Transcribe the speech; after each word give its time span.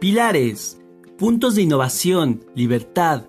Pilares, 0.00 0.80
puntos 1.18 1.56
de 1.56 1.60
innovación, 1.60 2.46
libertad, 2.54 3.26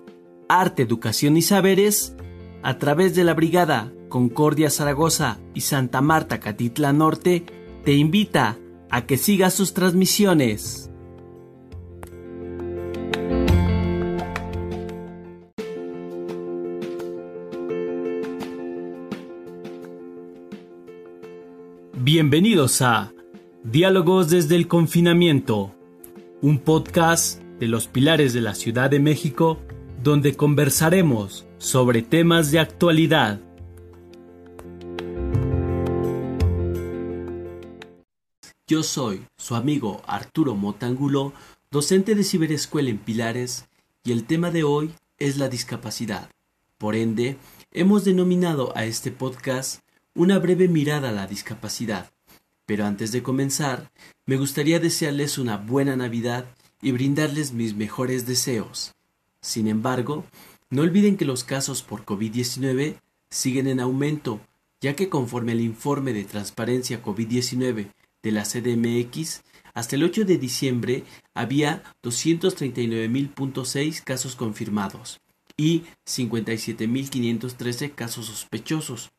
arte, 0.48 0.82
educación 0.82 1.36
y 1.36 1.42
saberes, 1.42 2.16
a 2.62 2.78
través 2.78 3.14
de 3.14 3.24
la 3.24 3.34
Brigada 3.34 3.92
Concordia 4.08 4.70
Zaragoza 4.70 5.38
y 5.52 5.60
Santa 5.60 6.00
Marta 6.00 6.40
Catitla 6.40 6.94
Norte, 6.94 7.44
te 7.84 7.92
invita 7.92 8.56
a 8.88 9.04
que 9.04 9.18
sigas 9.18 9.52
sus 9.52 9.74
transmisiones. 9.74 10.90
Bienvenidos 21.92 22.80
a 22.80 23.12
Diálogos 23.62 24.30
desde 24.30 24.56
el 24.56 24.68
confinamiento, 24.68 25.74
un 26.42 26.58
podcast 26.58 27.40
de 27.60 27.68
los 27.68 27.86
pilares 27.86 28.32
de 28.32 28.40
la 28.40 28.56
Ciudad 28.56 28.90
de 28.90 28.98
México 28.98 29.60
donde 30.02 30.34
conversaremos 30.34 31.46
sobre 31.58 32.02
temas 32.02 32.50
de 32.50 32.58
actualidad. 32.58 33.40
Yo 38.66 38.82
soy 38.82 39.24
su 39.36 39.54
amigo 39.54 40.02
Arturo 40.08 40.56
Motangulo, 40.56 41.32
docente 41.70 42.16
de 42.16 42.24
ciberescuela 42.24 42.90
en 42.90 42.98
Pilares, 42.98 43.68
y 44.02 44.10
el 44.10 44.24
tema 44.24 44.50
de 44.50 44.64
hoy 44.64 44.92
es 45.18 45.36
la 45.36 45.48
discapacidad. 45.48 46.28
Por 46.76 46.96
ende, 46.96 47.36
hemos 47.70 48.04
denominado 48.04 48.76
a 48.76 48.84
este 48.84 49.12
podcast 49.12 49.82
una 50.16 50.40
breve 50.40 50.66
mirada 50.66 51.10
a 51.10 51.12
la 51.12 51.28
discapacidad. 51.28 52.11
Pero 52.72 52.86
antes 52.86 53.12
de 53.12 53.22
comenzar, 53.22 53.92
me 54.24 54.38
gustaría 54.38 54.80
desearles 54.80 55.36
una 55.36 55.58
buena 55.58 55.94
Navidad 55.94 56.46
y 56.80 56.92
brindarles 56.92 57.52
mis 57.52 57.74
mejores 57.74 58.24
deseos. 58.24 58.94
Sin 59.42 59.68
embargo, 59.68 60.24
no 60.70 60.80
olviden 60.80 61.18
que 61.18 61.26
los 61.26 61.44
casos 61.44 61.82
por 61.82 62.06
COVID-19 62.06 62.96
siguen 63.28 63.66
en 63.66 63.78
aumento, 63.78 64.40
ya 64.80 64.96
que 64.96 65.10
conforme 65.10 65.52
al 65.52 65.60
informe 65.60 66.14
de 66.14 66.24
transparencia 66.24 67.02
COVID-19 67.02 67.92
de 68.22 68.32
la 68.32 68.44
CDMX, 68.44 69.42
hasta 69.74 69.96
el 69.96 70.04
8 70.04 70.24
de 70.24 70.38
diciembre 70.38 71.04
había 71.34 71.82
239.006 72.02 74.02
casos 74.02 74.34
confirmados 74.34 75.20
y 75.58 75.82
57.513 76.06 77.94
casos 77.94 78.24
sospechosos, 78.24 79.12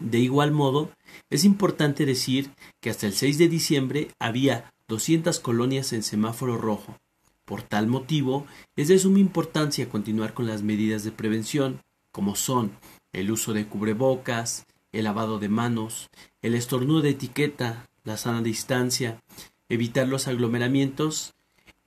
de 0.00 0.18
igual 0.18 0.50
modo, 0.50 0.90
es 1.28 1.44
importante 1.44 2.06
decir 2.06 2.50
que 2.80 2.90
hasta 2.90 3.06
el 3.06 3.12
6 3.12 3.38
de 3.38 3.48
diciembre 3.48 4.08
había 4.18 4.72
200 4.88 5.38
colonias 5.40 5.92
en 5.92 6.02
semáforo 6.02 6.58
rojo. 6.58 6.98
Por 7.44 7.62
tal 7.62 7.86
motivo, 7.86 8.46
es 8.76 8.88
de 8.88 8.98
suma 8.98 9.18
importancia 9.18 9.88
continuar 9.88 10.34
con 10.34 10.46
las 10.46 10.62
medidas 10.62 11.04
de 11.04 11.12
prevención, 11.12 11.80
como 12.12 12.34
son 12.34 12.72
el 13.12 13.30
uso 13.30 13.52
de 13.52 13.66
cubrebocas, 13.66 14.66
el 14.92 15.04
lavado 15.04 15.38
de 15.38 15.48
manos, 15.48 16.08
el 16.42 16.54
estornudo 16.54 17.02
de 17.02 17.10
etiqueta, 17.10 17.88
la 18.04 18.16
sana 18.16 18.42
distancia, 18.42 19.20
evitar 19.68 20.08
los 20.08 20.28
aglomeramientos 20.28 21.34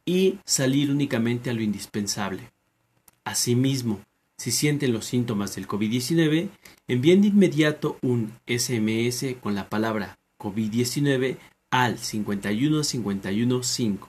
y 0.06 0.40
salir 0.46 0.92
únicamente 0.92 1.50
a 1.50 1.54
lo 1.54 1.62
indispensable. 1.62 2.52
Asimismo, 3.24 4.02
si 4.44 4.52
sienten 4.52 4.92
los 4.92 5.06
síntomas 5.06 5.56
del 5.56 5.70
COVID-19, 5.70 6.50
envíen 6.90 7.22
de 7.22 7.30
inmediato 7.30 7.98
un 8.02 8.34
SMS 8.46 9.38
con 9.40 9.56
la 9.56 9.70
palabra 9.70 10.20
COVID-19 10.38 11.38
al 11.72 11.98
51515. 11.98 14.00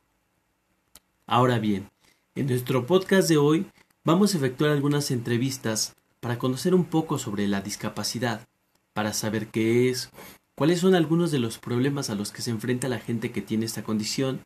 Ahora 1.29 1.61
bien, 1.61 1.89
en 2.35 2.49
nuestro 2.49 2.85
podcast 2.85 3.29
de 3.29 3.37
hoy 3.37 3.67
vamos 4.03 4.35
a 4.35 4.39
efectuar 4.39 4.73
algunas 4.73 5.13
entrevistas 5.13 5.95
para 6.19 6.37
conocer 6.37 6.75
un 6.75 6.87
poco 6.87 7.21
sobre 7.21 7.47
la 7.47 7.61
discapacidad, 7.61 8.45
para 8.93 9.13
saber 9.13 9.47
qué 9.47 9.89
es, 9.89 10.11
cuáles 10.57 10.81
son 10.81 10.97
algunos 10.97 11.31
de 11.31 11.39
los 11.39 11.59
problemas 11.59 12.11
a 12.11 12.17
los 12.17 12.33
que 12.33 12.43
se 12.43 12.51
enfrenta 12.51 12.89
la 12.89 12.99
gente 12.99 13.31
que 13.31 13.41
tiene 13.41 13.67
esta 13.67 13.85
condición 13.85 14.41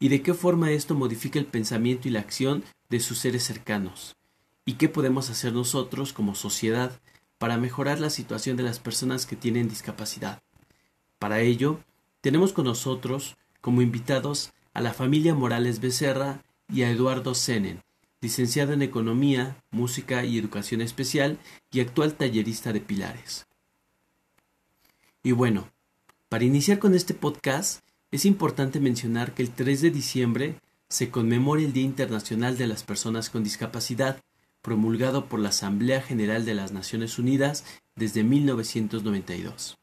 y 0.00 0.08
de 0.08 0.22
qué 0.22 0.34
forma 0.34 0.72
esto 0.72 0.96
modifica 0.96 1.38
el 1.38 1.46
pensamiento 1.46 2.08
y 2.08 2.10
la 2.10 2.18
acción 2.18 2.64
de 2.88 2.98
sus 2.98 3.18
seres 3.18 3.44
cercanos 3.44 4.16
y 4.64 4.74
qué 4.74 4.88
podemos 4.88 5.30
hacer 5.30 5.52
nosotros 5.52 6.12
como 6.12 6.34
sociedad 6.34 7.00
para 7.38 7.56
mejorar 7.56 8.00
la 8.00 8.10
situación 8.10 8.56
de 8.56 8.62
las 8.62 8.78
personas 8.78 9.26
que 9.26 9.36
tienen 9.36 9.68
discapacidad. 9.68 10.42
Para 11.18 11.40
ello, 11.40 11.80
tenemos 12.20 12.52
con 12.52 12.66
nosotros 12.66 13.36
como 13.60 13.82
invitados 13.82 14.52
a 14.74 14.80
la 14.80 14.92
familia 14.92 15.34
Morales 15.34 15.80
Becerra 15.80 16.42
y 16.68 16.82
a 16.82 16.90
Eduardo 16.90 17.34
Senen, 17.34 17.82
licenciado 18.20 18.72
en 18.72 18.82
Economía, 18.82 19.62
Música 19.70 20.24
y 20.24 20.38
Educación 20.38 20.80
Especial 20.80 21.38
y 21.70 21.80
actual 21.80 22.14
tallerista 22.14 22.72
de 22.72 22.80
Pilares. 22.80 23.46
Y 25.22 25.32
bueno, 25.32 25.70
para 26.28 26.44
iniciar 26.44 26.78
con 26.78 26.94
este 26.94 27.14
podcast, 27.14 27.82
es 28.10 28.24
importante 28.24 28.80
mencionar 28.80 29.34
que 29.34 29.42
el 29.42 29.50
3 29.50 29.82
de 29.82 29.90
diciembre 29.90 30.60
se 30.88 31.10
conmemora 31.10 31.62
el 31.62 31.72
Día 31.72 31.84
Internacional 31.84 32.56
de 32.56 32.66
las 32.66 32.82
Personas 32.82 33.30
con 33.30 33.44
Discapacidad, 33.44 34.20
promulgado 34.62 35.26
por 35.26 35.40
la 35.40 35.50
Asamblea 35.50 36.02
General 36.02 36.44
de 36.44 36.54
las 36.54 36.72
Naciones 36.72 37.18
Unidas 37.18 37.64
desde 37.96 38.24
1992. 38.24 39.78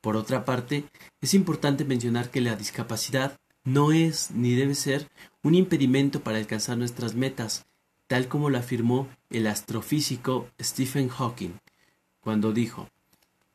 Por 0.00 0.16
otra 0.16 0.44
parte, 0.44 0.84
es 1.20 1.34
importante 1.34 1.84
mencionar 1.84 2.30
que 2.30 2.40
la 2.40 2.56
discapacidad 2.56 3.38
no 3.64 3.92
es 3.92 4.32
ni 4.32 4.54
debe 4.54 4.74
ser 4.74 5.08
un 5.42 5.54
impedimento 5.54 6.22
para 6.22 6.38
alcanzar 6.38 6.76
nuestras 6.76 7.14
metas, 7.14 7.66
tal 8.08 8.26
como 8.28 8.50
lo 8.50 8.58
afirmó 8.58 9.08
el 9.30 9.46
astrofísico 9.46 10.48
Stephen 10.60 11.08
Hawking, 11.08 11.52
cuando 12.20 12.52
dijo, 12.52 12.88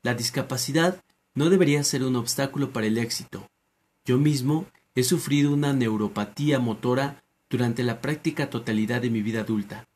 la 0.04 0.14
discapacidad 0.14 1.04
no 1.34 1.50
debería 1.50 1.84
ser 1.84 2.04
un 2.04 2.16
obstáculo 2.16 2.72
para 2.72 2.88
el 2.88 2.98
éxito. 2.98 3.50
Yo 4.06 4.18
mismo 4.18 4.66
he 4.96 5.04
sufrido 5.04 5.54
una 5.54 5.74
neuropatía 5.74 6.60
motora 6.60 7.24
durante 7.50 7.84
la 7.84 8.00
práctica 8.00 8.50
totalidad 8.50 9.02
de 9.02 9.10
mi 9.10 9.22
vida 9.22 9.42
adulta 9.42 9.88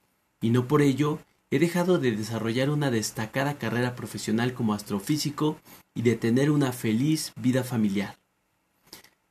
y 0.41 0.50
no 0.50 0.68
por 0.68 0.81
ello 0.81 1.19
he 1.52 1.59
dejado 1.59 2.00
de 2.00 2.12
desarrollar 2.12 2.69
una 2.69 2.91
destacada 2.91 3.57
carrera 3.57 3.96
profesional 3.96 4.53
como 4.53 4.74
astrofísico 4.74 5.57
y 5.94 6.02
de 6.02 6.16
tener 6.16 6.50
una 6.50 6.72
feliz 6.72 7.34
vida 7.35 7.63
familiar. 7.63 8.18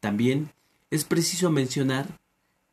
También 0.00 0.50
es 0.91 1.04
preciso 1.04 1.50
mencionar 1.50 2.06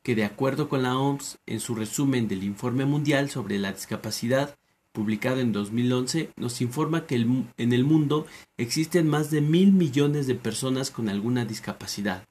que 0.04 0.16
de 0.16 0.24
acuerdo 0.24 0.70
con 0.70 0.84
la 0.84 0.98
OMS, 0.98 1.40
en 1.46 1.60
su 1.60 1.76
resumen 1.76 2.28
del 2.28 2.44
Informe 2.44 2.86
Mundial 2.86 3.30
sobre 3.30 3.58
la 3.58 3.74
Discapacidad, 3.74 4.58
publicado 4.94 5.42
en 5.42 5.52
2011, 5.52 6.32
nos 6.38 6.62
informa 6.62 7.06
que 7.06 7.16
en 7.16 7.74
el 7.74 7.84
mundo 7.84 8.26
existen 8.58 9.08
más 9.08 9.30
de 9.32 9.42
mil 9.42 9.74
millones 9.74 10.26
de 10.26 10.36
personas 10.36 10.92
con 10.92 11.10
alguna 11.10 11.46
discapacidad 11.46 12.26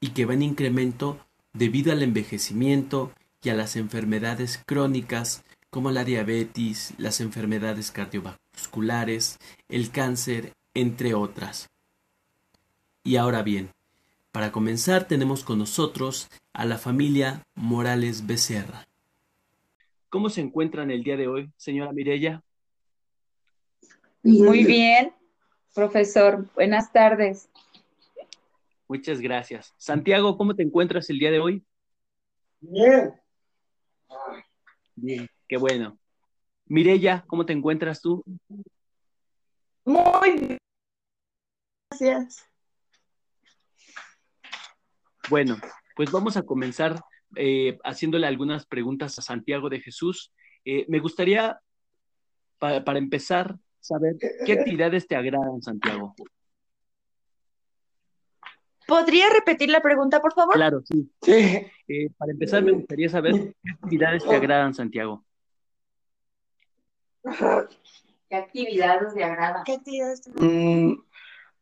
y 0.00 0.10
que 0.10 0.24
va 0.24 0.34
en 0.34 0.42
incremento 0.42 1.18
debido 1.52 1.92
al 1.92 2.02
envejecimiento, 2.02 3.12
y 3.42 3.50
a 3.50 3.54
las 3.54 3.76
enfermedades 3.76 4.62
crónicas 4.66 5.44
como 5.70 5.90
la 5.90 6.04
diabetes, 6.04 6.94
las 6.98 7.20
enfermedades 7.20 7.90
cardiovasculares, 7.90 9.38
el 9.68 9.90
cáncer, 9.90 10.52
entre 10.74 11.14
otras. 11.14 11.68
Y 13.04 13.16
ahora 13.16 13.42
bien, 13.42 13.70
para 14.32 14.50
comenzar 14.52 15.06
tenemos 15.06 15.44
con 15.44 15.58
nosotros 15.58 16.28
a 16.52 16.64
la 16.64 16.78
familia 16.78 17.42
Morales 17.54 18.26
Becerra. 18.26 18.86
¿Cómo 20.08 20.30
se 20.30 20.40
encuentran 20.40 20.90
el 20.90 21.02
día 21.02 21.16
de 21.16 21.28
hoy, 21.28 21.50
señora 21.56 21.92
Mirella? 21.92 22.42
Muy 24.22 24.64
bien, 24.64 25.12
profesor. 25.74 26.46
Buenas 26.54 26.92
tardes. 26.92 27.48
Muchas 28.88 29.20
gracias. 29.20 29.74
Santiago, 29.76 30.38
¿cómo 30.38 30.54
te 30.54 30.62
encuentras 30.62 31.10
el 31.10 31.18
día 31.18 31.30
de 31.30 31.40
hoy? 31.40 31.62
Bien. 32.60 33.12
Bien, 35.00 35.28
qué 35.46 35.56
bueno. 35.56 35.98
Mirella, 36.66 37.24
¿cómo 37.28 37.46
te 37.46 37.52
encuentras 37.52 38.00
tú? 38.00 38.24
Muy 39.84 40.38
bien. 40.38 40.58
Gracias. 41.90 42.44
Bueno, 45.30 45.56
pues 45.94 46.10
vamos 46.10 46.36
a 46.36 46.42
comenzar 46.42 47.00
eh, 47.36 47.78
haciéndole 47.84 48.26
algunas 48.26 48.66
preguntas 48.66 49.18
a 49.18 49.22
Santiago 49.22 49.68
de 49.68 49.80
Jesús. 49.80 50.32
Eh, 50.64 50.84
me 50.88 50.98
gustaría, 50.98 51.60
para 52.58 52.98
empezar, 52.98 53.56
saber 53.80 54.16
qué 54.44 54.52
actividades 54.52 55.06
te 55.06 55.14
agradan, 55.14 55.62
Santiago. 55.62 56.14
¿Podría 58.88 59.28
repetir 59.28 59.68
la 59.68 59.82
pregunta, 59.82 60.18
por 60.22 60.32
favor? 60.32 60.54
Claro, 60.54 60.80
sí. 60.82 61.12
Sí. 61.20 61.66
Eh, 61.88 62.08
para 62.16 62.32
empezar, 62.32 62.62
me 62.62 62.72
gustaría 62.72 63.10
saber 63.10 63.34
qué 63.62 63.70
actividades 63.70 64.26
te 64.26 64.34
agradan, 64.34 64.72
Santiago. 64.72 65.26
¿Qué 68.30 68.36
actividades 68.36 69.12
te 69.12 69.22
agradan? 69.22 69.62
¿Qué 69.64 69.74
actividades 69.74 70.22
te 70.22 70.30
Mm, 70.30 71.02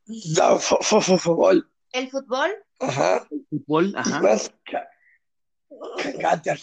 fo- 0.07 0.79
fo- 0.81 1.19
fútbol. 1.19 1.69
¿El 1.91 2.09
fútbol? 2.11 2.53
Ajá. 2.79 3.27
Fútbol, 3.51 3.93
ajá. 3.97 4.21
Más, 4.23 4.55
ca- 4.65 4.89
Karate. 6.21 6.55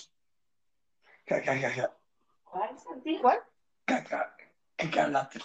¿Cuál? 3.22 3.40
Karate. 3.86 5.42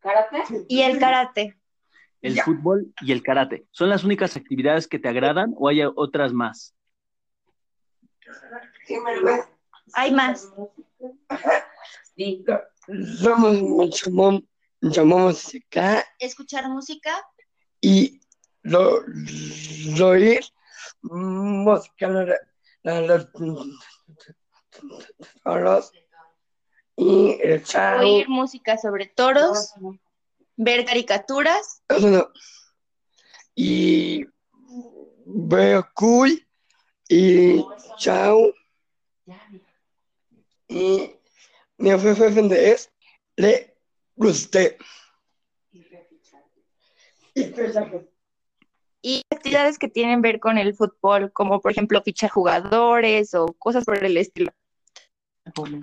¿Karate? 0.00 0.42
Y 0.68 0.82
el 0.82 1.00
karate. 1.00 1.56
El 2.24 2.34
Ya. 2.36 2.44
fútbol 2.44 2.92
y 3.02 3.12
el 3.12 3.22
karate. 3.22 3.66
¿Son 3.70 3.90
las 3.90 4.02
únicas 4.02 4.34
actividades 4.36 4.88
que 4.88 4.98
te 4.98 5.08
agradan 5.08 5.52
o 5.58 5.68
hay 5.68 5.82
otras 5.84 6.32
más? 6.32 6.74
Sí, 8.86 8.96
me 8.98 9.16
lo 9.20 9.44
Hay 9.92 10.10
más. 10.12 10.50
Sí. 12.16 12.44
Somos 13.18 13.60
mucha 13.60 15.04
música 15.04 16.04
Escuchar 16.18 16.68
música. 16.70 17.14
y 17.82 18.20
lo, 18.62 19.02
lo 19.98 20.08
oír 20.08 20.40
música 21.02 22.08
la, 22.08 22.24
la, 22.82 23.00
la- 23.02 23.30
toros 25.42 25.92
y 26.96 27.38
el 27.42 27.62
Oír 28.00 28.28
música 28.28 28.78
sobre 28.78 29.06
toros. 29.06 29.74
Ver 30.56 30.84
caricaturas. 30.84 31.82
eso 31.88 32.10
no. 32.10 32.28
y 33.54 34.24
veo 35.26 35.86
cool 35.94 36.46
y 37.08 37.64
chao 37.98 38.52
y 40.68 41.10
mi 41.78 41.90
jefe 41.90 42.72
es 42.72 42.90
le 43.36 43.74
gusté 44.16 44.78
y 49.04 49.22
actividades 49.30 49.78
que 49.78 49.88
tienen 49.88 50.22
ver 50.22 50.40
con 50.40 50.56
el 50.56 50.74
fútbol, 50.74 51.30
como 51.30 51.60
por 51.60 51.72
ejemplo 51.72 52.00
fichar 52.02 52.30
jugadores 52.30 53.34
o 53.34 53.46
cosas 53.58 53.84
por 53.84 54.02
el 54.02 54.16
estilo. 54.16 54.50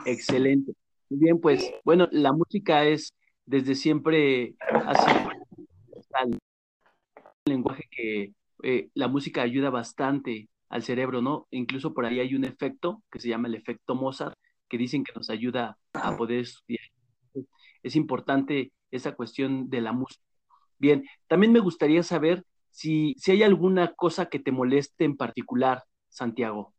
Excelente. 0.06 0.74
Muy 1.08 1.20
bien, 1.20 1.40
pues, 1.40 1.72
bueno, 1.84 2.08
la 2.12 2.34
música 2.34 2.84
es 2.84 3.14
desde 3.46 3.76
siempre 3.76 4.56
así 4.86 5.12
al 6.14 6.38
lenguaje 7.46 7.88
que 7.90 8.34
eh, 8.64 8.90
la 8.94 9.08
música 9.08 9.42
ayuda 9.42 9.70
bastante 9.70 10.50
al 10.70 10.84
cerebro, 10.84 11.22
¿no? 11.22 11.48
Incluso 11.52 11.94
por 11.94 12.06
ahí 12.06 12.20
hay 12.20 12.36
un 12.36 12.46
efecto 12.46 13.04
que 13.12 13.20
se 13.20 13.30
llama 13.30 13.48
el 13.48 13.56
efecto 13.56 13.96
Mozart, 13.96 14.38
que 14.70 14.78
dicen 14.78 15.04
que 15.04 15.14
nos 15.14 15.30
ayuda 15.30 15.78
a 15.94 16.16
poder 16.16 16.40
estudiar. 16.40 16.86
Es 17.84 17.96
importante 17.96 18.72
esa 18.92 19.16
cuestión 19.16 19.70
de 19.70 19.82
la 19.82 19.92
música. 19.92 20.24
Bien, 20.78 21.06
también 21.28 21.52
me 21.52 21.60
gustaría 21.60 22.04
saber 22.04 22.46
si, 22.70 23.16
si 23.18 23.32
hay 23.32 23.44
alguna 23.44 23.94
cosa 23.94 24.28
que 24.28 24.40
te 24.40 24.52
moleste 24.52 25.04
en 25.04 25.18
particular, 25.18 25.84
Santiago. 26.10 26.74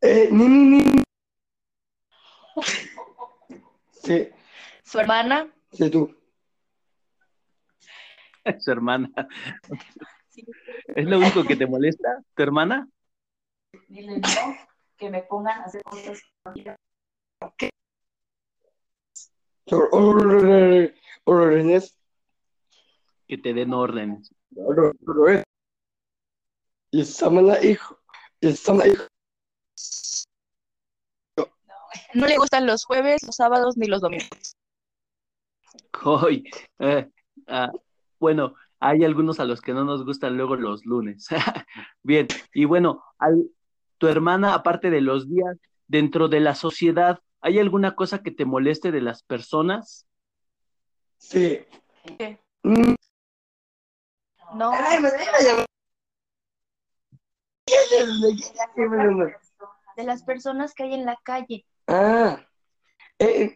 Eh, 0.00 0.28
ni, 0.30 0.48
ni, 0.48 0.80
ni. 0.80 1.02
Sí, 3.90 4.28
Su 4.88 4.98
hermana. 4.98 5.52
sí, 5.72 5.90
tú. 5.90 6.16
Su 8.58 8.70
hermana. 8.70 9.10
¿Es 10.96 11.04
lo 11.04 11.18
único 11.18 11.44
que 11.44 11.56
te 11.56 11.66
molesta, 11.66 12.22
tu 12.34 12.42
hermana? 12.42 12.88
Dile 13.88 14.16
no, 14.16 14.56
que 14.96 15.10
me 15.10 15.24
pongan 15.24 15.60
a 15.60 15.64
hacer 15.64 15.82
cosas. 15.82 16.22
Órdenes. 21.24 21.98
Que 23.26 23.36
te 23.36 23.52
den 23.52 23.74
órdenes. 23.74 24.34
Y 26.92 27.04
Samana 27.04 27.62
hijo. 27.62 28.00
Y 28.40 28.52
Samana 28.54 28.86
hijo. 28.86 29.06
No 32.14 32.26
le 32.26 32.38
gustan 32.38 32.66
los 32.66 32.86
jueves, 32.86 33.22
los 33.22 33.36
sábados 33.36 33.76
ni 33.76 33.86
los 33.86 34.00
domingos. 34.00 34.57
Hoy, 36.04 36.44
eh, 36.78 37.08
ah, 37.46 37.70
bueno, 38.18 38.54
hay 38.80 39.04
algunos 39.04 39.40
a 39.40 39.44
los 39.44 39.60
que 39.60 39.72
no 39.72 39.84
nos 39.84 40.04
gustan 40.04 40.36
luego 40.36 40.56
los 40.56 40.84
lunes. 40.84 41.28
Bien, 42.02 42.26
y 42.52 42.64
bueno, 42.64 43.02
al- 43.18 43.50
tu 43.98 44.06
hermana, 44.06 44.54
aparte 44.54 44.90
de 44.90 45.00
los 45.00 45.28
días, 45.28 45.56
dentro 45.86 46.28
de 46.28 46.40
la 46.40 46.54
sociedad, 46.54 47.20
¿hay 47.40 47.58
alguna 47.58 47.94
cosa 47.94 48.22
que 48.22 48.30
te 48.30 48.44
moleste 48.44 48.92
de 48.92 49.00
las 49.00 49.22
personas? 49.22 50.06
Sí. 51.16 51.60
¿Qué? 52.16 52.38
Mm. 52.62 52.94
No. 54.54 54.72
De 59.96 60.04
las 60.04 60.22
personas 60.22 60.74
que 60.74 60.84
hay 60.84 60.94
en 60.94 61.04
la 61.04 61.18
calle. 61.24 61.66
Ah, 61.88 62.46
eh, 63.18 63.54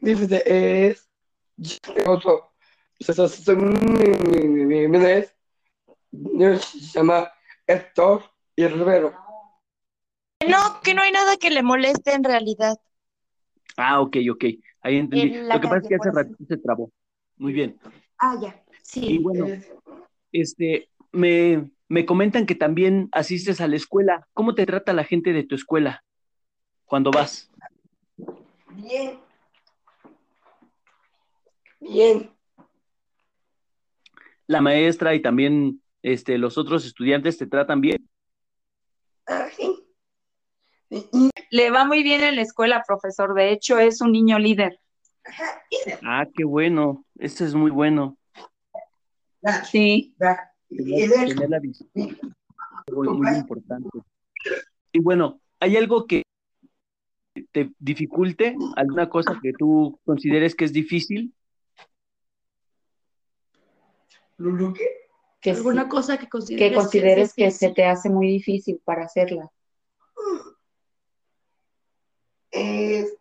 dice, 1.56 1.78
es 1.96 2.08
otro. 2.08 2.52
Se 3.00 3.12
se- 3.12 3.56
mi- 3.56 4.06
mi- 4.46 4.86
mi- 4.86 4.88
mi- 4.88 6.44
es- 6.44 6.60
se 6.60 6.98
llama 6.98 7.30
Héctor 7.66 8.22
y 8.56 8.66
Rivero. 8.66 9.14
No, 10.48 10.80
que 10.82 10.94
no 10.94 11.02
hay 11.02 11.12
nada 11.12 11.36
que 11.36 11.50
le 11.50 11.62
moleste 11.62 12.12
en 12.12 12.24
realidad. 12.24 12.78
Ah, 13.76 14.00
ok, 14.00 14.16
ok, 14.30 14.44
ahí 14.82 14.96
entendí. 14.98 15.34
En 15.36 15.48
Lo 15.48 15.60
que 15.60 15.68
pasa 15.68 15.78
es 15.78 15.88
que 15.88 15.94
hace 15.94 16.10
ratito 16.10 16.44
se 16.48 16.56
trabó. 16.58 16.90
Muy 17.36 17.52
bien. 17.52 17.78
Ah, 18.18 18.36
ya. 18.40 18.62
Y 18.94 19.00
Sí. 19.00 19.18
bueno, 19.18 19.46
este, 20.32 20.90
me, 21.12 21.70
me 21.88 22.04
comentan 22.04 22.46
que 22.46 22.54
también 22.54 23.08
asistes 23.12 23.60
a 23.60 23.68
la 23.68 23.76
escuela. 23.76 24.28
¿Cómo 24.34 24.54
te 24.54 24.66
trata 24.66 24.92
la 24.92 25.04
gente 25.04 25.32
de 25.32 25.44
tu 25.44 25.54
escuela 25.54 26.04
cuando 26.84 27.10
vas? 27.10 27.50
Bien. 28.70 29.18
Bien. 31.82 32.30
La 34.46 34.60
maestra 34.60 35.14
y 35.14 35.22
también 35.22 35.82
este, 36.02 36.38
los 36.38 36.58
otros 36.58 36.84
estudiantes 36.84 37.38
te 37.38 37.46
tratan 37.46 37.80
bien. 37.80 38.08
Ah, 39.26 39.46
sí. 39.56 39.78
Le 41.50 41.70
va 41.70 41.84
muy 41.84 42.02
bien 42.02 42.22
en 42.22 42.36
la 42.36 42.42
escuela, 42.42 42.82
profesor. 42.86 43.34
De 43.34 43.52
hecho, 43.52 43.78
es 43.78 44.00
un 44.00 44.12
niño 44.12 44.38
líder. 44.38 44.78
Ah, 46.02 46.26
qué 46.34 46.44
bueno. 46.44 47.04
Eso 47.18 47.44
es 47.44 47.54
muy 47.54 47.70
bueno. 47.70 48.16
ah, 49.44 49.64
Sí. 49.64 50.14
Tener 50.68 51.50
la 51.50 51.60
visión. 51.60 51.90
Muy 51.94 53.36
importante. 53.36 53.88
Y 54.92 55.00
bueno, 55.00 55.40
¿hay 55.60 55.76
algo 55.76 56.06
que 56.06 56.22
te 57.52 57.70
dificulte? 57.78 58.56
¿Alguna 58.76 59.08
cosa 59.08 59.38
que 59.42 59.52
tú 59.52 59.98
consideres 60.04 60.54
que 60.54 60.64
es 60.64 60.72
difícil? 60.72 61.34
Lulu, 64.42 64.72
¿qué? 64.74 64.88
Que, 65.40 65.50
¿Alguna 65.52 65.84
sí- 65.84 65.88
cosa 65.88 66.18
que 66.18 66.28
consideres, 66.28 66.68
que 66.70 66.74
consideres 66.76 67.34
que, 67.34 67.46
es 67.46 67.56
se 67.58 67.70
te 67.70 67.84
hace 67.84 68.08
muy 68.10 68.26
difícil 68.26 68.80
para 68.84 69.04
hacerla. 69.04 69.50
Es. 72.50 73.16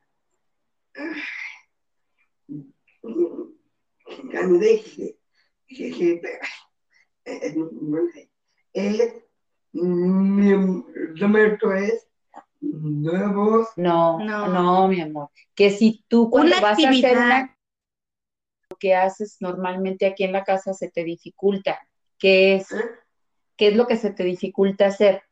Candeje. 4.31 5.17
Es. 8.73 9.13
Mi 9.73 10.49
número 11.19 11.73
es. 11.75 12.07
Nuevos. 12.61 13.67
No, 13.75 14.19
No. 14.19 14.47
no, 14.47 14.87
mi 14.87 15.01
amor. 15.01 15.29
Que 15.55 15.71
si 15.71 16.03
tú 16.07 16.29
cuando 16.29 16.51
Una 16.51 16.61
vas 16.61 16.71
a 16.71 16.73
hacer 16.73 16.87
actividad. 16.87 17.25
una 17.25 17.57
que 18.77 18.95
haces 18.95 19.37
normalmente 19.39 20.05
aquí 20.05 20.23
en 20.23 20.31
la 20.33 20.43
casa 20.43 20.73
se 20.73 20.89
te 20.89 21.03
dificulta. 21.03 21.79
¿Qué 22.17 22.55
es? 22.55 22.71
¿eh? 22.71 22.83
¿Qué 23.57 23.67
es 23.69 23.75
lo 23.75 23.87
que 23.87 23.97
se 23.97 24.11
te 24.11 24.23
dificulta 24.23 24.87
hacer 24.87 25.23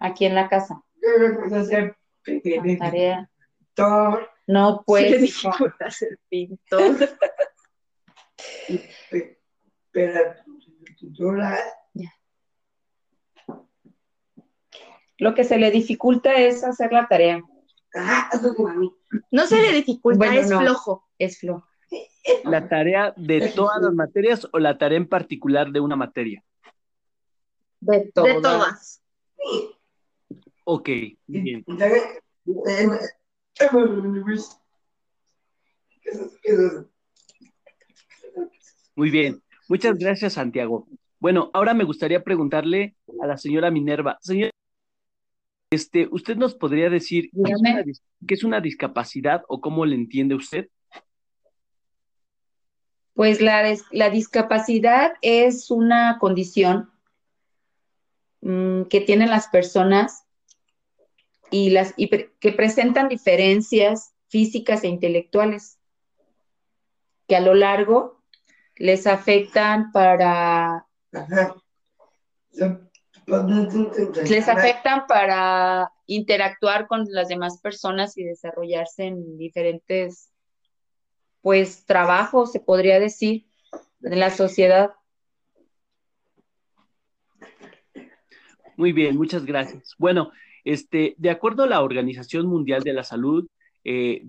aquí 0.00 0.24
en 0.26 0.34
la 0.34 0.48
casa? 0.48 0.82
Yo 0.94 1.40
puedo 1.40 1.56
hacer. 1.60 1.96
La 2.24 2.78
tarea. 2.78 3.30
Pintor. 3.58 4.30
No, 4.46 4.76
Se 4.78 4.82
pues. 4.86 5.10
le 5.10 5.16
hijo. 5.26 5.48
dificulta 5.50 5.90
ser 5.90 6.18
pintor. 6.28 6.96
Pero. 9.90 10.34
Pintura. 11.00 11.58
Lo 15.18 15.34
que 15.34 15.44
se 15.44 15.56
le 15.58 15.70
dificulta 15.70 16.34
es 16.34 16.64
hacer 16.64 16.92
la 16.92 17.06
tarea. 17.06 17.40
Ah, 17.94 18.28
eso 18.32 18.52
es 18.52 18.58
mami. 18.58 18.92
No 19.30 19.46
se 19.46 19.60
le 19.60 19.72
dificulta, 19.72 20.18
Bueno, 20.18 20.40
es 20.40 20.50
no. 20.50 20.60
flojo. 20.60 21.08
Es 21.18 21.38
flojo. 21.38 21.66
¿La 22.44 22.68
tarea 22.68 23.12
de 23.16 23.48
todas 23.54 23.80
las 23.82 23.92
materias 23.94 24.48
o 24.52 24.58
la 24.58 24.78
tarea 24.78 24.98
en 24.98 25.08
particular 25.08 25.70
de 25.72 25.80
una 25.80 25.96
materia? 25.96 26.42
De 27.80 27.98
De 27.98 28.12
todas. 28.14 28.42
todas. 28.42 29.02
Ok, 30.64 30.88
bien. 31.26 31.64
Muy 38.94 39.10
bien. 39.10 39.42
Muchas 39.68 39.96
gracias, 39.98 40.34
Santiago. 40.34 40.86
Bueno, 41.18 41.50
ahora 41.54 41.74
me 41.74 41.84
gustaría 41.84 42.22
preguntarle 42.22 42.96
a 43.22 43.26
la 43.26 43.36
señora 43.38 43.70
Minerva. 43.70 44.18
Señora, 44.20 44.50
Este, 45.70 46.06
¿usted 46.10 46.36
nos 46.36 46.54
podría 46.54 46.90
decir 46.90 47.30
qué 47.32 47.52
es, 47.52 47.58
Dígame. 47.62 47.72
una, 47.72 47.82
dis- 47.84 48.02
qué 48.26 48.34
es 48.34 48.44
una 48.44 48.60
discapacidad 48.60 49.42
o 49.48 49.60
cómo 49.60 49.86
le 49.86 49.94
entiende 49.94 50.34
usted? 50.34 50.68
Pues 53.14 53.40
la, 53.40 53.62
la 53.90 54.10
discapacidad 54.10 55.12
es 55.20 55.70
una 55.70 56.18
condición 56.18 56.90
mm, 58.40 58.84
que 58.84 59.00
tienen 59.02 59.30
las 59.30 59.48
personas 59.48 60.24
y 61.50 61.70
las 61.70 61.92
y 61.96 62.06
pre- 62.06 62.32
que 62.40 62.52
presentan 62.52 63.08
diferencias 63.08 64.14
físicas 64.28 64.82
e 64.82 64.88
intelectuales 64.88 65.78
que 67.28 67.36
a 67.36 67.40
lo 67.40 67.54
largo 67.54 68.22
les 68.76 69.06
afectan 69.06 69.92
para 69.92 70.86
Ajá. 71.12 71.54
Les 74.28 74.48
afectan 74.48 75.06
para 75.06 75.92
interactuar 76.06 76.86
con 76.86 77.04
las 77.10 77.28
demás 77.28 77.60
personas 77.60 78.16
y 78.16 78.24
desarrollarse 78.24 79.04
en 79.04 79.36
diferentes 79.38 80.31
pues 81.42 81.84
trabajos, 81.84 82.52
se 82.52 82.60
podría 82.60 82.98
decir, 82.98 83.46
en 84.02 84.18
la 84.18 84.30
sociedad. 84.30 84.92
Muy 88.76 88.92
bien, 88.92 89.16
muchas 89.16 89.44
gracias. 89.44 89.94
Bueno, 89.98 90.32
este, 90.64 91.14
de 91.18 91.30
acuerdo 91.30 91.64
a 91.64 91.68
la 91.68 91.82
Organización 91.82 92.46
Mundial 92.46 92.82
de 92.82 92.92
la 92.94 93.04
Salud, 93.04 93.46
eh, 93.84 94.22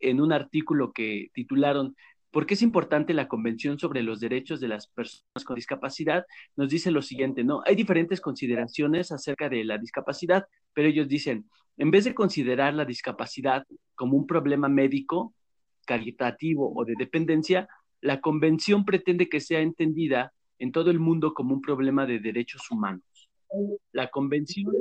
en 0.00 0.20
un 0.20 0.32
artículo 0.32 0.92
que 0.92 1.30
titularon 1.32 1.94
¿Por 2.30 2.46
qué 2.46 2.54
es 2.54 2.62
importante 2.62 3.12
la 3.12 3.26
Convención 3.26 3.78
sobre 3.78 4.02
los 4.04 4.20
Derechos 4.20 4.60
de 4.60 4.68
las 4.68 4.86
Personas 4.86 5.44
con 5.44 5.56
Discapacidad? 5.56 6.26
Nos 6.54 6.68
dice 6.70 6.92
lo 6.92 7.02
siguiente, 7.02 7.42
¿no? 7.42 7.62
Hay 7.66 7.74
diferentes 7.74 8.20
consideraciones 8.20 9.10
acerca 9.10 9.48
de 9.48 9.64
la 9.64 9.78
discapacidad, 9.78 10.46
pero 10.72 10.86
ellos 10.86 11.08
dicen, 11.08 11.50
en 11.76 11.90
vez 11.90 12.04
de 12.04 12.14
considerar 12.14 12.74
la 12.74 12.84
discapacidad 12.84 13.64
como 13.96 14.16
un 14.16 14.28
problema 14.28 14.68
médico, 14.68 15.34
caritativo 15.86 16.72
o 16.74 16.84
de 16.84 16.94
dependencia, 16.98 17.68
la 18.00 18.20
Convención 18.20 18.84
pretende 18.84 19.28
que 19.28 19.40
sea 19.40 19.60
entendida 19.60 20.32
en 20.58 20.72
todo 20.72 20.90
el 20.90 20.98
mundo 20.98 21.34
como 21.34 21.54
un 21.54 21.60
problema 21.60 22.06
de 22.06 22.18
derechos 22.18 22.70
humanos. 22.70 23.04
La 23.92 24.10
Convención 24.10 24.72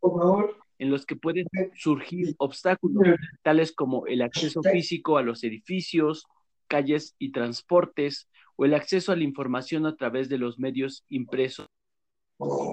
Por 0.00 0.18
favor. 0.18 0.56
en 0.78 0.90
los 0.90 1.06
que 1.06 1.16
pueden 1.16 1.46
surgir 1.74 2.34
obstáculos, 2.38 3.16
tales 3.42 3.72
como 3.72 4.06
el 4.06 4.22
acceso 4.22 4.62
físico 4.62 5.18
a 5.18 5.22
los 5.22 5.44
edificios, 5.44 6.26
calles 6.66 7.14
y 7.18 7.32
transportes, 7.32 8.28
o 8.56 8.64
el 8.64 8.74
acceso 8.74 9.12
a 9.12 9.16
la 9.16 9.24
información 9.24 9.86
a 9.86 9.96
través 9.96 10.28
de 10.28 10.38
los 10.38 10.58
medios 10.58 11.04
impresos. 11.08 11.66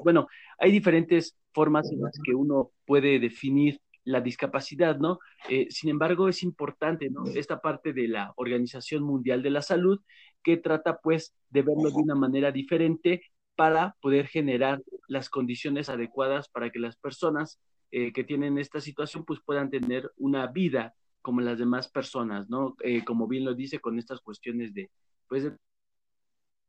Bueno, 0.03 0.27
hay 0.59 0.71
diferentes 0.71 1.37
formas 1.53 1.91
en 1.91 2.01
las 2.01 2.17
que 2.23 2.33
uno 2.33 2.71
puede 2.85 3.19
definir 3.19 3.79
la 4.07 4.21
discapacidad, 4.21 4.97
¿no? 4.97 5.19
Eh, 5.49 5.67
sin 5.69 5.89
embargo, 5.89 6.29
es 6.29 6.41
importante, 6.41 7.09
¿no? 7.09 7.25
Esta 7.25 7.59
parte 7.59 7.91
de 7.91 8.07
la 8.07 8.33
Organización 8.37 9.03
Mundial 9.03 9.43
de 9.43 9.49
la 9.49 9.61
Salud 9.61 9.99
que 10.41 10.55
trata, 10.55 10.99
pues, 10.99 11.35
de 11.49 11.61
verlo 11.61 11.89
de 11.89 11.97
una 11.97 12.15
manera 12.15 12.53
diferente 12.53 13.21
para 13.57 13.97
poder 14.01 14.27
generar 14.27 14.81
las 15.09 15.29
condiciones 15.29 15.89
adecuadas 15.89 16.47
para 16.47 16.69
que 16.69 16.79
las 16.79 16.95
personas 16.95 17.59
eh, 17.91 18.13
que 18.13 18.23
tienen 18.23 18.57
esta 18.57 18.79
situación 18.79 19.25
pues 19.25 19.39
puedan 19.45 19.69
tener 19.69 20.09
una 20.15 20.47
vida 20.47 20.93
como 21.21 21.41
las 21.41 21.57
demás 21.59 21.89
personas, 21.89 22.49
¿no? 22.49 22.77
Eh, 22.83 23.03
como 23.03 23.27
bien 23.27 23.43
lo 23.43 23.55
dice 23.55 23.79
con 23.79 23.99
estas 23.99 24.21
cuestiones 24.21 24.73
de, 24.73 24.89
pues, 25.27 25.43
de, 25.43 25.57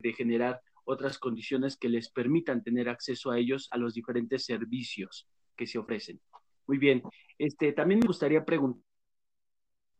de 0.00 0.12
generar 0.12 0.60
otras 0.84 1.18
condiciones 1.18 1.76
que 1.76 1.88
les 1.88 2.10
permitan 2.10 2.64
tener 2.64 2.88
acceso 2.88 3.30
a 3.30 3.38
ellos, 3.38 3.68
a 3.70 3.76
los 3.76 3.94
diferentes 3.94 4.44
servicios 4.44 5.28
que 5.56 5.66
se 5.68 5.78
ofrecen. 5.78 6.20
Muy 6.68 6.76
bien, 6.76 7.02
este, 7.38 7.72
también 7.72 8.00
me 8.00 8.06
gustaría 8.06 8.44
preguntar, 8.44 8.82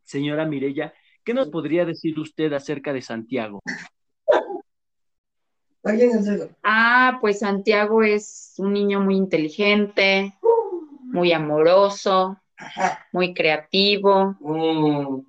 señora 0.03 0.45
Mirella, 0.45 0.93
¿qué 1.23 1.33
nos 1.33 1.49
podría 1.49 1.83
decir 1.83 2.17
usted 2.19 2.53
acerca 2.53 2.93
de 2.93 3.01
Santiago? 3.01 3.59
¿Alguien 5.83 6.11
es 6.11 6.27
eso? 6.27 6.49
Ah, 6.61 7.17
pues 7.21 7.39
Santiago 7.39 8.03
es 8.03 8.53
un 8.57 8.73
niño 8.73 8.99
muy 8.99 9.15
inteligente, 9.15 10.37
muy 11.05 11.33
amoroso, 11.33 12.37
muy 13.11 13.33
creativo. 13.33 14.35
Mm. 14.39 15.21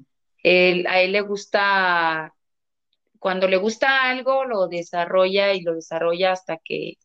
Él- 0.42 0.86
a 0.88 1.00
él 1.00 1.12
le 1.12 1.22
gusta, 1.22 2.34
cuando 3.18 3.48
le 3.48 3.56
gusta 3.56 4.10
algo, 4.10 4.44
lo 4.44 4.68
desarrolla 4.68 5.54
y 5.54 5.62
lo 5.62 5.74
desarrolla 5.74 6.32
hasta 6.32 6.58
que 6.58 6.98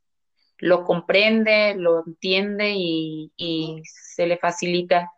lo 0.60 0.84
comprende, 0.84 1.76
lo 1.76 2.04
entiende 2.06 2.74
y, 2.76 3.32
y 3.36 3.82
se 3.86 4.28
le 4.28 4.38
facilita 4.38 5.12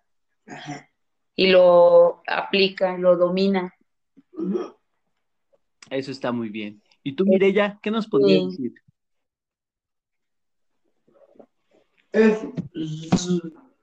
Ajá. 0.48 0.90
y 1.36 1.48
lo 1.48 2.22
aplica, 2.28 2.98
lo 2.98 3.18
domina. 3.18 3.74
Eso 5.90 6.12
está 6.12 6.32
muy 6.32 6.50
bien. 6.50 6.82
¿Y 7.04 7.16
tú, 7.16 7.26
Mirella, 7.26 7.80
qué 7.82 7.92
nos 7.92 8.08
podrías 8.08 8.42
Sí. 8.44 8.50
decir? 8.50 8.74
Es. 12.12 12.40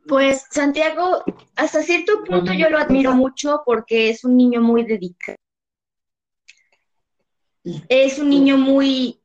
Pues 0.07 0.47
Santiago, 0.51 1.23
hasta 1.57 1.83
cierto 1.83 2.25
punto 2.25 2.53
yo 2.53 2.69
lo 2.69 2.79
admiro 2.79 3.15
mucho 3.15 3.63
porque 3.65 4.11
es 4.11 4.25
un 4.25 4.37
niño 4.37 4.61
muy 4.61 4.85
dedicado. 4.85 5.39
Es 7.89 8.19
un 8.19 8.29
niño 8.29 8.59
muy, 8.59 9.23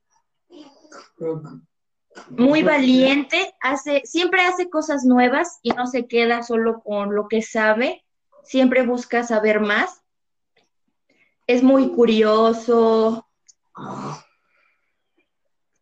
muy 2.30 2.64
valiente, 2.64 3.54
hace, 3.62 4.02
siempre 4.06 4.42
hace 4.42 4.70
cosas 4.70 5.04
nuevas 5.06 5.60
y 5.64 5.72
no 5.72 5.88
se 5.88 6.08
queda 6.08 6.44
solo 6.44 6.82
con 6.82 7.16
lo 7.16 7.28
que 7.28 7.42
sabe, 7.42 8.06
siempre 8.44 8.86
busca 8.86 9.24
saber 9.24 9.60
más. 9.60 10.02
Es 11.48 11.64
muy 11.64 11.90
curioso, 11.90 13.28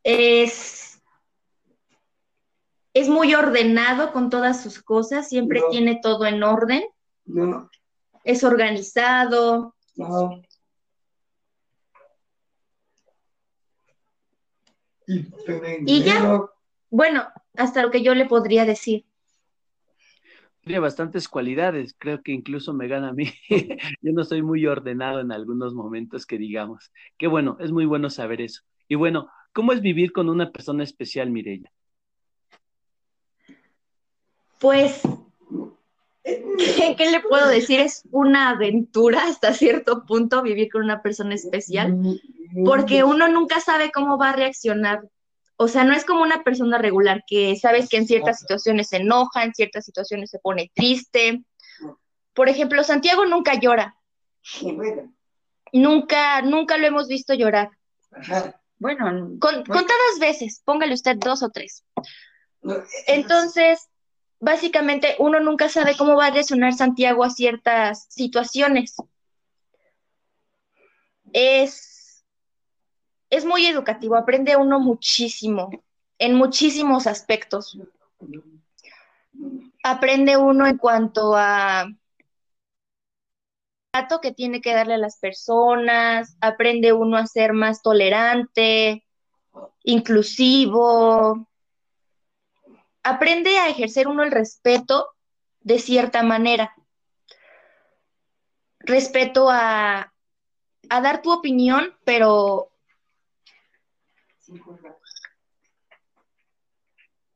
es, 0.04 1.02
es 2.94 3.10
muy 3.10 3.34
ordenado 3.36 4.14
con 4.14 4.30
todas 4.30 4.62
sus 4.62 4.82
cosas, 4.82 5.28
siempre 5.28 5.60
No. 5.62 5.70
tiene 5.70 6.00
todo 6.02 6.26
en 6.26 6.44
orden, 6.44 6.84
No. 7.26 7.70
es 8.24 8.44
organizado, 8.44 9.76
No. 9.96 10.42
Y, 15.08 15.26
Y 15.86 16.04
ya. 16.04 16.42
bueno, 16.90 17.24
hasta 17.56 17.82
lo 17.82 17.90
que 17.90 18.04
yo 18.04 18.14
le 18.14 18.26
podría 18.26 18.66
decir. 18.66 19.06
Tiene 20.62 20.80
bastantes 20.80 21.30
cualidades, 21.30 21.96
creo 21.98 22.22
que 22.22 22.34
incluso 22.34 22.74
me 22.74 22.90
gana 22.90 23.10
a 23.10 23.14
mí. 23.14 23.32
Yo 24.02 24.12
no 24.12 24.26
soy 24.26 24.42
muy 24.42 24.66
ordenado 24.68 25.22
en 25.22 25.32
algunos 25.32 25.74
momentos 25.74 26.26
que 26.26 26.38
digamos. 26.38 26.92
Qué 27.18 27.28
bueno, 27.28 27.56
es 27.62 27.72
muy 27.72 27.86
bueno 27.86 28.10
saber 28.10 28.42
eso. 28.42 28.64
Y 28.90 28.96
bueno, 28.96 29.30
¿cómo 29.54 29.72
es 29.72 29.80
vivir 29.80 30.12
con 30.12 30.28
una 30.28 30.52
persona 30.52 30.84
especial, 30.84 31.30
Mirella? 31.30 31.72
Pues, 34.60 35.04
¿qué, 36.58 36.96
qué 36.98 37.12
le 37.12 37.20
puedo 37.22 37.48
decir? 37.48 37.80
Es 37.80 38.04
una 38.12 38.50
aventura 38.50 39.24
hasta 39.28 39.54
cierto 39.54 40.06
punto 40.06 40.42
vivir 40.42 40.70
con 40.72 40.84
una 40.84 41.02
persona 41.02 41.36
especial, 41.36 41.98
porque 42.66 43.04
uno 43.04 43.28
nunca 43.28 43.60
sabe 43.60 43.92
cómo 43.92 44.18
va 44.18 44.30
a 44.32 44.36
reaccionar. 44.36 45.02
O 45.56 45.68
sea, 45.68 45.84
no 45.84 45.94
es 45.94 46.06
como 46.06 46.22
una 46.22 46.44
persona 46.44 46.78
regular 46.78 47.24
que 47.28 47.56
sabes 47.56 47.90
que 47.90 47.98
en 47.98 48.06
ciertas 48.08 48.40
situaciones 48.40 48.90
se 48.90 48.98
enoja, 48.98 49.44
en 49.44 49.54
ciertas 49.54 49.86
situaciones 49.86 50.30
se 50.30 50.40
pone 50.40 50.72
triste. 50.76 51.44
Por 52.34 52.50
ejemplo, 52.50 52.84
Santiago 52.84 53.26
nunca 53.26 53.56
llora, 53.60 53.96
nunca, 55.74 56.42
nunca 56.42 56.78
lo 56.78 56.88
hemos 56.88 57.08
visto 57.08 57.34
llorar. 57.34 57.70
ajá. 58.12 58.60
Bueno, 58.80 59.32
Con- 59.40 59.66
contadas 59.66 60.20
veces, 60.20 60.62
póngale 60.64 60.94
usted 60.94 61.18
dos 61.18 61.42
o 61.42 61.50
tres. 61.50 61.84
No, 62.62 62.76
Entonces, 63.08 63.88
básicamente 64.40 65.16
uno 65.20 65.40
nunca 65.40 65.70
sabe 65.70 65.96
cómo 65.98 66.16
va 66.16 66.28
a 66.28 66.32
reaccionar 66.32 66.74
Santiago 66.74 67.24
a 67.24 67.30
ciertas 67.30 68.06
situaciones. 68.10 68.96
Es, 71.34 72.26
es 73.30 73.46
muy 73.46 73.66
educativo, 73.66 74.16
aprende 74.16 74.56
uno 74.56 74.80
muchísimo, 74.80 75.70
en 76.18 76.36
muchísimos 76.36 77.08
aspectos. 77.08 77.78
Aprende 79.84 80.38
uno 80.38 80.68
en 80.68 80.78
cuanto 80.78 81.36
a 81.36 81.88
trato 83.92 84.22
que 84.22 84.32
tiene 84.32 84.62
que 84.62 84.74
darle 84.74 84.96
a 84.96 85.00
las 85.00 85.18
personas, 85.18 86.38
aprende 86.42 86.94
uno 86.94 87.18
a 87.18 87.26
ser 87.26 87.54
más 87.54 87.82
tolerante, 87.82 89.04
inclusivo, 89.84 91.48
aprende 93.08 93.58
a 93.58 93.70
ejercer 93.70 94.08
uno 94.08 94.24
el 94.24 94.32
respeto 94.32 95.10
de 95.62 95.80
cierta 95.80 96.24
manera. 96.24 96.76
Respeto 98.80 99.50
a, 99.50 100.14
dar 100.90 101.22
tu 101.22 101.32
opinión, 101.32 101.94
pero, 102.04 102.72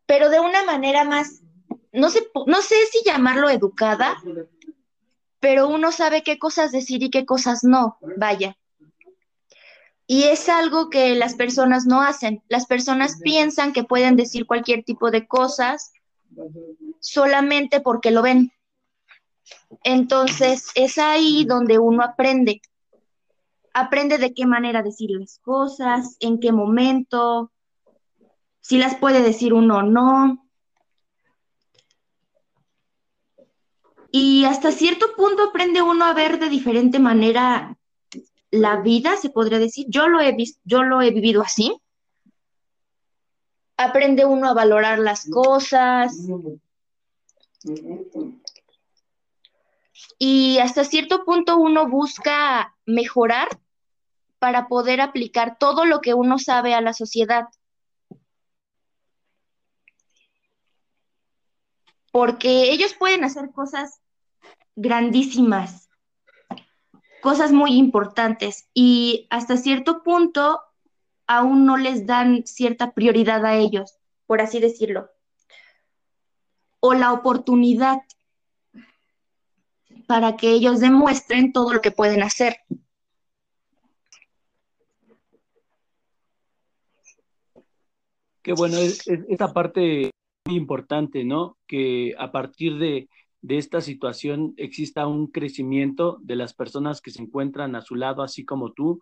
pero 0.06 0.30
de 0.30 0.40
una 0.40 0.64
manera 0.64 1.04
más, 1.04 1.42
no 1.92 2.10
sé, 2.10 2.30
no 2.46 2.62
sé 2.62 2.76
si 2.92 3.02
llamarlo 3.06 3.50
educada, 3.50 4.18
pero 5.40 5.68
uno 5.68 5.92
sabe 5.92 6.22
qué 6.24 6.38
cosas 6.38 6.72
decir 6.72 7.04
y 7.04 7.10
qué 7.10 7.26
cosas 7.26 7.64
no, 7.64 7.98
vaya. 8.18 8.58
Y 10.12 10.24
es 10.24 10.50
algo 10.50 10.90
que 10.90 11.16
las 11.16 11.36
personas 11.36 11.86
no 11.86 12.02
hacen. 12.02 12.44
Las 12.50 12.66
personas 12.66 13.22
piensan 13.24 13.72
que 13.72 13.86
pueden 13.86 14.18
decir 14.18 14.46
cualquier 14.46 14.84
tipo 14.84 15.10
de 15.10 15.26
cosas 15.26 15.94
solamente 17.00 17.80
porque 17.80 18.12
lo 18.12 18.22
ven. 18.22 18.52
Entonces 19.86 20.68
es 20.76 20.98
ahí 20.98 21.46
donde 21.46 21.80
uno 21.80 22.04
aprende. 22.04 22.62
Aprende 23.74 24.18
de 24.18 24.34
qué 24.34 24.46
manera 24.46 24.84
decir 24.84 25.12
las 25.12 25.40
cosas, 25.40 26.18
en 26.20 26.42
qué 26.42 26.52
momento, 26.52 27.50
si 28.60 28.80
las 28.80 28.98
puede 28.98 29.22
decir 29.22 29.54
uno 29.54 29.78
o 29.78 29.84
no. 29.84 30.46
Y 34.12 34.44
hasta 34.44 34.74
cierto 34.74 35.16
punto 35.16 35.42
aprende 35.44 35.82
uno 35.82 36.04
a 36.04 36.14
ver 36.14 36.38
de 36.38 36.50
diferente 36.50 37.00
manera 37.00 37.78
la 38.52 38.78
vida, 38.78 39.18
se 39.18 39.30
podría 39.30 39.60
decir. 39.60 39.88
Yo 39.90 40.08
lo 40.08 40.20
he 40.20 40.34
visto, 40.34 40.60
yo 40.64 40.84
lo 40.84 41.02
he 41.02 41.12
vivido 41.12 41.42
así. 41.42 41.76
Aprende 43.78 44.26
uno 44.26 44.50
a 44.50 44.54
valorar 44.54 45.00
las 45.00 45.28
cosas. 45.30 46.16
Y 50.20 50.60
hasta 50.60 50.84
cierto 50.84 51.24
punto 51.26 51.58
uno 51.58 51.88
busca 51.88 52.76
mejorar 52.86 53.48
para 54.40 54.68
poder 54.68 55.02
aplicar 55.02 55.58
todo 55.58 55.86
lo 55.86 56.02
que 56.02 56.14
uno 56.14 56.38
sabe 56.38 56.74
a 56.74 56.82
la 56.82 56.94
sociedad. 56.94 57.46
Porque 62.12 62.72
ellos 62.72 62.94
pueden 62.94 63.24
hacer 63.24 63.52
cosas 63.52 64.02
grandísimas, 64.76 65.91
cosas 67.22 67.52
muy 67.52 67.78
importantes 67.78 68.68
y 68.74 69.28
hasta 69.30 69.58
cierto 69.58 70.04
punto 70.04 70.62
aún 71.28 71.66
no 71.66 71.78
les 71.78 72.06
dan 72.06 72.46
cierta 72.46 72.92
prioridad 72.92 73.46
a 73.46 73.56
ellos, 73.56 73.98
por 74.26 74.42
así 74.42 74.60
decirlo, 74.60 75.10
o 76.80 76.94
la 76.94 77.14
oportunidad 77.14 78.00
para 80.08 80.36
que 80.36 80.52
ellos 80.52 80.82
demuestren 80.82 81.54
todo 81.54 81.74
lo 81.74 81.82
que 81.82 81.92
pueden 81.92 82.22
hacer. 82.22 82.58
Qué 88.42 88.54
bueno, 88.54 88.78
es, 88.78 89.08
esta 89.08 89.54
parte 89.54 90.12
muy 90.46 90.58
importante, 90.58 91.24
¿no? 91.24 91.58
Que 91.68 92.14
a 92.18 92.32
partir 92.32 92.78
de, 92.78 93.08
de 93.42 93.58
esta 93.58 93.82
situación 93.82 94.54
exista 94.58 95.08
un 95.08 95.28
crecimiento 95.28 96.20
de 96.22 96.36
las 96.36 96.54
personas 96.54 97.02
que 97.02 97.12
se 97.12 97.22
encuentran 97.22 97.76
a 97.76 97.82
su 97.82 97.96
lado, 97.96 98.22
así 98.22 98.46
como 98.46 98.72
tú, 98.74 99.02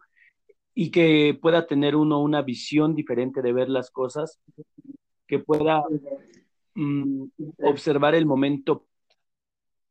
y 0.73 0.91
que 0.91 1.37
pueda 1.41 1.67
tener 1.67 1.95
uno 1.95 2.21
una 2.21 2.41
visión 2.41 2.95
diferente 2.95 3.41
de 3.41 3.53
ver 3.53 3.69
las 3.69 3.91
cosas, 3.91 4.39
que 5.27 5.39
pueda 5.39 5.83
mm, 6.75 7.25
observar 7.63 8.15
el 8.15 8.25
momento, 8.25 8.87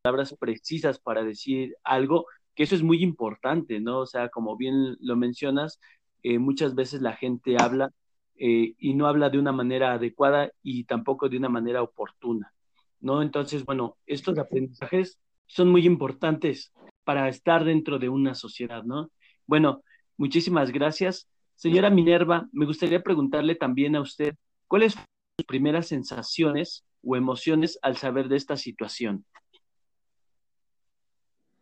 palabras 0.02 0.34
precisas 0.38 0.98
para 0.98 1.22
decir 1.22 1.76
algo, 1.84 2.26
que 2.54 2.62
eso 2.62 2.74
es 2.74 2.82
muy 2.82 3.02
importante, 3.02 3.80
¿no? 3.80 4.00
O 4.00 4.06
sea, 4.06 4.30
como 4.30 4.56
bien 4.56 4.96
lo 5.00 5.14
mencionas, 5.14 5.78
eh, 6.22 6.38
muchas 6.38 6.74
veces 6.74 7.02
la 7.02 7.14
gente 7.14 7.56
habla 7.60 7.92
eh, 8.36 8.74
y 8.78 8.94
no 8.94 9.06
habla 9.06 9.30
de 9.30 9.38
una 9.38 9.52
manera 9.52 9.92
adecuada 9.92 10.50
y 10.62 10.84
tampoco 10.84 11.28
de 11.28 11.36
una 11.36 11.48
manera 11.48 11.82
oportuna. 11.82 12.52
¿No? 13.00 13.22
Entonces, 13.22 13.64
bueno, 13.64 13.96
estos 14.06 14.38
aprendizajes 14.38 15.18
son 15.46 15.70
muy 15.70 15.86
importantes 15.86 16.72
para 17.04 17.28
estar 17.28 17.64
dentro 17.64 17.98
de 17.98 18.08
una 18.08 18.34
sociedad, 18.34 18.82
¿no? 18.84 19.10
Bueno, 19.46 19.82
muchísimas 20.16 20.70
gracias. 20.70 21.28
Señora 21.54 21.90
Minerva, 21.90 22.48
me 22.52 22.66
gustaría 22.66 23.02
preguntarle 23.02 23.54
también 23.54 23.96
a 23.96 24.00
usted, 24.00 24.34
¿cuáles 24.68 24.94
fueron 24.94 25.08
sus 25.38 25.46
primeras 25.46 25.86
sensaciones 25.86 26.84
o 27.02 27.16
emociones 27.16 27.78
al 27.82 27.96
saber 27.96 28.28
de 28.28 28.36
esta 28.36 28.56
situación? 28.56 29.24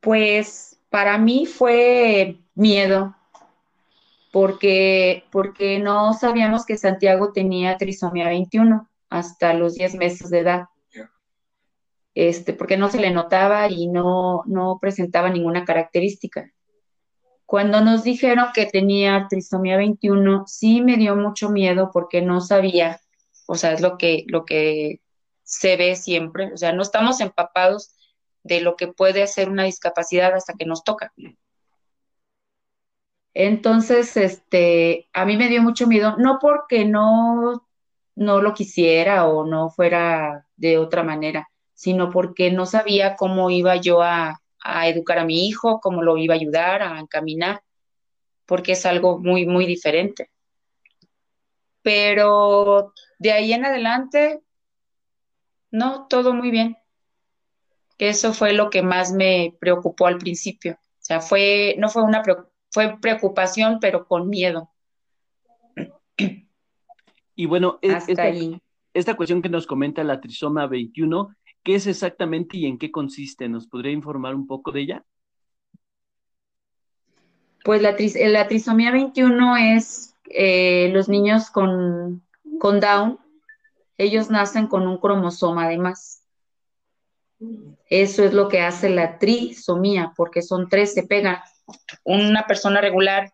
Pues 0.01 0.81
para 0.91 1.17
mí 1.19 1.47
fue 1.47 2.39
miedo, 2.55 3.15
porque, 4.33 5.25
porque 5.31 5.79
no 5.79 6.13
sabíamos 6.13 6.67
que 6.67 6.77
Santiago 6.77 7.33
tenía 7.33 7.77
trisomía 7.77 8.29
21 8.29 8.89
hasta 9.09 9.55
los 9.55 9.75
10 9.75 9.95
meses 9.95 10.31
de 10.31 10.41
edad 10.41 10.67
este, 12.17 12.55
porque 12.55 12.79
no 12.79 12.89
se 12.89 12.99
le 12.99 13.11
notaba 13.11 13.69
y 13.69 13.89
no, 13.89 14.43
no 14.47 14.79
presentaba 14.81 15.29
ninguna 15.29 15.67
característica. 15.67 16.51
Cuando 17.45 17.83
nos 17.83 18.05
dijeron 18.05 18.47
que 18.55 18.65
tenía 18.65 19.27
trisomía 19.29 19.77
21, 19.77 20.45
sí 20.47 20.81
me 20.81 20.97
dio 20.97 21.15
mucho 21.15 21.51
miedo 21.51 21.91
porque 21.93 22.23
no 22.23 22.41
sabía, 22.41 23.03
o 23.47 23.55
sea, 23.55 23.73
es 23.73 23.83
lo 23.83 23.99
que, 23.99 24.25
lo 24.29 24.47
que 24.47 25.03
se 25.43 25.77
ve 25.77 25.95
siempre, 25.95 26.55
o 26.55 26.57
sea, 26.57 26.73
no 26.73 26.81
estamos 26.81 27.21
empapados 27.21 27.95
de 28.45 28.63
lo 28.63 28.77
que 28.77 28.89
puede 28.89 29.23
hacer 29.23 29.51
una 29.51 29.65
discapacidad 29.65 30.33
hasta 30.35 30.55
que 30.55 30.65
nos 30.65 30.85
toca. 30.85 31.13
Entonces, 33.35 34.17
este, 34.17 35.11
a 35.13 35.27
mí 35.27 35.37
me 35.37 35.49
dio 35.49 35.63
mucho 35.63 35.87
miedo, 35.87 36.17
no 36.17 36.39
porque 36.41 36.87
no, 36.87 37.69
no 38.15 38.41
lo 38.41 38.55
quisiera 38.55 39.27
o 39.27 39.45
no 39.45 39.69
fuera 39.69 40.47
de 40.57 40.79
otra 40.79 41.03
manera, 41.03 41.51
sino 41.77 42.11
porque 42.11 42.51
no 42.51 42.65
sabía 42.67 43.17
cómo 43.17 43.51
iba 43.51 43.77
yo 43.77 44.03
a, 44.03 44.41
educar 44.87 45.21
a 45.21 45.25
mi 45.25 45.47
hijo, 45.47 45.79
cómo 45.81 46.03
lo 46.03 46.17
iba 46.17 46.35
a 46.35 46.39
ayudar 46.39 46.83
a 46.83 46.99
encaminar, 46.99 47.63
porque 48.47 48.73
es 48.73 48.85
algo 48.85 49.21
muy, 49.21 49.47
muy 49.47 49.65
diferente. 49.65 50.33
Pero 51.83 52.93
de 53.21 53.31
ahí 53.31 53.53
en 53.53 53.65
adelante, 53.65 54.41
no, 55.71 56.09
todo 56.09 56.35
muy 56.35 56.51
bien. 56.51 56.77
Eso 57.99 58.33
fue 58.33 58.55
lo 58.55 58.71
que 58.71 58.83
más 58.83 59.13
me 59.13 59.55
preocupó 59.61 60.09
al 60.09 60.19
principio. 60.19 60.73
O 60.73 61.05
sea, 61.07 61.21
fue, 61.21 61.77
no 61.79 61.89
fue 61.89 62.03
una 62.03 62.25
fue 62.73 62.99
preocupación, 63.01 63.79
pero 63.81 64.09
con 64.09 64.29
miedo. 64.29 64.73
Y 67.37 67.47
bueno, 67.47 67.79
e, 67.83 67.93
esta, 67.93 68.25
esta 68.95 69.15
cuestión 69.15 69.43
que 69.43 69.51
nos 69.51 69.67
comenta 69.67 70.03
la 70.03 70.21
trisoma 70.21 70.67
21 70.67 71.37
¿Qué 71.67 71.75
es 71.75 71.89
exactamente 71.89 72.59
y 72.59 72.67
en 72.67 72.79
qué 72.79 72.93
consiste? 72.93 73.49
¿Nos 73.49 73.67
podría 73.67 73.91
informar 73.91 74.37
un 74.37 74.47
poco 74.47 74.71
de 74.71 74.83
ella? 74.83 75.05
Pues 77.65 77.83
la, 77.83 77.97
trisomía 78.47 78.93
21 78.93 79.57
es 79.57 80.15
eh, 80.31 80.91
los 80.93 81.09
niños 81.09 81.51
con, 81.51 82.23
con 82.61 82.79
Down, 82.79 83.19
ellos 83.99 84.31
nacen 84.31 84.69
con 84.69 84.87
un 84.87 84.99
cromosoma 84.99 85.65
además. 85.65 86.23
Eso 87.91 88.23
es 88.23 88.33
lo 88.33 88.47
que 88.47 88.61
hace 88.61 88.89
la 88.89 89.19
trisomía, 89.19 90.13
porque 90.17 90.43
son 90.43 90.69
tres, 90.69 90.95
se 90.95 91.03
pegan. 91.03 91.39
Una 92.05 92.47
persona 92.47 92.81
regular 92.81 93.33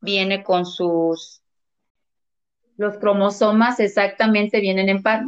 viene 0.00 0.42
con 0.42 0.66
sus, 0.66 1.40
los 2.76 2.98
cromosomas 2.98 3.78
exactamente 3.78 4.58
vienen 4.58 4.88
en 4.88 5.04
par 5.04 5.22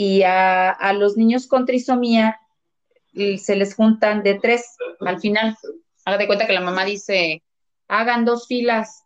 y 0.00 0.22
a, 0.22 0.92
los 0.92 1.16
niños 1.16 1.48
con 1.48 1.66
trisomía 1.66 2.38
se 3.12 3.56
les 3.56 3.74
juntan 3.74 4.22
de 4.22 4.38
tres 4.38 4.76
al 5.00 5.18
final. 5.18 5.56
Haga 6.04 6.18
de 6.18 6.28
cuenta 6.28 6.46
que 6.46 6.52
la 6.52 6.60
mamá 6.60 6.84
dice, 6.84 7.42
hagan 7.88 8.24
dos 8.24 8.46
filas. 8.46 9.02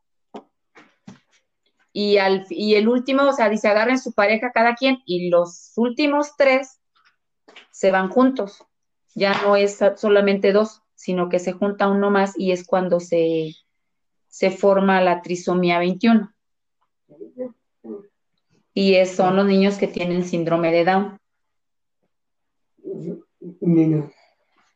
Y, 1.95 2.19
al, 2.19 2.45
y 2.51 2.75
el 2.75 2.89
último, 2.89 3.23
o 3.23 3.33
sea, 3.33 3.49
dice, 3.49 3.69
agarren 3.69 3.99
su 3.99 4.13
pareja 4.13 4.53
cada 4.53 4.75
quien 4.75 4.99
y 5.07 5.31
los 5.31 5.73
últimos 5.77 6.37
tres 6.37 6.79
se 7.71 7.91
van 7.91 8.11
juntos. 8.11 8.63
Ya 9.15 9.33
no 9.45 9.57
es 9.57 9.79
solamente 9.97 10.53
dos, 10.53 10.83
sino 10.95 11.31
que 11.31 11.39
se 11.39 11.53
junta 11.53 11.89
uno 11.89 12.11
más 12.11 12.39
y 12.39 12.53
es 12.53 12.67
cuando 12.67 13.01
se, 13.01 13.55
se 14.29 14.51
forma 14.51 15.01
la 15.01 15.23
trisomía 15.23 15.79
21 15.79 16.31
y 18.75 19.05
son 19.07 19.37
los 19.37 19.47
niños 19.47 19.77
que 19.77 19.89
tienen 19.89 20.25
síndrome 20.25 20.73
de 20.73 20.85
Down. 20.85 21.19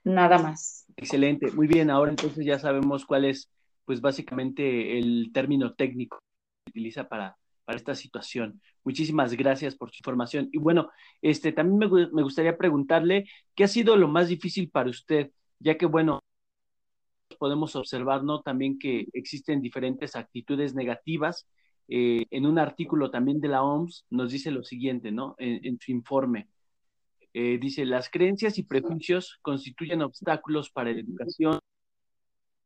Nada 0.04 0.38
más. 0.38 0.86
Excelente, 0.96 1.50
muy 1.52 1.66
bien. 1.66 1.90
Ahora 1.90 2.10
entonces 2.10 2.44
ya 2.44 2.58
sabemos 2.58 3.04
cuál 3.04 3.24
es, 3.24 3.50
pues 3.84 4.00
básicamente 4.00 4.98
el 4.98 5.30
término 5.32 5.74
técnico 5.74 6.18
que 6.18 6.64
se 6.64 6.70
utiliza 6.70 7.08
para, 7.08 7.36
para 7.64 7.76
esta 7.76 7.94
situación. 7.94 8.60
Muchísimas 8.84 9.34
gracias 9.34 9.74
por 9.74 9.90
su 9.90 9.96
información. 9.98 10.48
Y 10.52 10.58
bueno, 10.58 10.90
este 11.22 11.52
también 11.52 11.78
me, 11.78 12.06
me 12.12 12.22
gustaría 12.22 12.56
preguntarle 12.56 13.28
qué 13.54 13.64
ha 13.64 13.68
sido 13.68 13.96
lo 13.96 14.08
más 14.08 14.28
difícil 14.28 14.70
para 14.70 14.90
usted, 14.90 15.30
ya 15.58 15.76
que 15.76 15.86
bueno, 15.86 16.20
podemos 17.38 17.76
observar, 17.76 18.22
¿no? 18.22 18.42
También 18.42 18.78
que 18.78 19.06
existen 19.12 19.60
diferentes 19.60 20.16
actitudes 20.16 20.74
negativas 20.74 21.48
eh, 21.88 22.26
en 22.30 22.46
un 22.46 22.58
artículo 22.58 23.10
también 23.10 23.40
de 23.40 23.48
la 23.48 23.62
OMS, 23.62 24.06
nos 24.10 24.32
dice 24.32 24.50
lo 24.50 24.64
siguiente, 24.64 25.12
¿no? 25.12 25.36
En, 25.38 25.78
su 25.80 25.92
informe. 25.92 26.48
Eh, 27.32 27.58
dice, 27.60 27.84
las 27.84 28.10
creencias 28.10 28.58
y 28.58 28.62
prejuicios 28.64 29.38
constituyen 29.42 30.02
obstáculos 30.02 30.70
para 30.70 30.92
la 30.92 31.00
educación, 31.00 31.58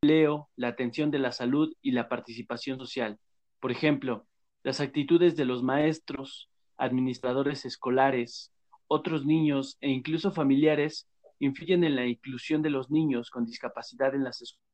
el 0.02 0.10
empleo, 0.10 0.48
la 0.56 0.68
atención 0.68 1.10
de 1.10 1.18
la 1.18 1.32
salud 1.32 1.72
y 1.82 1.90
la 1.92 2.08
participación 2.08 2.78
social. 2.78 3.18
Por 3.60 3.72
ejemplo, 3.72 4.26
las 4.62 4.80
actitudes 4.80 5.36
de 5.36 5.44
los 5.44 5.62
maestros, 5.62 6.50
administradores 6.76 7.64
escolares, 7.64 8.52
otros 8.86 9.26
niños 9.26 9.76
e 9.80 9.90
incluso 9.90 10.32
familiares 10.32 11.08
influyen 11.38 11.84
en 11.84 11.96
la 11.96 12.06
inclusión 12.06 12.62
de 12.62 12.70
los 12.70 12.90
niños 12.90 13.30
con 13.30 13.44
discapacidad 13.44 14.14
en 14.14 14.24
las 14.24 14.40
escuelas. 14.40 14.69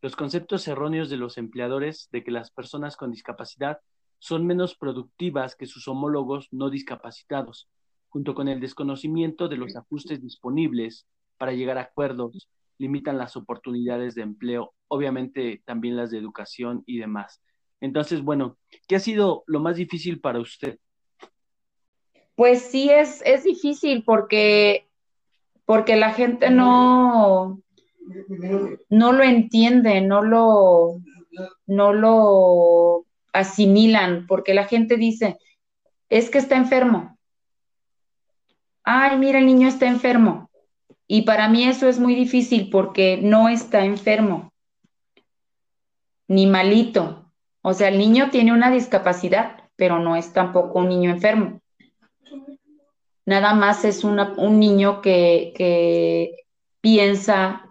Los 0.00 0.14
conceptos 0.14 0.68
erróneos 0.68 1.10
de 1.10 1.16
los 1.16 1.38
empleadores 1.38 2.08
de 2.12 2.22
que 2.22 2.30
las 2.30 2.50
personas 2.52 2.96
con 2.96 3.10
discapacidad 3.10 3.80
son 4.20 4.46
menos 4.46 4.76
productivas 4.76 5.56
que 5.56 5.66
sus 5.66 5.88
homólogos 5.88 6.48
no 6.52 6.70
discapacitados, 6.70 7.68
junto 8.08 8.34
con 8.34 8.48
el 8.48 8.60
desconocimiento 8.60 9.48
de 9.48 9.56
los 9.56 9.76
ajustes 9.76 10.22
disponibles 10.22 11.06
para 11.36 11.52
llegar 11.52 11.78
a 11.78 11.82
acuerdos, 11.82 12.48
limitan 12.78 13.18
las 13.18 13.36
oportunidades 13.36 14.14
de 14.14 14.22
empleo, 14.22 14.72
obviamente 14.86 15.62
también 15.64 15.96
las 15.96 16.10
de 16.10 16.18
educación 16.18 16.84
y 16.86 16.98
demás. 16.98 17.42
Entonces, 17.80 18.22
bueno, 18.22 18.56
¿qué 18.86 18.96
ha 18.96 19.00
sido 19.00 19.42
lo 19.46 19.60
más 19.60 19.76
difícil 19.76 20.20
para 20.20 20.40
usted? 20.40 20.78
Pues 22.36 22.62
sí, 22.62 22.88
es, 22.88 23.20
es 23.26 23.42
difícil 23.42 24.04
porque, 24.04 24.88
porque 25.64 25.96
la 25.96 26.12
gente 26.12 26.50
no, 26.50 27.60
no 28.88 29.12
lo 29.12 29.22
entiende, 29.22 30.00
no 30.00 30.22
lo, 30.22 31.00
no 31.66 31.92
lo 31.92 33.04
asimilan, 33.32 34.26
porque 34.26 34.54
la 34.54 34.64
gente 34.64 34.96
dice, 34.96 35.38
es 36.08 36.30
que 36.30 36.38
está 36.38 36.56
enfermo. 36.56 37.18
Ay, 38.82 39.18
mira, 39.18 39.38
el 39.38 39.46
niño 39.46 39.68
está 39.68 39.86
enfermo. 39.86 40.50
Y 41.06 41.22
para 41.22 41.48
mí 41.48 41.64
eso 41.64 41.88
es 41.88 41.98
muy 41.98 42.14
difícil 42.14 42.68
porque 42.70 43.18
no 43.22 43.48
está 43.48 43.84
enfermo, 43.84 44.52
ni 46.26 46.46
malito. 46.46 47.30
O 47.62 47.72
sea, 47.72 47.88
el 47.88 47.98
niño 47.98 48.30
tiene 48.30 48.52
una 48.52 48.70
discapacidad, 48.70 49.64
pero 49.76 49.98
no 49.98 50.16
es 50.16 50.32
tampoco 50.32 50.80
un 50.80 50.88
niño 50.88 51.10
enfermo. 51.10 51.60
Nada 53.24 53.54
más 53.54 53.84
es 53.84 54.04
un 54.04 54.58
niño 54.58 55.02
que, 55.02 55.52
que 55.54 56.32
piensa 56.80 57.67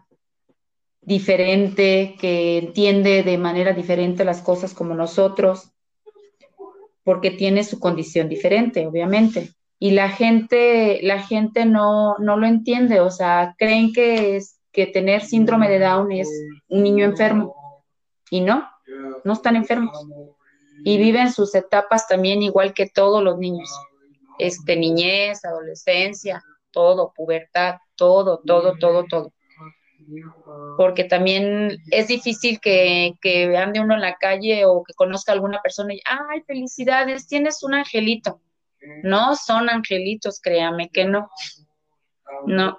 diferente, 1.07 2.17
que 2.19 2.57
entiende 2.57 3.23
de 3.23 3.37
manera 3.37 3.71
diferente 3.71 4.25
las 4.25 4.41
cosas 4.41 4.73
como 4.73 4.93
nosotros, 4.93 5.71
porque 7.05 7.31
tiene 7.31 7.63
su 7.63 7.79
condición 7.79 8.27
diferente, 8.27 8.85
obviamente. 8.85 9.53
Y 9.79 9.91
la 9.91 10.09
gente, 10.09 10.99
la 11.03 11.23
gente 11.23 11.63
no, 11.63 12.17
no 12.17 12.35
lo 12.35 12.45
entiende, 12.45 12.99
o 12.99 13.09
sea, 13.09 13.55
creen 13.57 13.93
que, 13.93 14.35
es, 14.35 14.59
que 14.73 14.85
tener 14.85 15.21
síndrome 15.21 15.69
de 15.69 15.79
Down 15.79 16.11
es 16.11 16.29
un 16.67 16.83
niño 16.83 17.05
enfermo. 17.05 17.55
Y 18.29 18.41
no, 18.41 18.69
no 19.23 19.31
están 19.31 19.55
enfermos. 19.55 19.97
Y 20.83 20.97
viven 20.97 21.31
sus 21.31 21.55
etapas 21.55 22.05
también 22.09 22.43
igual 22.43 22.73
que 22.73 22.89
todos 22.89 23.23
los 23.23 23.37
niños. 23.37 23.69
Este, 24.39 24.75
niñez, 24.75 25.45
adolescencia, 25.45 26.43
todo, 26.69 27.13
pubertad, 27.15 27.75
todo, 27.95 28.41
todo, 28.45 28.73
todo, 28.77 29.05
todo 29.05 29.31
porque 30.77 31.03
también 31.03 31.77
es 31.91 32.07
difícil 32.07 32.59
que, 32.59 33.13
que 33.21 33.57
ande 33.57 33.79
uno 33.79 33.95
en 33.95 34.01
la 34.01 34.15
calle 34.15 34.65
o 34.65 34.83
que 34.83 34.93
conozca 34.93 35.31
a 35.31 35.35
alguna 35.35 35.61
persona 35.61 35.93
y, 35.93 36.01
ay, 36.05 36.41
felicidades, 36.45 37.27
tienes 37.27 37.63
un 37.63 37.73
angelito. 37.73 38.41
No 39.03 39.35
son 39.35 39.69
angelitos, 39.69 40.39
créame 40.41 40.89
que 40.89 41.05
no. 41.05 41.29
No. 42.45 42.77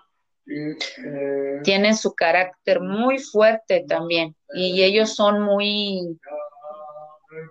Tienen 1.62 1.96
su 1.96 2.14
carácter 2.14 2.80
muy 2.80 3.18
fuerte 3.18 3.84
también 3.86 4.34
y 4.54 4.82
ellos 4.82 5.14
son 5.14 5.42
muy, 5.42 6.18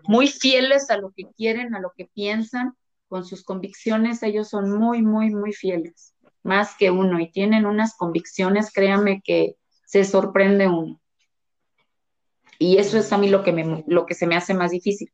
muy 0.05 0.27
fieles 0.27 0.89
a 0.89 0.97
lo 0.97 1.11
que 1.15 1.25
quieren, 1.35 1.75
a 1.75 1.79
lo 1.79 1.91
que 1.95 2.05
piensan, 2.05 2.73
con 3.07 3.23
sus 3.23 3.43
convicciones, 3.43 4.23
ellos 4.23 4.49
son 4.49 4.71
muy, 4.71 5.01
muy, 5.01 5.29
muy 5.29 5.53
fieles, 5.53 6.13
más 6.47 6.75
que 6.77 6.89
uno, 6.89 7.19
y 7.19 7.29
tienen 7.29 7.65
unas 7.65 7.95
convicciones, 7.95 8.71
créame 8.71 9.21
que 9.23 9.57
se 9.85 10.03
sorprende 10.03 10.67
uno. 10.67 10.99
Y 12.59 12.77
eso 12.77 12.97
es 12.97 13.13
a 13.13 13.17
mí 13.17 13.29
lo 13.29 13.43
que, 13.43 13.51
me, 13.51 13.83
lo 13.87 14.05
que 14.05 14.15
se 14.15 14.25
me 14.25 14.35
hace 14.35 14.53
más 14.53 14.71
difícil. 14.71 15.11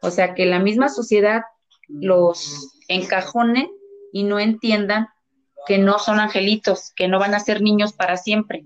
O 0.00 0.10
sea, 0.10 0.34
que 0.34 0.46
la 0.46 0.58
misma 0.58 0.88
sociedad 0.88 1.42
los 1.88 2.80
encajone 2.88 3.70
y 4.12 4.24
no 4.24 4.38
entiendan 4.38 5.08
que 5.66 5.78
no 5.78 5.98
son 5.98 6.20
angelitos, 6.20 6.92
que 6.94 7.08
no 7.08 7.18
van 7.18 7.34
a 7.34 7.40
ser 7.40 7.60
niños 7.60 7.92
para 7.92 8.16
siempre, 8.16 8.64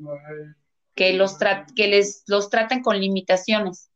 que 0.94 1.14
los, 1.14 1.37
que 1.74 1.88
les, 1.88 2.22
los 2.26 2.50
traten 2.50 2.83
con 2.83 3.00
limitaciones. 3.00 3.89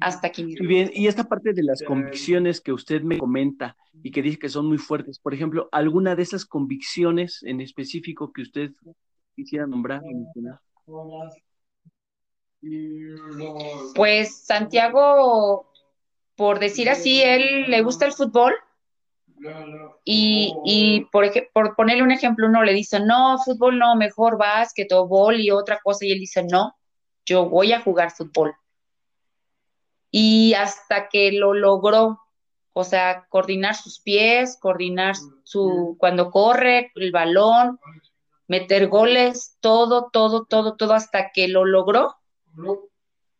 Hasta 0.00 0.28
aquí. 0.28 0.44
Muy 0.58 0.68
bien, 0.68 0.90
y 0.94 1.06
esta 1.06 1.24
parte 1.24 1.52
de 1.52 1.62
las 1.62 1.82
convicciones 1.82 2.60
que 2.60 2.72
usted 2.72 3.02
me 3.02 3.18
comenta 3.18 3.76
y 4.02 4.10
que 4.10 4.22
dice 4.22 4.38
que 4.38 4.48
son 4.50 4.66
muy 4.66 4.76
fuertes, 4.78 5.18
por 5.18 5.32
ejemplo, 5.32 5.68
¿alguna 5.72 6.14
de 6.14 6.22
esas 6.22 6.44
convicciones 6.44 7.42
en 7.42 7.60
específico 7.60 8.32
que 8.32 8.42
usted 8.42 8.70
quisiera 9.34 9.66
nombrar 9.66 10.02
Pues 13.94 14.44
Santiago, 14.44 15.66
por 16.36 16.58
decir 16.58 16.90
así, 16.90 17.22
él 17.22 17.64
le 17.70 17.82
gusta 17.82 18.06
el 18.06 18.12
fútbol. 18.12 18.54
Y, 20.04 20.54
y 20.64 21.06
por, 21.10 21.26
por 21.52 21.74
ponerle 21.76 22.02
un 22.02 22.12
ejemplo, 22.12 22.46
uno 22.46 22.62
le 22.62 22.72
dice, 22.74 23.00
no, 23.00 23.38
fútbol 23.44 23.78
no, 23.78 23.96
mejor 23.96 24.36
básquet 24.38 24.90
o 24.92 25.06
bol 25.08 25.40
y 25.40 25.50
otra 25.50 25.80
cosa, 25.82 26.04
y 26.04 26.12
él 26.12 26.18
dice, 26.20 26.44
no, 26.44 26.76
yo 27.24 27.48
voy 27.48 27.72
a 27.72 27.80
jugar 27.80 28.10
fútbol. 28.10 28.54
Y 30.16 30.54
hasta 30.54 31.08
que 31.08 31.32
lo 31.32 31.54
logró, 31.54 32.20
o 32.72 32.84
sea, 32.84 33.26
coordinar 33.30 33.74
sus 33.74 33.98
pies, 33.98 34.56
coordinar 34.60 35.16
su, 35.42 35.96
cuando 35.98 36.30
corre, 36.30 36.92
el 36.94 37.10
balón, 37.10 37.80
meter 38.46 38.86
goles, 38.86 39.56
todo, 39.58 40.10
todo, 40.12 40.44
todo, 40.44 40.76
todo 40.76 40.94
hasta 40.94 41.32
que 41.32 41.48
lo 41.48 41.64
logró. 41.64 42.14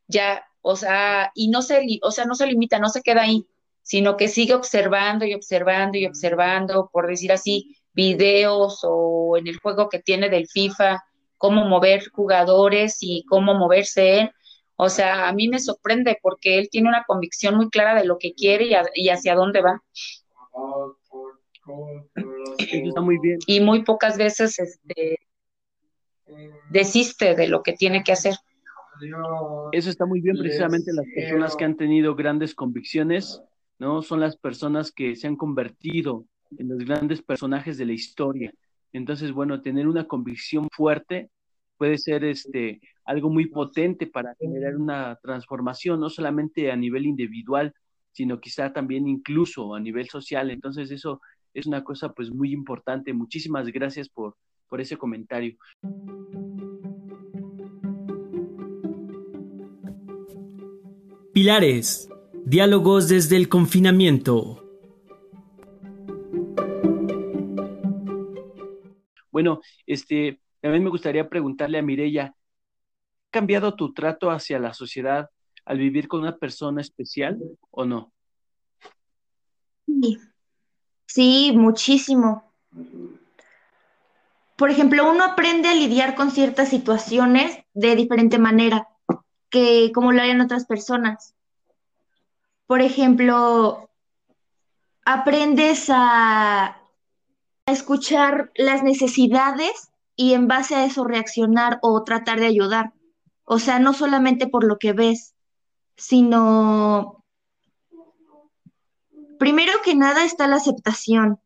Ya, 0.08 0.44
o 0.62 0.74
sea, 0.74 1.30
y 1.36 1.46
no 1.46 1.62
se, 1.62 2.00
o 2.02 2.10
sea, 2.10 2.24
no 2.24 2.34
se 2.34 2.48
limita, 2.48 2.80
no 2.80 2.88
se 2.88 3.02
queda 3.02 3.22
ahí, 3.22 3.46
sino 3.82 4.16
que 4.16 4.26
sigue 4.26 4.54
observando 4.54 5.24
y 5.24 5.34
observando 5.34 5.96
y 5.96 6.06
observando, 6.06 6.90
por 6.92 7.06
decir 7.06 7.30
así, 7.30 7.76
videos 7.92 8.80
o 8.82 9.36
en 9.36 9.46
el 9.46 9.60
juego 9.60 9.88
que 9.88 10.00
tiene 10.00 10.28
del 10.28 10.48
FIFA, 10.48 11.04
cómo 11.38 11.66
mover 11.66 12.10
jugadores 12.10 12.96
y 13.00 13.24
cómo 13.28 13.54
moverse 13.54 14.18
él. 14.18 14.32
O 14.76 14.88
sea, 14.88 15.28
a 15.28 15.32
mí 15.32 15.48
me 15.48 15.58
sorprende 15.58 16.18
porque 16.20 16.58
él 16.58 16.68
tiene 16.70 16.88
una 16.88 17.04
convicción 17.04 17.56
muy 17.56 17.70
clara 17.70 17.94
de 17.94 18.04
lo 18.04 18.18
que 18.18 18.34
quiere 18.34 18.68
y, 18.94 19.08
hacia 19.08 19.34
dónde 19.34 19.62
va. 19.62 19.82
Está 22.58 23.00
muy 23.00 23.18
bien. 23.18 23.38
Y 23.46 23.60
muy 23.60 23.84
pocas 23.84 24.18
veces 24.18 24.58
este, 24.58 25.18
desiste 26.70 27.34
de 27.34 27.48
lo 27.48 27.62
que 27.62 27.72
tiene 27.74 28.02
que 28.02 28.12
hacer. 28.12 28.34
Eso 29.72 29.90
está 29.90 30.06
muy 30.06 30.20
bien, 30.20 30.36
precisamente 30.36 30.92
las 30.92 31.06
personas 31.14 31.56
que 31.56 31.64
han 31.64 31.76
tenido 31.76 32.14
grandes 32.14 32.54
convicciones, 32.54 33.42
¿no? 33.78 34.02
Son 34.02 34.20
las 34.20 34.36
personas 34.36 34.92
que 34.92 35.16
se 35.16 35.26
han 35.26 35.36
convertido 35.36 36.24
en 36.58 36.68
los 36.68 36.78
grandes 36.78 37.22
personajes 37.22 37.76
de 37.76 37.86
la 37.86 37.92
historia. 37.92 38.52
Entonces, 38.92 39.32
bueno, 39.32 39.60
tener 39.62 39.88
una 39.88 40.06
convicción 40.06 40.68
fuerte 40.70 41.30
puede 41.76 41.98
ser 41.98 42.24
este 42.24 42.80
algo 43.04 43.30
muy 43.30 43.46
potente 43.46 44.06
para 44.06 44.34
generar 44.36 44.76
una 44.76 45.16
transformación, 45.22 46.00
no 46.00 46.08
solamente 46.08 46.70
a 46.70 46.76
nivel 46.76 47.06
individual, 47.06 47.74
sino 48.12 48.40
quizá 48.40 48.72
también 48.72 49.06
incluso 49.08 49.74
a 49.74 49.80
nivel 49.80 50.08
social. 50.08 50.50
Entonces, 50.50 50.90
eso 50.90 51.20
es 51.52 51.66
una 51.66 51.84
cosa 51.84 52.12
pues 52.12 52.30
muy 52.30 52.52
importante. 52.52 53.12
Muchísimas 53.12 53.66
gracias 53.68 54.08
por, 54.08 54.36
por 54.68 54.80
ese 54.80 54.96
comentario. 54.96 55.56
Pilares, 61.32 62.08
diálogos 62.46 63.08
desde 63.08 63.36
el 63.36 63.48
confinamiento. 63.48 64.60
Bueno, 69.32 69.60
este, 69.84 70.38
también 70.64 70.84
me 70.84 70.88
gustaría 70.88 71.28
preguntarle 71.28 71.76
a 71.76 71.82
Mirella, 71.82 72.28
¿ha 72.28 73.30
cambiado 73.30 73.74
tu 73.74 73.92
trato 73.92 74.30
hacia 74.30 74.58
la 74.58 74.72
sociedad 74.72 75.28
al 75.66 75.76
vivir 75.76 76.08
con 76.08 76.20
una 76.20 76.38
persona 76.38 76.80
especial 76.80 77.38
o 77.70 77.84
no? 77.84 78.10
Sí, 79.84 80.18
sí, 81.04 81.52
muchísimo. 81.54 82.50
Por 84.56 84.70
ejemplo, 84.70 85.10
uno 85.10 85.24
aprende 85.24 85.68
a 85.68 85.74
lidiar 85.74 86.14
con 86.14 86.30
ciertas 86.30 86.70
situaciones 86.70 87.58
de 87.74 87.94
diferente 87.94 88.38
manera 88.38 88.88
que 89.50 89.92
como 89.94 90.12
lo 90.12 90.22
harían 90.22 90.40
otras 90.40 90.64
personas. 90.64 91.34
por 92.66 92.80
ejemplo, 92.80 93.90
aprendes 95.04 95.90
a, 95.90 96.68
a 97.66 97.70
escuchar 97.70 98.50
las 98.54 98.82
necesidades 98.82 99.90
y 100.16 100.34
en 100.34 100.48
base 100.48 100.74
a 100.74 100.84
eso 100.84 101.04
reaccionar 101.04 101.78
o 101.82 102.04
tratar 102.04 102.40
de 102.40 102.46
ayudar. 102.46 102.92
O 103.44 103.58
sea, 103.58 103.78
no 103.78 103.92
solamente 103.92 104.46
por 104.46 104.64
lo 104.64 104.78
que 104.78 104.92
ves, 104.92 105.34
sino 105.96 107.24
primero 109.38 109.72
que 109.84 109.94
nada 109.94 110.24
está 110.24 110.46
la 110.46 110.56
aceptación. 110.56 111.40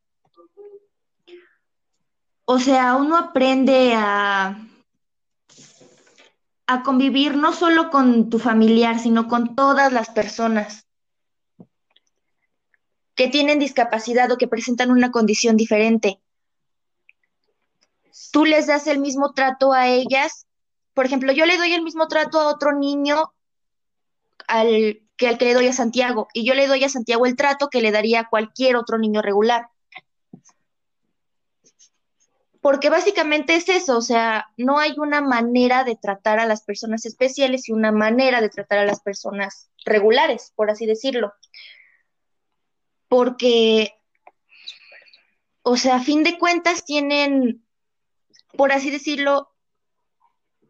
O 2.44 2.58
sea, 2.58 2.96
uno 2.96 3.16
aprende 3.16 3.92
a, 3.94 4.58
a 6.66 6.82
convivir 6.82 7.36
no 7.36 7.52
solo 7.52 7.90
con 7.90 8.30
tu 8.30 8.38
familiar, 8.38 8.98
sino 8.98 9.28
con 9.28 9.54
todas 9.54 9.92
las 9.92 10.08
personas 10.10 10.86
que 13.14 13.28
tienen 13.28 13.58
discapacidad 13.58 14.30
o 14.30 14.38
que 14.38 14.46
presentan 14.46 14.90
una 14.90 15.10
condición 15.10 15.56
diferente. 15.56 16.20
Tú 18.30 18.44
les 18.44 18.66
das 18.66 18.86
el 18.86 18.98
mismo 18.98 19.32
trato 19.32 19.72
a 19.72 19.88
ellas. 19.88 20.46
Por 20.94 21.06
ejemplo, 21.06 21.32
yo 21.32 21.46
le 21.46 21.56
doy 21.56 21.72
el 21.72 21.82
mismo 21.82 22.08
trato 22.08 22.40
a 22.40 22.48
otro 22.48 22.72
niño 22.72 23.32
al, 24.46 25.02
que 25.16 25.28
al 25.28 25.38
que 25.38 25.46
le 25.46 25.54
doy 25.54 25.68
a 25.68 25.72
Santiago, 25.72 26.28
y 26.32 26.44
yo 26.44 26.54
le 26.54 26.66
doy 26.66 26.84
a 26.84 26.88
Santiago 26.88 27.26
el 27.26 27.36
trato 27.36 27.68
que 27.68 27.82
le 27.82 27.90
daría 27.90 28.20
a 28.20 28.28
cualquier 28.28 28.76
otro 28.76 28.98
niño 28.98 29.22
regular 29.22 29.68
porque 32.60 32.90
básicamente 32.90 33.54
es 33.54 33.68
eso, 33.68 33.96
o 33.96 34.02
sea, 34.02 34.48
no 34.56 34.78
hay 34.78 34.94
una 34.98 35.20
manera 35.20 35.84
de 35.84 35.96
tratar 35.96 36.40
a 36.40 36.46
las 36.46 36.62
personas 36.62 37.06
especiales 37.06 37.68
y 37.68 37.72
una 37.72 37.92
manera 37.92 38.40
de 38.40 38.48
tratar 38.48 38.80
a 38.80 38.84
las 38.84 39.00
personas 39.00 39.70
regulares, 39.84 40.52
por 40.56 40.70
así 40.70 40.84
decirlo. 40.84 41.32
Porque, 43.08 43.94
o 45.62 45.76
sea, 45.76 45.96
a 45.96 46.02
fin 46.02 46.24
de 46.24 46.36
cuentas 46.38 46.84
tienen, 46.84 47.64
por 48.58 48.72
así 48.72 48.90
decirlo, 48.90 49.54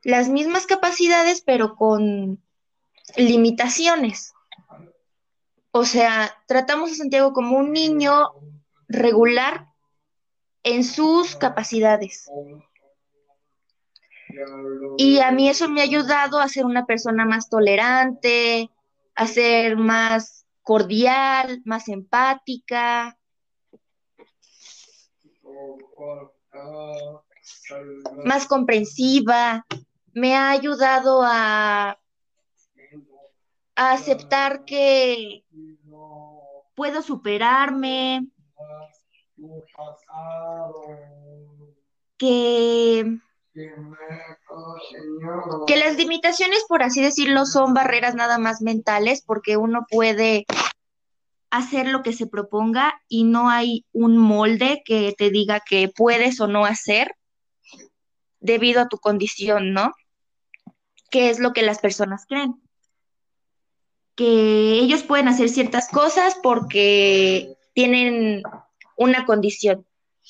las 0.03 0.29
mismas 0.29 0.67
capacidades, 0.67 1.41
pero 1.41 1.75
con 1.75 2.45
limitaciones. 3.17 4.35
O 5.71 5.87
sea, 5.87 6.37
tratamos 6.47 6.93
a 6.93 6.97
Santiago 6.97 7.33
como 7.33 7.57
un 7.57 7.73
niño 7.73 8.29
regular 8.89 9.69
en 10.65 10.85
sus 10.85 11.35
capacidades. 11.35 12.31
Y 14.99 15.21
a 15.21 15.33
mí 15.33 15.49
eso 15.49 15.71
me 15.71 15.81
ha 15.81 15.85
ayudado 15.85 16.41
a 16.41 16.49
ser 16.49 16.67
una 16.67 16.85
persona 16.85 17.25
más 17.25 17.49
tolerante, 17.49 18.71
a 19.15 19.27
ser 19.27 19.79
más 19.79 20.47
cordial, 20.63 21.63
más 21.65 21.89
empática. 21.89 23.19
Más 28.25 28.47
comprensiva, 28.47 29.67
me 30.13 30.35
ha 30.35 30.51
ayudado 30.51 31.23
a, 31.25 31.99
aceptar 33.77 34.65
que 34.65 35.45
puedo 36.75 37.01
superarme, 37.01 38.27
que, 42.17 43.19
que 45.67 45.77
las 45.77 45.97
limitaciones, 45.97 46.65
por 46.69 46.83
así 46.83 47.01
decirlo, 47.01 47.47
son 47.47 47.73
barreras 47.73 48.17
nada 48.17 48.39
más 48.39 48.61
mentales, 48.63 49.23
porque 49.25 49.57
uno 49.57 49.87
puede 49.89 50.45
hacer 51.51 51.87
lo 51.87 52.03
que 52.03 52.13
se 52.13 52.27
proponga 52.27 53.01
y 53.09 53.25
no 53.25 53.49
hay 53.49 53.87
un 53.93 54.19
molde 54.19 54.83
que 54.85 55.15
te 55.17 55.31
diga 55.31 55.61
que 55.61 55.89
puedes 55.95 56.41
o 56.41 56.49
no 56.49 56.65
hacer 56.65 57.15
debido 58.41 58.81
a 58.81 58.89
tu 58.89 58.99
condición, 58.99 59.73
¿no? 59.73 59.93
¿Qué 61.11 61.31
es 61.31 61.39
lo 61.39 61.53
que 61.53 61.63
las 61.63 61.79
personas 61.79 62.27
creen? 62.27 62.55
Que 64.15 64.73
ellos 64.75 65.03
pueden 65.03 65.29
hacer 65.29 65.49
ciertas 65.49 65.89
cosas 65.89 66.37
porque 66.43 67.57
tienen 67.75 68.43
una 68.97 69.25
condición, 69.25 69.87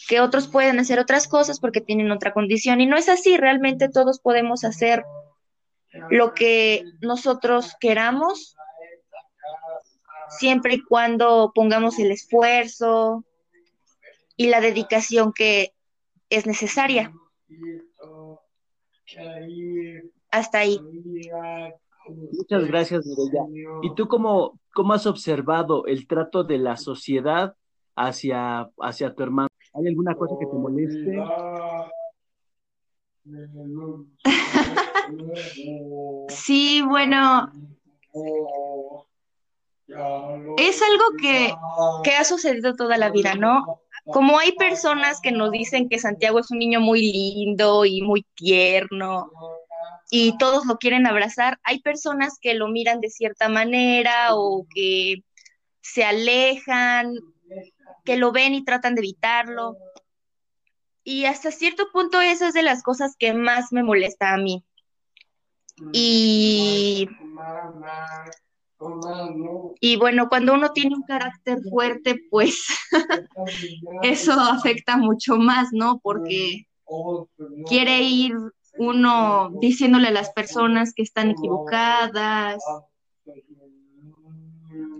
que 0.09 0.21
otros 0.21 0.47
pueden 0.47 0.79
hacer 0.79 0.99
otras 0.99 1.27
cosas 1.27 1.59
porque 1.59 1.81
tienen 1.81 2.11
otra 2.11 2.33
condición. 2.33 2.81
Y 2.81 2.87
no 2.87 2.97
es 2.97 3.09
así, 3.09 3.37
realmente 3.37 3.89
todos 3.89 4.21
podemos 4.21 4.65
hacer 4.65 5.05
lo 6.11 6.35
que 6.35 6.85
nosotros 7.01 7.75
queramos, 7.81 8.57
siempre 10.29 10.75
y 10.75 10.83
cuando 10.83 11.53
pongamos 11.55 11.99
el 11.99 12.11
esfuerzo 12.11 13.25
y 14.37 14.49
la 14.49 14.61
dedicación 14.61 15.33
que 15.33 15.73
es 16.31 16.47
necesaria. 16.47 17.13
Hasta 20.31 20.59
ahí. 20.59 20.81
Muchas 22.33 22.67
gracias, 22.67 23.07
Mireya. 23.07 23.45
¿Y 23.83 23.95
tú 23.95 24.09
cómo, 24.09 24.59
cómo 24.75 24.95
has 24.95 25.07
observado 25.07 25.87
el 25.87 26.07
trato 26.07 26.45
de 26.45 26.59
la 26.59 26.77
sociedad 26.77 27.55
hacia, 27.95 28.71
hacia 28.79 29.15
tu 29.15 29.23
hermano? 29.23 29.49
¿Hay 29.75 29.89
alguna 29.89 30.15
cosa 30.15 30.35
que 30.39 30.47
te 30.47 30.57
moleste? 30.57 31.23
Sí, 36.29 36.83
bueno, 36.83 37.51
es 40.59 40.83
algo 40.83 41.05
que, 41.21 41.55
que 42.05 42.11
ha 42.11 42.25
sucedido 42.25 42.75
toda 42.75 42.99
la 42.99 43.11
vida, 43.11 43.35
¿no? 43.35 43.81
Como 44.13 44.39
hay 44.39 44.53
personas 44.53 45.21
que 45.21 45.33
nos 45.33 45.51
dicen 45.51 45.89
que 45.89 45.99
Santiago 45.99 46.39
es 46.39 46.51
un 46.51 46.59
niño 46.59 46.81
muy 46.81 47.01
lindo 47.01 47.85
y 47.85 48.03
muy 48.03 48.25
tierno 48.35 49.31
y 50.11 50.37
todos 50.39 50.65
lo 50.67 50.79
quieren 50.79 51.07
abrazar, 51.07 51.59
hay 51.63 51.81
personas 51.81 52.39
que 52.41 52.55
lo 52.55 52.69
miran 52.69 53.01
de 53.01 53.11
cierta 53.11 53.49
manera 53.49 54.35
o 54.35 54.67
que 54.75 55.23
se 55.83 56.05
alejan 56.05 57.15
que 58.05 58.17
lo 58.17 58.33
ven 58.33 58.55
y 58.55 58.65
tratan 58.65 58.95
de 58.95 59.01
evitarlo. 59.01 59.77
Y 61.05 61.27
hasta 61.27 61.51
cierto 61.51 61.91
punto 61.93 62.23
esa 62.23 62.49
es 62.49 62.55
de 62.55 62.63
las 62.63 62.83
cosas 62.83 63.17
que 63.19 63.35
más 63.35 63.71
me 63.71 63.83
molesta 63.83 64.33
a 64.33 64.39
mí. 64.39 64.65
Y, 65.93 67.07
y 69.81 69.97
bueno, 69.97 70.29
cuando 70.29 70.55
uno 70.55 70.71
tiene 70.73 70.95
un 70.95 71.03
carácter 71.03 71.59
fuerte, 71.69 72.21
pues 72.31 72.67
eso 74.03 74.33
afecta 74.33 74.97
mucho 74.97 75.37
más, 75.37 75.69
¿no? 75.73 75.99
Porque 76.03 76.67
quiere 77.67 78.03
ir 78.03 78.35
uno 78.79 79.51
diciéndole 79.61 80.09
a 80.09 80.13
las 80.13 80.31
personas 80.31 80.93
que 80.95 81.03
están 81.03 81.31
equivocadas. 81.31 82.63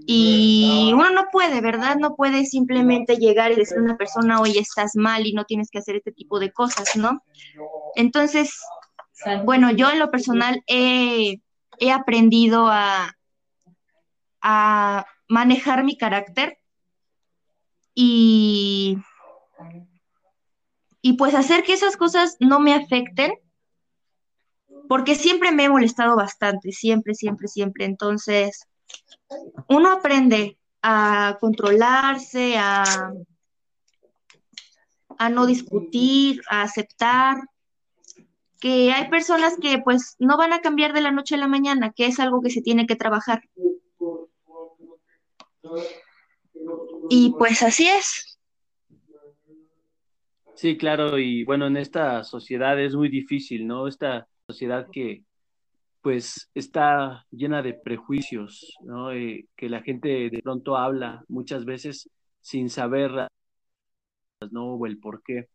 y 0.07 0.91
uno 0.95 1.11
no 1.11 1.27
puede, 1.31 1.61
¿verdad? 1.61 1.97
No 1.97 2.17
puede 2.17 2.47
simplemente 2.47 3.17
llegar 3.17 3.53
y 3.53 3.57
decir 3.57 3.79
a 3.79 3.83
una 3.83 3.97
persona, 3.97 4.41
oye, 4.41 4.59
estás 4.59 4.97
mal 4.97 5.27
y 5.27 5.33
no 5.33 5.45
tienes 5.45 5.71
que 5.71 5.79
hacer 5.79 5.97
este 5.97 6.13
tipo 6.13 6.41
de 6.41 6.51
cosas, 6.51 6.97
¿no? 6.97 7.23
Entonces, 7.95 8.59
bueno, 9.45 9.71
yo 9.71 9.91
en 9.91 9.99
lo 9.99 10.11
personal 10.11 10.63
he, 10.67 11.41
aprendido 11.93 12.67
a, 12.69 13.15
a 14.51 15.05
manejar 15.29 15.85
mi 15.85 15.99
carácter 15.99 16.57
y, 17.95 18.97
y 21.03 21.13
pues 21.19 21.35
hacer 21.35 21.65
que 21.65 21.75
esas 21.75 21.99
cosas 21.99 22.39
no 22.41 22.59
me 22.59 22.73
afecten, 22.73 23.35
porque 24.89 25.17
siempre 25.17 25.53
me 25.53 25.65
he 25.65 25.69
molestado 25.69 26.17
bastante, 26.17 26.73
siempre, 26.73 27.15
siempre, 27.15 27.47
siempre. 27.47 27.85
Entonces, 27.85 28.67
uno 29.69 29.93
aprende 29.93 30.57
a 30.81 31.37
controlarse, 31.43 32.57
a, 32.57 33.13
a 35.19 35.29
no 35.29 35.45
discutir, 35.45 36.41
a 36.49 36.63
aceptar 36.63 37.37
que 38.61 38.93
hay 38.93 39.11
personas 39.11 39.59
que 39.61 39.79
pues 39.79 40.17
no 40.19 40.39
van 40.39 40.55
a 40.55 40.63
cambiar 40.63 40.95
de 40.95 41.03
la 41.03 41.13
noche 41.13 41.35
a 41.35 41.39
la 41.39 41.49
mañana, 41.49 41.93
que 41.93 42.07
es 42.07 42.19
algo 42.19 42.41
que 42.41 42.51
se 42.51 42.63
tiene 42.63 42.87
que 42.87 42.97
trabajar. 42.97 43.43
Y 47.11 47.35
pues 47.39 47.63
así 47.63 47.89
es. 47.89 48.39
Sí, 50.55 50.77
claro, 50.77 51.19
y 51.19 51.45
bueno, 51.45 51.67
en 51.67 51.77
esta 51.77 52.25
sociedad 52.25 52.81
es 52.81 52.95
muy 52.95 53.09
difícil, 53.09 53.67
¿no? 53.67 53.87
Esta 53.87 54.27
sociedad 54.49 54.89
que 54.91 55.23
pues 56.01 56.51
está 56.55 57.25
llena 57.31 57.63
de 57.63 57.75
prejuicios, 57.75 58.77
¿no? 58.83 59.13
Eh, 59.13 59.47
que 59.57 59.69
la 59.69 59.83
gente 59.83 60.31
de 60.31 60.41
pronto 60.43 60.77
habla 60.77 61.25
muchas 61.29 61.65
veces 61.65 62.11
sin 62.41 62.71
saber 62.71 63.29
¿no? 64.51 64.75
o 64.75 64.87
el 64.87 64.99
por 64.99 65.23
qué. 65.23 65.49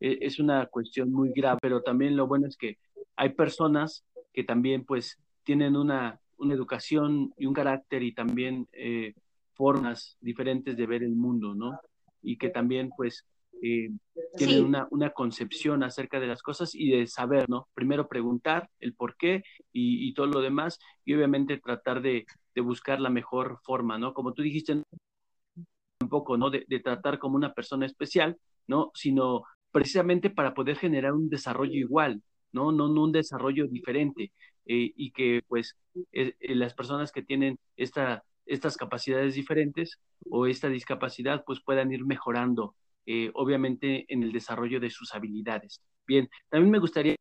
E, 0.00 0.18
es 0.20 0.38
una 0.38 0.66
cuestión 0.66 1.12
muy 1.12 1.32
grave, 1.32 1.58
pero 1.62 1.82
también 1.82 2.16
lo 2.16 2.26
bueno 2.26 2.46
es 2.46 2.56
que 2.56 2.78
hay 3.16 3.30
personas 3.30 4.04
que 4.32 4.44
también 4.44 4.84
pues 4.84 5.18
tienen 5.44 5.76
una, 5.76 6.20
una 6.38 6.54
educación 6.54 7.32
y 7.36 7.46
un 7.46 7.54
carácter 7.54 8.02
y 8.02 8.12
también 8.12 8.68
eh, 8.72 9.14
formas 9.60 10.16
diferentes 10.22 10.74
de 10.74 10.86
ver 10.86 11.02
el 11.02 11.14
mundo, 11.14 11.54
¿no? 11.54 11.78
Y 12.22 12.38
que 12.38 12.48
también, 12.48 12.88
pues, 12.96 13.26
eh, 13.62 13.90
tienen 14.38 14.64
una, 14.64 14.88
una, 14.90 15.10
concepción 15.10 15.82
acerca 15.82 16.18
de 16.18 16.26
las 16.26 16.42
cosas 16.42 16.74
y 16.74 16.88
de 16.92 17.06
saber, 17.06 17.46
¿no? 17.50 17.68
Primero 17.74 18.08
preguntar 18.08 18.70
el 18.80 18.94
por 18.94 19.16
qué 19.18 19.42
y, 19.70 20.08
y 20.08 20.14
todo 20.14 20.28
lo 20.28 20.40
demás 20.40 20.78
y 21.04 21.12
obviamente 21.14 21.58
tratar 21.58 22.00
de, 22.00 22.24
de, 22.54 22.60
buscar 22.62 23.00
la 23.02 23.10
mejor 23.10 23.58
forma, 23.62 23.98
¿no? 23.98 24.14
Como 24.14 24.32
tú 24.32 24.40
dijiste 24.40 24.72
un 24.72 26.08
poco, 26.08 26.38
¿no? 26.38 26.48
De, 26.48 26.64
de, 26.66 26.80
tratar 26.80 27.18
como 27.18 27.36
una 27.36 27.52
persona 27.52 27.84
especial, 27.84 28.38
¿no? 28.66 28.90
Sino 28.94 29.42
precisamente 29.72 30.30
para 30.30 30.54
poder 30.54 30.76
generar 30.76 31.12
un 31.12 31.28
desarrollo 31.28 31.74
igual, 31.74 32.22
¿no? 32.52 32.72
No, 32.72 32.88
no 32.88 33.04
un 33.04 33.12
desarrollo 33.12 33.66
diferente 33.68 34.32
eh, 34.72 34.92
y 34.96 35.10
que 35.10 35.42
pues 35.48 35.76
eh, 36.12 36.34
las 36.54 36.74
personas 36.74 37.12
que 37.12 37.22
tienen 37.22 37.58
esta, 37.76 38.22
estas 38.46 38.76
capacidades 38.76 39.34
diferentes 39.34 40.00
o 40.28 40.46
esta 40.46 40.68
discapacidad 40.68 41.44
pues 41.44 41.60
puedan 41.60 41.92
ir 41.92 42.04
mejorando 42.04 42.74
eh, 43.06 43.30
obviamente 43.34 44.04
en 44.08 44.22
el 44.22 44.32
desarrollo 44.32 44.78
de 44.78 44.90
sus 44.90 45.14
habilidades. 45.14 45.80
Bien, 46.06 46.28
también 46.48 46.70
me 46.70 46.78
gustaría, 46.78 47.16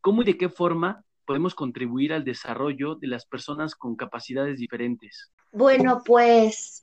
¿cómo 0.00 0.22
y 0.22 0.26
de 0.26 0.36
qué 0.36 0.48
forma 0.48 1.04
podemos 1.24 1.54
contribuir 1.54 2.12
al 2.12 2.24
desarrollo 2.24 2.96
de 2.96 3.06
las 3.06 3.24
personas 3.24 3.74
con 3.74 3.96
capacidades 3.96 4.58
diferentes? 4.58 5.32
Bueno, 5.52 6.02
pues 6.04 6.80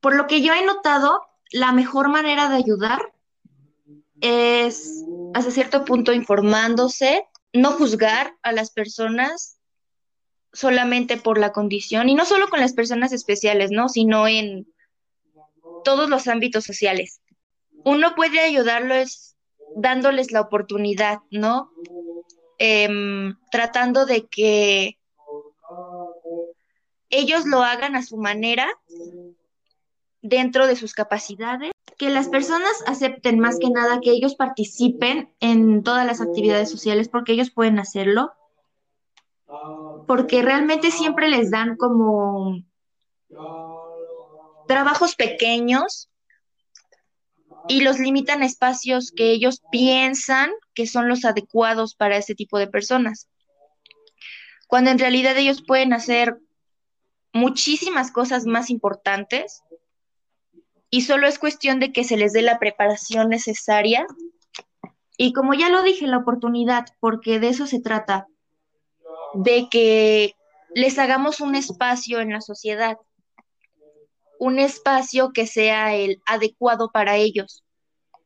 por 0.00 0.14
lo 0.14 0.26
que 0.26 0.42
yo 0.42 0.52
he 0.54 0.64
notado, 0.64 1.20
la 1.52 1.72
mejor 1.72 2.08
manera 2.08 2.48
de 2.48 2.56
ayudar 2.56 3.12
es 4.20 5.04
hasta 5.34 5.50
cierto 5.50 5.84
punto 5.84 6.12
informándose, 6.12 7.26
no 7.52 7.72
juzgar 7.72 8.34
a 8.42 8.52
las 8.52 8.70
personas 8.70 9.55
solamente 10.52 11.16
por 11.16 11.38
la 11.38 11.52
condición, 11.52 12.08
y 12.08 12.14
no 12.14 12.24
solo 12.24 12.48
con 12.48 12.60
las 12.60 12.72
personas 12.72 13.12
especiales, 13.12 13.70
¿no? 13.70 13.88
Sino 13.88 14.26
en 14.28 14.66
todos 15.84 16.08
los 16.08 16.28
ámbitos 16.28 16.64
sociales. 16.64 17.20
Uno 17.84 18.14
puede 18.14 18.40
ayudarlos 18.40 19.36
dándoles 19.76 20.32
la 20.32 20.40
oportunidad, 20.40 21.18
¿no? 21.30 21.70
Eh, 22.58 22.88
tratando 23.50 24.06
de 24.06 24.26
que 24.26 24.98
ellos 27.10 27.46
lo 27.46 27.62
hagan 27.62 27.94
a 27.94 28.02
su 28.02 28.16
manera, 28.16 28.68
dentro 30.22 30.66
de 30.66 30.76
sus 30.76 30.92
capacidades, 30.92 31.70
que 31.98 32.10
las 32.10 32.28
personas 32.28 32.72
acepten 32.86 33.38
más 33.38 33.58
que 33.58 33.70
nada 33.70 34.00
que 34.00 34.10
ellos 34.10 34.34
participen 34.34 35.32
en 35.40 35.82
todas 35.82 36.04
las 36.04 36.20
actividades 36.20 36.70
sociales 36.70 37.08
porque 37.08 37.32
ellos 37.32 37.50
pueden 37.50 37.78
hacerlo, 37.78 38.32
porque 40.06 40.42
realmente 40.42 40.90
siempre 40.90 41.28
les 41.28 41.50
dan 41.50 41.76
como 41.76 42.62
trabajos 44.66 45.14
pequeños 45.14 46.10
y 47.68 47.80
los 47.80 47.98
limitan 47.98 48.42
espacios 48.42 49.12
que 49.14 49.30
ellos 49.30 49.62
piensan 49.70 50.50
que 50.74 50.86
son 50.86 51.08
los 51.08 51.24
adecuados 51.24 51.94
para 51.94 52.16
ese 52.16 52.34
tipo 52.34 52.58
de 52.58 52.68
personas, 52.68 53.28
cuando 54.68 54.90
en 54.90 54.98
realidad 54.98 55.36
ellos 55.36 55.62
pueden 55.66 55.92
hacer 55.92 56.38
muchísimas 57.32 58.10
cosas 58.12 58.46
más 58.46 58.70
importantes 58.70 59.62
y 60.90 61.02
solo 61.02 61.26
es 61.26 61.38
cuestión 61.38 61.80
de 61.80 61.92
que 61.92 62.04
se 62.04 62.16
les 62.16 62.32
dé 62.32 62.42
la 62.42 62.58
preparación 62.58 63.28
necesaria. 63.28 64.06
Y 65.18 65.32
como 65.32 65.54
ya 65.54 65.68
lo 65.68 65.82
dije, 65.82 66.06
la 66.06 66.18
oportunidad, 66.18 66.86
porque 67.00 67.40
de 67.40 67.48
eso 67.48 67.66
se 67.66 67.80
trata, 67.80 68.26
de 69.36 69.68
que 69.70 70.34
les 70.74 70.98
hagamos 70.98 71.40
un 71.40 71.54
espacio 71.54 72.20
en 72.20 72.32
la 72.32 72.40
sociedad, 72.40 72.98
un 74.38 74.58
espacio 74.58 75.32
que 75.32 75.46
sea 75.46 75.94
el 75.94 76.20
adecuado 76.26 76.90
para 76.90 77.16
ellos, 77.16 77.64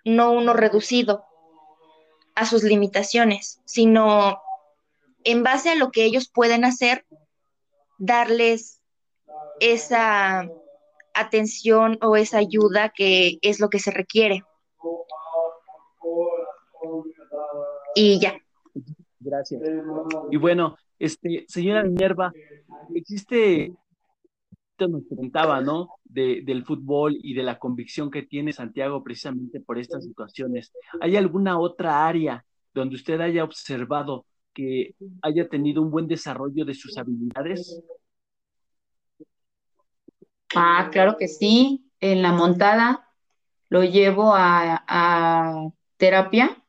no 0.04 0.32
uno 0.32 0.52
reducido 0.52 1.24
a 2.34 2.46
sus 2.46 2.62
limitaciones, 2.62 3.60
sino 3.64 4.40
en 5.24 5.42
base 5.42 5.70
a 5.70 5.74
lo 5.74 5.90
que 5.90 6.04
ellos 6.04 6.30
pueden 6.32 6.64
hacer, 6.64 7.06
darles 7.98 8.80
esa 9.60 10.48
atención 11.14 11.98
o 12.02 12.16
esa 12.16 12.38
ayuda 12.38 12.90
que 12.94 13.38
es 13.42 13.60
lo 13.60 13.68
que 13.68 13.78
se 13.78 13.90
requiere. 13.90 14.42
Y 17.94 18.18
ya. 18.20 18.34
Gracias. 19.18 19.60
Y 20.30 20.36
bueno, 20.36 20.76
este, 21.00 21.46
señora 21.48 21.82
Minerva, 21.82 22.30
existe, 22.94 23.72
nos 24.78 25.02
preguntaba, 25.04 25.60
¿no? 25.60 25.88
De, 26.04 26.42
del 26.42 26.64
fútbol 26.64 27.16
y 27.22 27.34
de 27.34 27.42
la 27.42 27.58
convicción 27.58 28.10
que 28.10 28.22
tiene 28.22 28.52
Santiago 28.52 29.02
precisamente 29.02 29.60
por 29.60 29.78
estas 29.78 30.04
situaciones. 30.04 30.72
¿Hay 31.00 31.16
alguna 31.16 31.58
otra 31.58 32.06
área 32.06 32.44
donde 32.74 32.96
usted 32.96 33.20
haya 33.20 33.44
observado 33.44 34.26
que 34.52 34.94
haya 35.22 35.48
tenido 35.48 35.80
un 35.80 35.90
buen 35.90 36.06
desarrollo 36.06 36.64
de 36.64 36.74
sus 36.74 36.96
habilidades? 36.98 37.82
Ah, 40.54 40.88
claro 40.92 41.16
que 41.18 41.28
sí. 41.28 41.90
En 42.00 42.22
la 42.22 42.32
montada 42.32 43.08
lo 43.68 43.84
llevo 43.84 44.34
a, 44.34 44.84
a 44.86 45.70
terapia, 45.96 46.62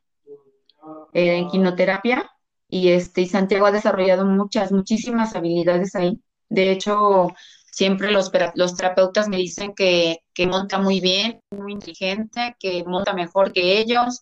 en 1.14 1.50
quinoterapia, 1.50 2.31
y 2.72 2.90
este, 2.90 3.26
Santiago 3.28 3.66
ha 3.66 3.72
desarrollado 3.72 4.26
muchas, 4.26 4.72
muchísimas 4.72 5.36
habilidades 5.36 5.94
ahí. 5.94 6.22
De 6.48 6.72
hecho, 6.72 7.28
siempre 7.70 8.12
los, 8.12 8.32
los 8.56 8.76
terapeutas 8.78 9.28
me 9.28 9.36
dicen 9.36 9.76
que, 9.76 10.24
que 10.34 10.48
monta 10.48 10.80
muy 10.80 11.02
bien, 11.02 11.42
muy 11.52 11.74
inteligente, 11.74 12.56
que 12.58 12.86
monta 12.86 13.14
mejor 13.14 13.52
que 13.52 13.78
ellos. 13.80 14.22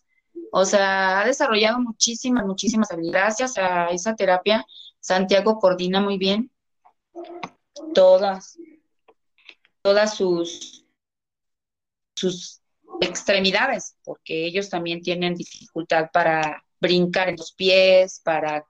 O 0.50 0.64
sea, 0.64 1.20
ha 1.20 1.24
desarrollado 1.24 1.78
muchísimas, 1.78 2.44
muchísimas 2.44 2.90
habilidades. 2.90 3.36
Gracias 3.38 3.56
a 3.56 3.90
esa 3.90 4.16
terapia, 4.16 4.66
Santiago 4.98 5.60
coordina 5.60 6.00
muy 6.00 6.18
bien 6.18 6.50
todas, 7.94 8.58
todas 9.80 10.16
sus, 10.16 10.84
sus 12.16 12.60
extremidades, 13.00 13.96
porque 14.02 14.44
ellos 14.44 14.68
también 14.68 15.02
tienen 15.02 15.36
dificultad 15.36 16.10
para 16.12 16.64
brincar 16.80 17.28
en 17.28 17.36
los 17.36 17.52
pies, 17.52 18.20
para, 18.24 18.64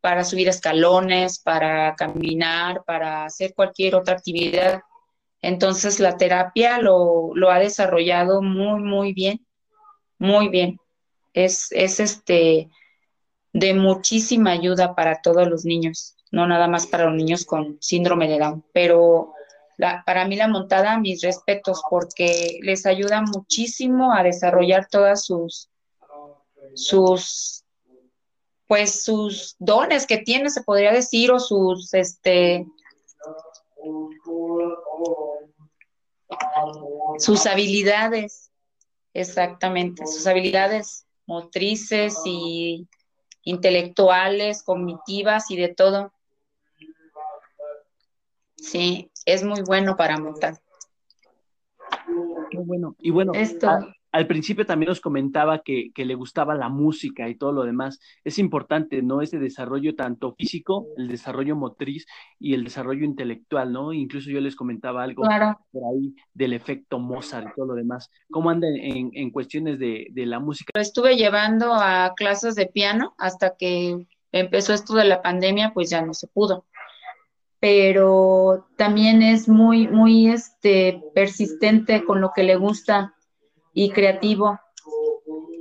para 0.00 0.24
subir 0.24 0.48
escalones, 0.48 1.38
para 1.38 1.94
caminar, 1.94 2.84
para 2.84 3.24
hacer 3.24 3.54
cualquier 3.54 3.94
otra 3.94 4.14
actividad. 4.14 4.82
Entonces 5.42 6.00
la 6.00 6.16
terapia 6.16 6.78
lo, 6.78 7.30
lo 7.34 7.50
ha 7.50 7.58
desarrollado 7.58 8.42
muy, 8.42 8.80
muy 8.80 9.12
bien, 9.12 9.46
muy 10.18 10.48
bien. 10.48 10.78
Es, 11.32 11.70
es 11.72 12.00
este 12.00 12.68
de 13.52 13.74
muchísima 13.74 14.52
ayuda 14.52 14.94
para 14.94 15.20
todos 15.22 15.48
los 15.48 15.64
niños, 15.64 16.16
no 16.30 16.46
nada 16.46 16.68
más 16.68 16.86
para 16.86 17.06
los 17.06 17.14
niños 17.14 17.44
con 17.44 17.78
síndrome 17.80 18.28
de 18.28 18.38
Down, 18.38 18.64
pero 18.72 19.32
para 20.04 20.26
mí 20.26 20.36
la 20.36 20.46
montada, 20.46 20.98
mis 20.98 21.22
respetos, 21.22 21.80
porque 21.88 22.58
les 22.62 22.86
ayuda 22.86 23.22
muchísimo 23.22 24.12
a 24.12 24.22
desarrollar 24.22 24.86
todas 24.90 25.24
sus, 25.24 25.69
sus, 26.74 27.64
pues 28.66 29.02
sus 29.02 29.56
dones 29.58 30.06
que 30.06 30.18
tiene, 30.18 30.50
se 30.50 30.62
podría 30.62 30.92
decir, 30.92 31.30
o 31.32 31.38
sus, 31.38 31.92
este, 31.94 32.66
sus 37.18 37.46
habilidades, 37.46 38.50
exactamente, 39.12 40.06
sus 40.06 40.26
habilidades 40.26 41.06
motrices 41.26 42.16
y 42.24 42.88
intelectuales, 43.44 44.62
cognitivas 44.62 45.50
y 45.50 45.56
de 45.56 45.68
todo. 45.68 46.12
Sí, 48.56 49.10
es 49.24 49.42
muy 49.42 49.62
bueno 49.62 49.96
para 49.96 50.18
montar. 50.18 50.60
Muy 52.52 52.64
bueno. 52.64 52.96
Y 52.98 53.10
bueno, 53.10 53.32
Esto. 53.34 53.68
Al 54.12 54.26
principio 54.26 54.66
también 54.66 54.88
nos 54.88 55.00
comentaba 55.00 55.62
que, 55.62 55.92
que, 55.94 56.04
le 56.04 56.14
gustaba 56.14 56.54
la 56.54 56.68
música 56.68 57.28
y 57.28 57.36
todo 57.36 57.52
lo 57.52 57.64
demás. 57.64 58.00
Es 58.24 58.38
importante, 58.38 59.02
¿no? 59.02 59.22
Ese 59.22 59.38
desarrollo 59.38 59.94
tanto 59.94 60.34
físico, 60.34 60.86
el 60.96 61.08
desarrollo 61.08 61.54
motriz 61.56 62.06
y 62.38 62.54
el 62.54 62.64
desarrollo 62.64 63.04
intelectual, 63.04 63.72
¿no? 63.72 63.92
Incluso 63.92 64.30
yo 64.30 64.40
les 64.40 64.56
comentaba 64.56 65.02
algo 65.02 65.22
claro. 65.22 65.58
por 65.70 65.82
ahí 65.84 66.14
del 66.34 66.52
efecto 66.52 66.98
Mozart 66.98 67.48
y 67.48 67.54
todo 67.54 67.66
lo 67.66 67.74
demás. 67.74 68.10
¿Cómo 68.30 68.50
anda 68.50 68.66
en, 68.68 69.10
en 69.12 69.30
cuestiones 69.30 69.78
de, 69.78 70.08
de 70.10 70.26
la 70.26 70.40
música? 70.40 70.70
Lo 70.74 70.80
estuve 70.80 71.16
llevando 71.16 71.74
a 71.74 72.12
clases 72.16 72.54
de 72.56 72.66
piano 72.66 73.14
hasta 73.18 73.54
que 73.56 74.06
empezó 74.32 74.74
esto 74.74 74.94
de 74.94 75.04
la 75.04 75.22
pandemia, 75.22 75.72
pues 75.72 75.90
ya 75.90 76.02
no 76.02 76.14
se 76.14 76.26
pudo 76.26 76.64
pero 77.60 78.66
también 78.76 79.22
es 79.22 79.46
muy, 79.46 79.86
muy 79.86 80.28
este, 80.28 81.02
persistente 81.14 82.04
con 82.04 82.22
lo 82.22 82.32
que 82.34 82.42
le 82.42 82.56
gusta 82.56 83.14
y 83.72 83.90
creativo. 83.90 84.58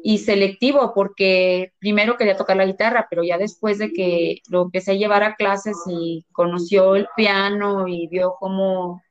y 0.02 0.20
selectivo, 0.20 0.94
porque 0.96 1.74
primero 1.78 2.16
quería 2.16 2.38
tocar 2.38 2.56
la 2.56 2.66
guitarra, 2.66 3.08
pero 3.10 3.22
ya 3.24 3.38
después 3.38 3.78
de 3.80 3.92
que 3.92 4.40
lo 4.50 4.62
empecé 4.64 4.92
a 4.92 4.96
llevar 4.96 5.24
a 5.24 5.36
clases 5.36 5.76
y 5.88 6.26
conoció 6.32 6.96
el 6.96 7.08
piano 7.18 7.86
y 7.88 8.08
vio 8.08 8.36
cómo, 8.40 9.04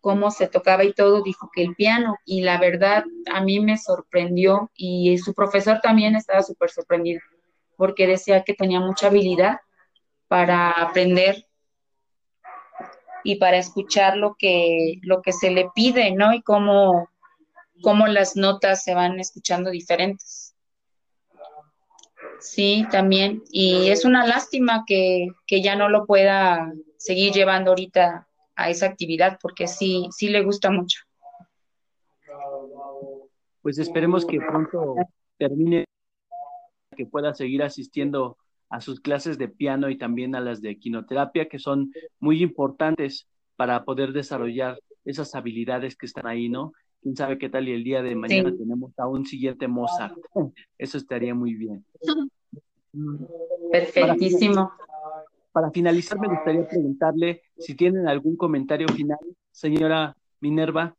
cómo 0.00 0.30
se 0.32 0.48
tocaba 0.48 0.82
y 0.84 0.92
todo, 0.92 1.22
dijo 1.22 1.48
que 1.54 1.62
el 1.62 1.76
piano. 1.76 2.16
Y 2.24 2.42
la 2.42 2.58
verdad, 2.58 3.04
a 3.32 3.40
mí 3.40 3.60
me 3.60 3.78
sorprendió 3.78 4.70
y 4.74 5.16
su 5.18 5.32
profesor 5.32 5.80
también 5.80 6.16
estaba 6.16 6.42
súper 6.42 6.70
sorprendido, 6.70 7.20
porque 7.76 8.08
decía 8.08 8.42
que 8.42 8.54
tenía 8.54 8.80
mucha 8.80 9.06
habilidad 9.06 9.60
para 10.28 10.70
aprender 10.72 11.46
y 13.22 13.36
para 13.36 13.58
escuchar 13.58 14.16
lo 14.16 14.34
que, 14.38 14.98
lo 15.02 15.22
que 15.22 15.32
se 15.32 15.50
le 15.50 15.68
pide, 15.74 16.12
¿no? 16.12 16.32
Y 16.32 16.42
cómo 16.42 17.08
cómo 17.82 18.06
las 18.06 18.36
notas 18.36 18.82
se 18.84 18.94
van 18.94 19.18
escuchando 19.20 19.70
diferentes. 19.70 20.54
Sí, 22.40 22.86
también. 22.90 23.42
Y 23.50 23.88
es 23.88 24.04
una 24.04 24.26
lástima 24.26 24.84
que, 24.86 25.28
ya 25.48 25.76
no 25.76 25.88
lo 25.88 26.06
pueda 26.06 26.72
seguir 26.96 27.32
llevando 27.32 27.70
ahorita 27.70 28.28
a 28.54 28.70
esa 28.70 28.86
actividad, 28.86 29.38
porque 29.40 29.66
sí, 29.66 30.08
sí 30.10 30.28
le 30.28 30.42
gusta 30.42 30.70
mucho. 30.70 31.00
Pues 33.62 33.78
esperemos 33.78 34.24
que 34.24 34.38
pronto 34.38 34.96
termine, 35.38 35.84
que 36.96 37.06
pueda 37.06 37.34
seguir 37.34 37.62
asistiendo 37.62 38.36
a 38.68 38.80
sus 38.80 39.00
clases 39.00 39.38
de 39.38 39.48
piano 39.48 39.90
y 39.90 39.98
también 39.98 40.34
a 40.34 40.40
las 40.40 40.60
de 40.60 40.78
quinoterapia, 40.78 41.48
que 41.48 41.58
son 41.58 41.92
muy 42.18 42.42
importantes 42.42 43.26
para 43.56 43.84
poder 43.84 44.12
desarrollar 44.12 44.78
esas 45.04 45.34
habilidades 45.34 45.96
que 45.96 46.06
están 46.06 46.26
ahí, 46.26 46.48
¿no? 46.48 46.72
Quién 47.06 47.16
sabe 47.16 47.38
qué 47.38 47.48
tal 47.48 47.68
y 47.68 47.72
el 47.72 47.84
día 47.84 48.02
de 48.02 48.16
mañana 48.16 48.52
tenemos 48.58 48.90
a 48.98 49.06
un 49.06 49.24
siguiente 49.24 49.68
Mozart. 49.68 50.16
Eso 50.76 50.98
estaría 50.98 51.36
muy 51.36 51.54
bien. 51.54 51.84
Perfectísimo. 53.70 54.72
Para, 55.52 55.70
finalizar, 55.70 56.18
me 56.18 56.26
gustaría 56.26 56.66
preguntarle 56.66 57.42
si 57.58 57.76
tienen 57.76 58.08
algún 58.08 58.36
comentario 58.36 58.88
final, 58.88 59.20
señora 59.52 60.16
Minerva. 60.40 60.96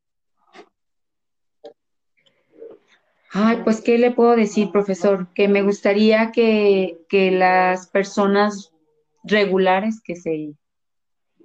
Ay, 3.33 3.59
pues, 3.65 3.81
¿qué 3.81 3.97
le 3.97 4.11
puedo 4.11 4.37
decir, 4.37 4.71
profesor? 4.71 5.27
Que 5.33 5.49
me 5.49 5.61
gustaría 5.61 6.31
que, 6.31 6.99
que 7.09 7.31
las 7.31 7.87
personas 7.87 8.71
regulares 9.25 9.99
que 10.01 10.15
se, 10.15 10.53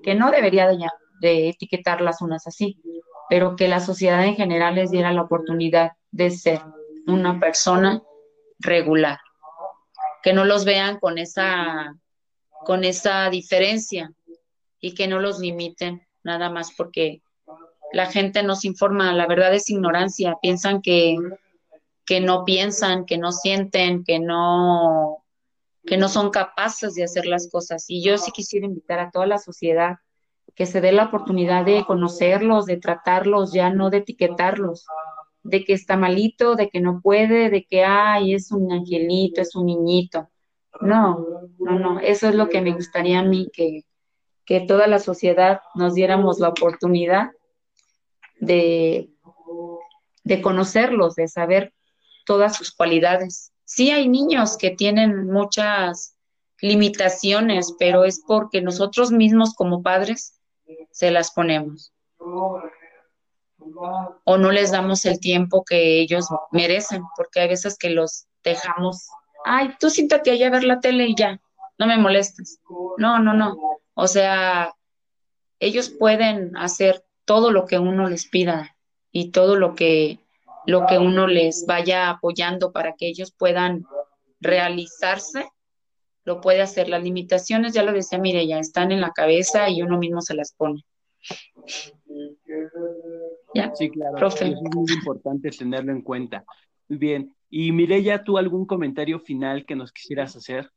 que 0.05 0.15
no 0.15 0.31
debería 0.31 0.69
de, 0.69 0.79
de 1.21 1.49
etiquetarlas 1.49 2.23
unas 2.23 2.47
así, 2.47 2.79
pero 3.33 3.57
que 3.57 3.67
la 3.67 3.81
sociedad 3.81 4.27
en 4.27 4.37
general 4.37 4.75
les 4.75 4.91
diera 4.91 5.11
la 5.11 5.23
oportunidad 5.23 5.93
de 6.11 6.31
ser 6.31 6.61
una 7.07 7.41
persona 7.41 8.03
regular, 8.59 9.21
que 10.23 10.35
no 10.35 10.45
los 10.45 10.67
vean 10.67 10.99
con 10.99 11.17
esa, 11.17 11.97
con 12.67 12.85
esa 12.85 13.31
diferencia 13.31 14.13
y 14.81 14.95
que 14.95 15.09
no 15.09 15.19
los 15.19 15.39
limiten 15.39 16.07
nada 16.23 16.51
más 16.51 16.75
porque 16.77 17.23
la 17.95 18.05
gente 18.05 18.43
nos 18.43 18.67
informa, 18.67 19.15
la 19.15 19.27
verdad 19.27 19.55
es 19.55 19.71
ignorancia, 19.71 20.37
piensan 20.43 20.83
que, 20.83 21.17
que 22.05 22.21
no 22.21 22.45
piensan, 22.45 23.07
que 23.07 23.17
no 23.17 23.33
sienten, 23.33 24.05
que 24.05 24.19
no, 24.19 25.25
que 25.87 25.97
no 25.97 26.11
son 26.11 26.29
capaces 26.29 26.93
de 26.97 27.05
hacer 27.05 27.25
las 27.25 27.51
cosas. 27.51 27.87
Y 27.89 28.05
yo 28.05 28.19
sí 28.19 28.31
quisiera 28.31 28.67
invitar 28.67 28.99
a 28.99 29.11
toda 29.11 29.25
la 29.27 29.39
sociedad 29.39 30.01
que 30.55 30.67
se 30.67 30.81
dé 30.81 30.93
la 30.93 31.05
oportunidad 31.05 31.65
de 31.65 31.85
conocerlos, 31.85 32.67
de 32.67 32.77
tratarlos, 32.77 33.53
ya 33.53 33.71
no 33.71 33.91
de 33.91 33.99
etiquetarlos, 33.99 34.87
de 35.43 35.65
que 35.65 35.73
está 35.73 35.97
malito, 35.97 36.55
de 36.57 36.69
que 36.69 36.81
no 36.81 37.01
puede, 37.01 37.51
de 37.51 37.65
que, 37.65 37.85
ay, 37.85 38.35
es 38.35 38.53
un 38.53 38.71
angelito, 38.73 39.41
es 39.41 39.57
un 39.57 39.67
niñito. 39.67 40.29
No, 40.81 41.27
no, 41.59 41.79
no, 41.79 42.01
eso 42.01 42.29
es 42.29 42.35
lo 42.35 42.49
que 42.49 42.61
me 42.61 42.73
gustaría 42.73 43.21
a 43.21 43.25
mí, 43.25 43.49
que, 43.53 43.85
que 44.45 44.61
toda 44.61 44.87
la 44.87 44.99
sociedad 44.99 45.61
nos 45.75 45.95
diéramos 45.95 46.39
la 46.39 46.49
oportunidad 46.49 47.31
de, 48.41 49.11
de 50.25 50.43
conocerlos, 50.43 51.15
de 51.15 51.29
saber 51.29 51.73
todas 52.27 52.57
sus 52.57 52.73
cualidades. 52.73 53.53
Sí 53.65 53.91
hay 53.91 54.09
niños 54.09 54.57
que 54.59 54.71
tienen 54.71 55.27
muchas 55.27 56.17
limitaciones, 56.61 57.75
pero 57.79 58.05
es 58.05 58.23
porque 58.27 58.61
nosotros 58.61 59.11
mismos 59.11 59.55
como 59.55 59.83
padres 59.83 60.39
se 60.93 61.11
las 61.11 61.33
ponemos. 61.33 61.93
O 64.25 64.37
no 64.39 64.51
les 64.51 64.71
damos 64.71 65.05
el 65.05 65.19
tiempo 65.21 65.65
que 65.65 66.01
ellos 66.01 66.27
merecen, 66.51 67.03
porque 67.17 67.41
hay 67.41 67.49
veces 67.49 67.77
que 67.79 67.91
los 67.91 68.27
dejamos, 68.45 69.09
ay, 69.45 69.75
tú 69.79 69.91
siéntate 69.91 70.31
allá 70.31 70.49
a 70.49 70.51
ver 70.51 70.65
la 70.65 70.81
tele 70.81 71.07
y 71.07 71.15
ya, 71.15 71.41
no 71.79 71.87
me 71.87 71.97
molestes. 71.97 72.61
No, 72.99 73.19
no, 73.19 73.35
no. 73.35 73.57
O 73.95 74.07
sea, 74.07 74.75
ellos 75.59 75.91
pueden 75.91 76.57
hacer 76.57 77.05
todo 77.25 77.51
lo 77.51 77.67
que 77.67 77.79
uno 77.79 78.09
les 78.09 78.27
pida 78.27 78.77
y 79.11 79.31
todo 79.31 79.57
lo 79.57 79.75
que 79.75 80.19
lo 80.65 80.87
que 80.87 80.99
uno 80.99 81.27
les 81.27 81.67
vaya 81.67 82.09
apoyando 82.09 82.73
para 82.73 82.95
que 82.95 83.09
ellos 83.09 83.33
puedan 83.33 83.85
realizarse 84.41 85.51
lo 86.25 86.41
puede 86.41 86.63
hacer. 86.63 86.89
Las 86.89 87.03
limitaciones, 87.03 87.73
ya 87.73 87.83
lo 87.83 87.93
decía 87.93 88.19
ya 88.45 88.59
están 88.59 88.93
en 88.93 89.01
la 89.01 89.13
cabeza 89.13 89.69
y 89.69 89.83
uno 89.83 89.99
mismo 89.99 90.21
se 90.21 90.35
las 90.35 90.53
pone. 90.53 90.85
Sí, 93.75 93.91
claro. 93.91 94.27
Es 94.27 94.43
muy 94.75 94.93
importante 94.93 95.51
tenerlo 95.51 95.93
en 95.93 96.03
cuenta. 96.03 96.45
Muy 96.89 96.99
bien. 96.99 97.37
Y 97.49 97.73
Mireya, 97.73 98.25
¿tú 98.25 98.39
algún 98.39 98.67
comentario 98.67 99.21
final 99.21 99.65
que 99.67 99.77
nos 99.77 99.93
quisieras 99.93 100.35
hacer? 100.37 100.71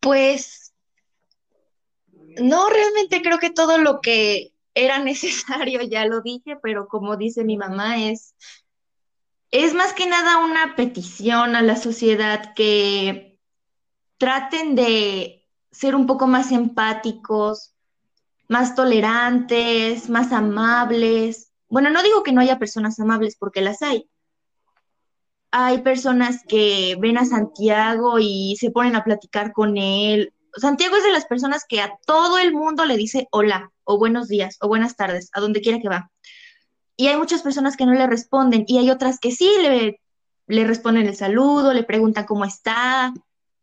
Pues 0.00 0.74
no, 2.40 2.68
realmente 2.68 3.22
creo 3.22 3.38
que 3.38 3.50
todo 3.50 3.78
lo 3.78 4.00
que 4.00 4.52
era 4.74 4.98
necesario 4.98 5.82
ya 5.82 6.06
lo 6.06 6.22
dije, 6.22 6.56
pero 6.62 6.88
como 6.88 7.16
dice 7.16 7.44
mi 7.44 7.56
mamá, 7.56 8.02
es 8.02 8.34
es 9.52 9.74
más 9.74 9.92
que 9.92 10.06
nada 10.06 10.38
una 10.38 10.74
petición 10.74 11.54
a 11.54 11.62
la 11.62 11.76
sociedad 11.76 12.54
que 12.54 13.38
traten 14.16 14.74
de 14.74 15.46
ser 15.70 15.94
un 15.94 16.06
poco 16.06 16.26
más 16.26 16.52
empáticos, 16.52 17.74
más 18.48 18.74
tolerantes, 18.74 20.08
más 20.08 20.32
amables. 20.32 21.52
Bueno, 21.68 21.90
no 21.90 22.02
digo 22.02 22.22
que 22.22 22.32
no 22.32 22.40
haya 22.40 22.58
personas 22.58 22.98
amables 22.98 23.36
porque 23.38 23.60
las 23.60 23.82
hay. 23.82 24.08
Hay 25.50 25.82
personas 25.82 26.40
que 26.48 26.96
ven 26.98 27.18
a 27.18 27.26
Santiago 27.26 28.18
y 28.18 28.56
se 28.58 28.70
ponen 28.70 28.96
a 28.96 29.04
platicar 29.04 29.52
con 29.52 29.76
él. 29.76 30.32
Santiago 30.54 30.96
es 30.96 31.04
de 31.04 31.12
las 31.12 31.26
personas 31.26 31.66
que 31.68 31.82
a 31.82 31.98
todo 32.06 32.38
el 32.38 32.54
mundo 32.54 32.86
le 32.86 32.96
dice 32.96 33.28
hola 33.30 33.70
o 33.84 33.98
buenos 33.98 34.28
días 34.28 34.56
o 34.62 34.68
buenas 34.68 34.96
tardes, 34.96 35.28
a 35.34 35.40
donde 35.40 35.60
quiera 35.60 35.78
que 35.78 35.90
va. 35.90 36.10
Y 37.02 37.08
hay 37.08 37.16
muchas 37.16 37.42
personas 37.42 37.76
que 37.76 37.84
no 37.84 37.94
le 37.94 38.06
responden 38.06 38.64
y 38.68 38.78
hay 38.78 38.88
otras 38.88 39.18
que 39.18 39.32
sí 39.32 39.50
le, 39.60 40.00
le 40.46 40.64
responden 40.64 41.08
el 41.08 41.16
saludo, 41.16 41.72
le 41.72 41.82
preguntan 41.82 42.26
cómo 42.26 42.44
está, 42.44 43.12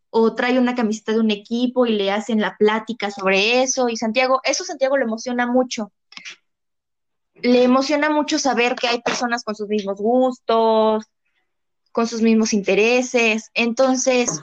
o 0.09 0.35
trae 0.35 0.59
una 0.59 0.75
camiseta 0.75 1.13
de 1.13 1.21
un 1.21 1.31
equipo 1.31 1.85
y 1.85 1.93
le 1.93 2.11
hacen 2.11 2.41
la 2.41 2.57
plática 2.57 3.11
sobre 3.11 3.63
eso. 3.63 3.87
Y 3.87 3.95
Santiago, 3.95 4.41
eso 4.43 4.65
Santiago 4.65 4.97
le 4.97 5.05
emociona 5.05 5.47
mucho. 5.47 5.93
Le 7.35 7.63
emociona 7.63 8.09
mucho 8.09 8.39
saber 8.39 8.75
que 8.75 8.89
hay 8.89 9.01
personas 9.01 9.45
con 9.45 9.55
sus 9.55 9.69
mismos 9.69 10.01
gustos, 10.01 11.05
con 11.93 12.07
sus 12.07 12.21
mismos 12.21 12.51
intereses. 12.51 13.51
Entonces, 13.53 14.41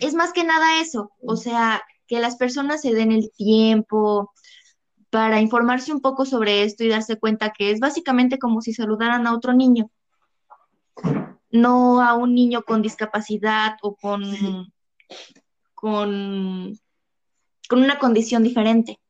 es 0.00 0.14
más 0.14 0.32
que 0.32 0.42
nada 0.42 0.80
eso, 0.80 1.12
o 1.24 1.36
sea, 1.36 1.80
que 2.08 2.18
las 2.18 2.34
personas 2.34 2.80
se 2.80 2.92
den 2.92 3.12
el 3.12 3.30
tiempo, 3.30 4.32
para 5.10 5.40
informarse 5.40 5.92
un 5.92 6.00
poco 6.00 6.24
sobre 6.24 6.62
esto 6.62 6.84
y 6.84 6.88
darse 6.88 7.18
cuenta 7.18 7.52
que 7.52 7.70
es 7.70 7.80
básicamente 7.80 8.38
como 8.38 8.62
si 8.62 8.72
saludaran 8.72 9.26
a 9.26 9.34
otro 9.34 9.52
niño, 9.52 9.90
no 11.50 12.00
a 12.00 12.14
un 12.14 12.34
niño 12.34 12.62
con 12.62 12.80
discapacidad 12.80 13.76
o 13.82 13.96
con, 13.96 14.72
con, 15.74 16.78
con 17.68 17.82
una 17.82 17.98
condición 17.98 18.44
diferente. 18.44 19.00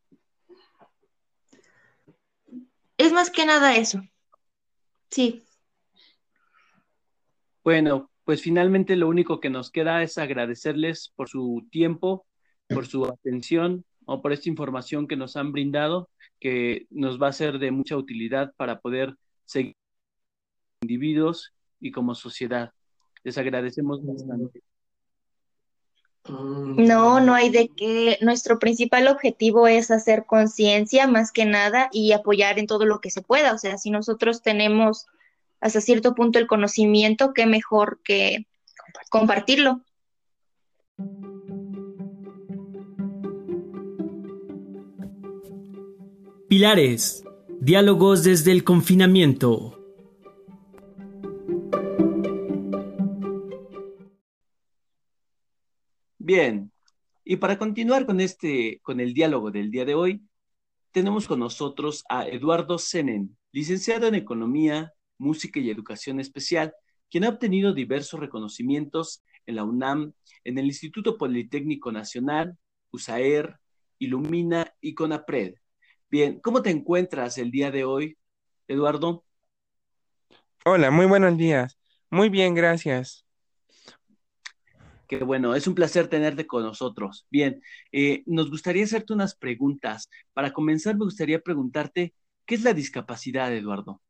Es 2.97 3.13
más 3.13 3.31
que 3.31 3.47
nada 3.47 3.77
eso. 3.77 4.03
Sí. 5.11 5.45
Bueno, 7.63 8.11
pues 8.25 8.43
finalmente 8.43 8.97
lo 8.97 9.09
único 9.09 9.41
que 9.41 9.51
nos 9.51 9.71
queda 9.71 10.03
es 10.03 10.17
agradecerles 10.19 11.13
por 11.15 11.29
su 11.29 11.67
tiempo, 11.71 12.27
por 12.69 12.87
su 12.87 13.05
atención, 13.05 13.85
o 14.13 14.21
por 14.21 14.33
esta 14.33 14.49
información 14.49 15.07
que 15.07 15.15
nos 15.15 15.37
han 15.37 15.53
brindado, 15.53 16.11
que 16.41 16.89
nos 16.91 17.23
va 17.23 17.29
a 17.29 17.33
ser 17.33 17.61
de 17.61 17.71
mucha 17.71 17.97
utilidad 17.97 18.53
para 18.57 18.81
poder 18.81 19.15
seguir 19.45 19.77
individuos 20.81 21.55
y 21.79 21.93
como 21.93 22.17
sociedad. 22.17 22.73
Les 23.23 23.39
agradecemos 23.39 24.05
bastante. 24.05 24.65
No, 26.25 27.21
no 27.21 27.35
hay 27.35 27.51
de 27.51 27.69
qué. 27.69 28.19
Nuestro 28.21 28.59
principal 28.59 29.07
objetivo 29.07 29.69
es 29.69 29.93
hacer 29.93 30.27
conciencia 30.27 31.07
más 31.07 31.31
que 31.31 31.45
nada 31.45 31.89
y 31.93 32.11
apoyar 32.11 32.59
en 32.59 32.67
todo 32.67 32.87
lo 32.87 33.01
que 33.01 33.13
se 33.13 33.23
pueda. 33.23 33.55
O 33.55 33.59
sea, 33.59 33.79
si 33.79 33.93
nosotros 33.93 34.43
tenemos 34.43 35.07
hasta 35.61 35.81
cierto 35.81 36.17
punto 36.17 36.41
el 36.41 36.49
conocimiento, 36.49 37.33
qué 37.33 37.47
mejor 37.47 38.01
que 38.03 38.49
compartirlo. 39.09 39.83
Pilares. 46.51 47.23
Diálogos 47.61 48.25
desde 48.25 48.51
el 48.51 48.65
confinamiento. 48.65 49.79
Bien, 56.19 56.73
y 57.25 57.37
para 57.37 57.57
continuar 57.57 58.05
con 58.05 58.21
este, 58.21 58.81
con 58.83 58.99
el 58.99 59.15
diálogo 59.15 59.53
del 59.53 59.71
día 59.71 59.85
de 59.85 59.95
hoy, 59.95 60.23
tenemos 60.91 61.29
con 61.29 61.39
nosotros 61.39 62.03
a 62.09 62.27
Eduardo 62.27 62.79
Senen, 62.79 63.37
licenciado 63.53 64.09
en 64.09 64.17
Economía, 64.17 64.93
Música 65.19 65.61
y 65.61 65.71
Educación 65.71 66.19
Especial, 66.19 66.75
quien 67.09 67.23
ha 67.23 67.29
obtenido 67.29 67.75
diversos 67.75 68.19
reconocimientos 68.19 69.23
en 69.47 69.55
la 69.55 69.63
UNAM, 69.63 70.15
en 70.43 70.59
el 70.59 70.65
Instituto 70.65 71.17
Politécnico 71.17 71.93
Nacional, 71.93 72.59
USAER, 72.91 73.61
Ilumina 74.01 74.75
y 74.81 74.95
CONAPRED. 74.95 75.55
Bien, 76.11 76.41
¿cómo 76.41 76.61
te 76.61 76.71
encuentras 76.71 77.39
el 77.39 77.53
día 77.53 77.71
de 77.71 77.85
hoy, 77.85 78.19
Eduardo? 78.67 79.25
Hola, 80.65 80.91
muy 80.91 81.07
buenos 81.07 81.39
días. 81.39 81.79
Muy 82.11 82.29
bien, 82.29 82.53
gracias. 82.53 83.25
Qué 85.07 85.23
bueno, 85.23 85.55
es 85.55 85.69
un 85.69 85.77
placer 85.77 86.09
tenerte 86.09 86.49
con 86.49 86.65
nosotros. 86.65 87.29
Bien, 87.31 87.63
eh, 87.93 88.25
nos 88.27 88.51
gustaría 88.51 88.83
hacerte 88.83 89.13
unas 89.13 89.37
preguntas. 89.37 90.11
Para 90.33 90.53
comenzar, 90.53 90.97
me 90.97 91.05
gustaría 91.05 91.39
preguntarte, 91.41 92.13
¿qué 92.45 92.57
es 92.57 92.65
la 92.65 92.75
discapacidad, 92.75 93.55
Eduardo? 93.55 94.03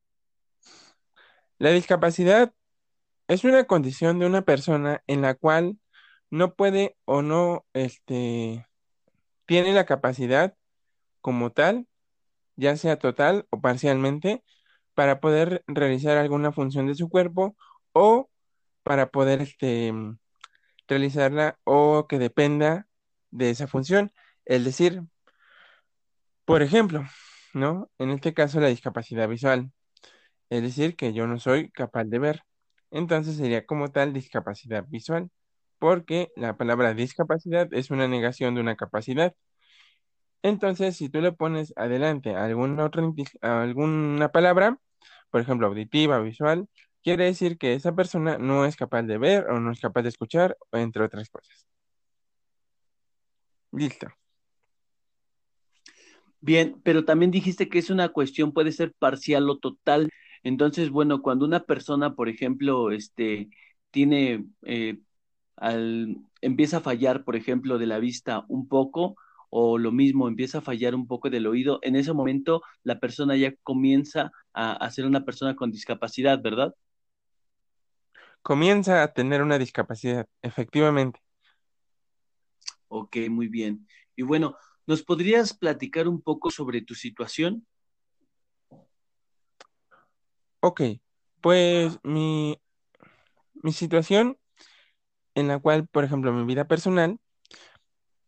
La 1.58 1.70
discapacidad 1.70 2.54
es 3.28 3.44
una 3.44 3.64
condición 3.64 4.18
de 4.18 4.24
una 4.24 4.40
persona 4.40 5.02
en 5.06 5.20
la 5.20 5.34
cual 5.34 5.78
no 6.30 6.54
puede 6.54 6.96
o 7.04 7.20
no, 7.20 7.66
este, 7.74 8.66
tiene 9.44 9.74
la 9.74 9.84
capacidad 9.84 10.56
como 11.20 11.52
tal, 11.52 11.86
ya 12.60 12.76
sea 12.76 12.98
total 12.98 13.46
o 13.50 13.60
parcialmente, 13.60 14.44
para 14.94 15.20
poder 15.20 15.64
realizar 15.66 16.18
alguna 16.18 16.52
función 16.52 16.86
de 16.86 16.94
su 16.94 17.08
cuerpo 17.08 17.56
o 17.92 18.30
para 18.84 19.10
poder, 19.10 19.40
este, 19.42 19.92
realizarla 20.88 21.58
o 21.64 22.06
que 22.08 22.18
dependa 22.18 22.88
de 23.30 23.50
esa 23.50 23.66
función. 23.68 24.12
Es 24.44 24.64
decir, 24.64 25.02
por 26.44 26.62
ejemplo, 26.62 27.04
¿no? 27.54 27.90
En 27.98 28.10
este 28.10 28.34
caso 28.34 28.60
la 28.60 28.68
discapacidad 28.68 29.28
visual. 29.28 29.72
Es 30.50 30.62
decir, 30.62 30.96
que 30.96 31.12
yo 31.12 31.26
no 31.26 31.38
soy 31.38 31.70
capaz 31.70 32.04
de 32.04 32.18
ver. 32.18 32.42
Entonces 32.90 33.36
sería 33.36 33.66
como 33.66 33.90
tal 33.92 34.12
discapacidad 34.12 34.84
visual, 34.88 35.30
porque 35.78 36.30
la 36.36 36.56
palabra 36.56 36.94
discapacidad 36.94 37.72
es 37.72 37.90
una 37.90 38.08
negación 38.08 38.54
de 38.54 38.62
una 38.62 38.76
capacidad. 38.76 39.34
Entonces, 40.42 40.96
si 40.96 41.08
tú 41.08 41.20
le 41.20 41.32
pones 41.32 41.72
adelante 41.76 42.34
alguna 42.34 42.84
otra 42.84 43.02
alguna 43.42 44.32
palabra, 44.32 44.78
por 45.30 45.40
ejemplo, 45.40 45.66
auditiva, 45.66 46.20
visual, 46.20 46.68
quiere 47.02 47.24
decir 47.24 47.58
que 47.58 47.74
esa 47.74 47.94
persona 47.94 48.38
no 48.38 48.64
es 48.64 48.76
capaz 48.76 49.02
de 49.02 49.18
ver 49.18 49.46
o 49.50 49.60
no 49.60 49.72
es 49.72 49.80
capaz 49.80 50.02
de 50.02 50.08
escuchar, 50.10 50.56
entre 50.72 51.04
otras 51.04 51.28
cosas. 51.30 51.66
Listo. 53.72 54.08
Bien, 56.40 56.80
pero 56.82 57.04
también 57.04 57.30
dijiste 57.30 57.68
que 57.68 57.78
es 57.78 57.90
una 57.90 58.08
cuestión, 58.08 58.52
puede 58.52 58.72
ser 58.72 58.94
parcial 58.98 59.48
o 59.50 59.58
total. 59.58 60.08
Entonces, 60.42 60.90
bueno, 60.90 61.20
cuando 61.22 61.44
una 61.44 61.64
persona, 61.64 62.14
por 62.14 62.28
ejemplo, 62.30 62.90
este, 62.92 63.50
tiene, 63.90 64.46
eh, 64.62 64.98
al, 65.56 66.16
empieza 66.40 66.78
a 66.78 66.80
fallar, 66.80 67.24
por 67.24 67.36
ejemplo, 67.36 67.78
de 67.78 67.86
la 67.86 67.98
vista 67.98 68.44
un 68.48 68.68
poco, 68.68 69.16
o 69.50 69.78
lo 69.78 69.92
mismo, 69.92 70.28
empieza 70.28 70.58
a 70.58 70.62
fallar 70.62 70.94
un 70.94 71.06
poco 71.06 71.30
del 71.30 71.46
oído, 71.46 71.78
en 71.82 71.96
ese 71.96 72.12
momento 72.12 72.62
la 72.84 73.00
persona 73.00 73.36
ya 73.36 73.54
comienza 73.62 74.32
a, 74.52 74.72
a 74.72 74.90
ser 74.90 75.06
una 75.06 75.24
persona 75.24 75.56
con 75.56 75.70
discapacidad, 75.70 76.40
¿verdad? 76.42 76.74
comienza 78.42 79.02
a 79.02 79.12
tener 79.12 79.42
una 79.42 79.58
discapacidad, 79.58 80.26
efectivamente. 80.42 81.20
Ok, 82.88 83.16
muy 83.28 83.48
bien. 83.48 83.86
Y 84.16 84.22
bueno, 84.22 84.56
¿nos 84.86 85.02
podrías 85.02 85.56
platicar 85.56 86.08
un 86.08 86.20
poco 86.20 86.50
sobre 86.50 86.82
tu 86.82 86.94
situación? 86.94 87.66
Ok, 90.60 90.82
pues 91.40 91.98
mi, 92.02 92.60
mi 93.54 93.72
situación 93.72 94.38
en 95.34 95.48
la 95.48 95.58
cual, 95.58 95.86
por 95.86 96.04
ejemplo, 96.04 96.32
mi 96.32 96.44
vida 96.44 96.66
personal, 96.66 97.18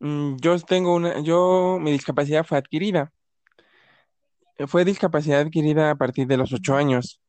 yo 0.03 0.59
tengo 0.61 0.95
una, 0.95 1.21
yo, 1.21 1.79
mi 1.81 1.93
discapacidad 1.93 2.45
fue 2.45 2.59
adquirida. 2.59 3.13
Fue 4.67 4.85
discapacidad 4.85 5.41
adquirida 5.41 5.91
a 5.91 5.97
partir 5.97 6.27
de 6.27 6.37
los 6.37 6.53
ocho 6.53 6.75
años. 6.77 7.21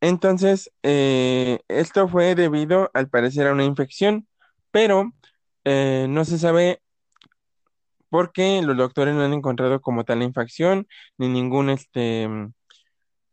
Entonces, 0.00 0.70
eh, 0.82 1.60
esto 1.68 2.08
fue 2.08 2.34
debido, 2.34 2.90
al 2.94 3.08
parecer, 3.08 3.46
a 3.46 3.52
una 3.52 3.64
infección, 3.64 4.28
pero 4.70 5.12
eh, 5.64 6.06
no 6.10 6.24
se 6.24 6.38
sabe 6.38 6.82
por 8.10 8.32
qué 8.32 8.62
los 8.62 8.76
doctores 8.76 9.14
no 9.14 9.22
han 9.22 9.32
encontrado 9.32 9.80
como 9.80 10.04
tal 10.04 10.22
infección, 10.22 10.86
ni 11.18 11.28
ningún 11.28 11.70
este, 11.70 12.28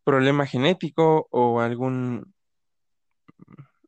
problema 0.04 0.46
genético 0.46 1.28
o 1.32 1.62
algún, 1.62 2.34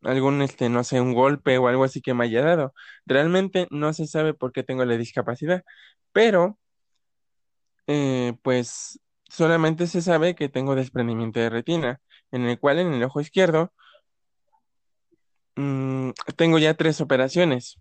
algún, 0.06 0.42
este, 0.42 0.70
no 0.70 0.84
sé, 0.84 1.02
un 1.02 1.14
golpe 1.14 1.58
o 1.58 1.68
algo 1.68 1.84
así 1.84 2.02
que 2.02 2.14
me 2.14 2.26
haya 2.26 2.42
dado. 2.44 2.74
Realmente 3.06 3.68
no 3.72 3.94
se 3.94 4.08
sabe 4.08 4.34
por 4.34 4.52
qué 4.52 4.64
tengo 4.64 4.86
la 4.86 4.98
discapacidad, 4.98 5.64
pero, 6.12 6.60
eh, 7.88 8.34
pues, 8.44 9.00
solamente 9.30 9.88
se 9.88 10.02
sabe 10.02 10.36
que 10.36 10.50
tengo 10.50 10.76
desprendimiento 10.76 11.40
de 11.40 11.50
retina 11.50 12.02
en 12.32 12.46
el 12.46 12.60
cual 12.60 12.80
en 12.80 12.94
el 12.94 13.04
ojo 13.04 13.22
izquierdo 13.22 13.74
mm, 15.56 16.12
tengo 16.36 16.60
ya 16.60 16.74
tres 16.76 17.02
operaciones, 17.02 17.80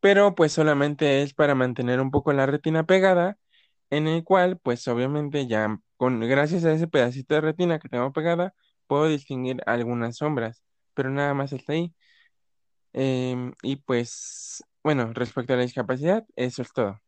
pero 0.00 0.34
pues 0.34 0.52
solamente 0.52 1.22
es 1.22 1.34
para 1.34 1.54
mantener 1.54 2.00
un 2.00 2.10
poco 2.10 2.32
la 2.32 2.46
retina 2.46 2.84
pegada, 2.84 3.36
en 3.90 4.08
el 4.08 4.24
cual 4.24 4.58
pues 4.58 4.86
obviamente 4.88 5.46
ya 5.46 5.78
con 5.96 6.20
gracias 6.20 6.64
a 6.64 6.72
ese 6.72 6.88
pedacito 6.88 7.34
de 7.34 7.42
retina 7.42 7.78
que 7.78 7.88
tengo 7.88 8.12
pegada 8.12 8.54
puedo 8.92 9.08
distinguir 9.08 9.62
algunas 9.64 10.18
sombras, 10.18 10.62
pero 10.92 11.08
nada 11.08 11.32
más 11.32 11.50
está 11.54 11.72
ahí. 11.72 11.94
Em, 12.92 13.54
y 13.62 13.76
pues 13.76 14.62
bueno, 14.84 15.14
respecto 15.14 15.54
a 15.54 15.56
la 15.56 15.62
discapacidad, 15.62 16.26
eso 16.36 16.60
es 16.60 16.70
todo. 16.74 17.00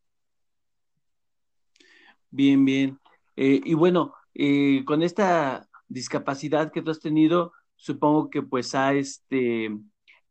Bien, 2.30 2.64
bien. 2.64 2.98
Eh, 3.36 3.60
y 3.62 3.74
bueno, 3.74 4.14
eh, 4.32 4.82
con 4.86 5.02
esta 5.02 5.68
discapacidad 5.86 6.72
que 6.72 6.80
tú 6.80 6.90
has 6.90 7.00
tenido, 7.00 7.52
supongo 7.76 8.30
que 8.30 8.40
pues 8.40 8.74
ha, 8.74 8.94
este, 8.94 9.68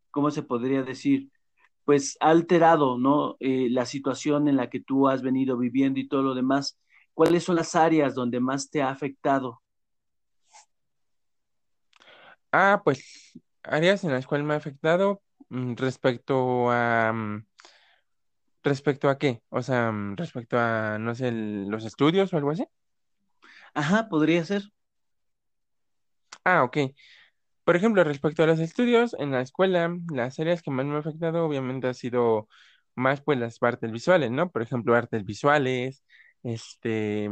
¿cómo 0.09 0.31
se 0.31 0.41
podría 0.41 0.81
decir? 0.81 1.29
Pues 1.85 2.17
ha 2.19 2.31
alterado, 2.31 2.97
¿no? 2.97 3.37
Eh, 3.39 3.67
la 3.69 3.85
situación 3.85 4.47
en 4.47 4.57
la 4.57 4.71
que 4.71 4.79
tú 4.79 5.07
has 5.07 5.21
venido 5.21 5.55
viviendo 5.55 5.99
y 5.99 6.07
todo 6.07 6.23
lo 6.23 6.33
demás. 6.33 6.79
¿Cuáles 7.13 7.43
son 7.43 7.57
las 7.57 7.75
áreas 7.75 8.15
donde 8.15 8.39
más 8.39 8.71
te 8.71 8.81
ha 8.81 8.89
afectado? 8.89 9.62
Ah, 12.53 12.81
pues 12.83 13.33
áreas 13.63 14.03
en 14.03 14.11
las 14.11 14.27
cuales 14.27 14.45
me 14.45 14.53
ha 14.53 14.57
afectado 14.57 15.21
mm, 15.49 15.73
respecto 15.75 16.69
a... 16.71 17.11
Mm, 17.11 17.45
¿Respecto 18.63 19.09
a 19.09 19.17
qué? 19.17 19.41
O 19.49 19.61
sea, 19.63 19.91
mm, 19.91 20.15
respecto 20.17 20.57
a, 20.59 20.97
no 20.99 21.15
sé, 21.15 21.31
los 21.31 21.83
estudios 21.83 22.31
o 22.31 22.37
algo 22.37 22.51
así. 22.51 22.65
Ajá, 23.73 24.07
podría 24.07 24.45
ser. 24.45 24.63
Ah, 26.45 26.63
ok. 26.63 26.77
Por 27.63 27.75
ejemplo, 27.75 28.03
respecto 28.03 28.43
a 28.43 28.47
los 28.47 28.59
estudios 28.59 29.15
en 29.19 29.31
la 29.31 29.41
escuela, 29.41 29.89
las 30.11 30.39
áreas 30.39 30.61
que 30.61 30.69
más 30.71 30.85
me 30.85 30.91
han 30.93 30.99
afectado 30.99 31.45
obviamente 31.45 31.87
ha 31.87 31.93
sido 31.95 32.47
más 32.95 33.21
pues 33.21 33.39
las 33.39 33.57
partes 33.59 33.91
visuales, 33.91 34.29
¿no? 34.31 34.51
Por 34.51 34.61
ejemplo, 34.61 34.95
artes 34.95 35.25
visuales, 35.25 36.03
este, 36.43 37.29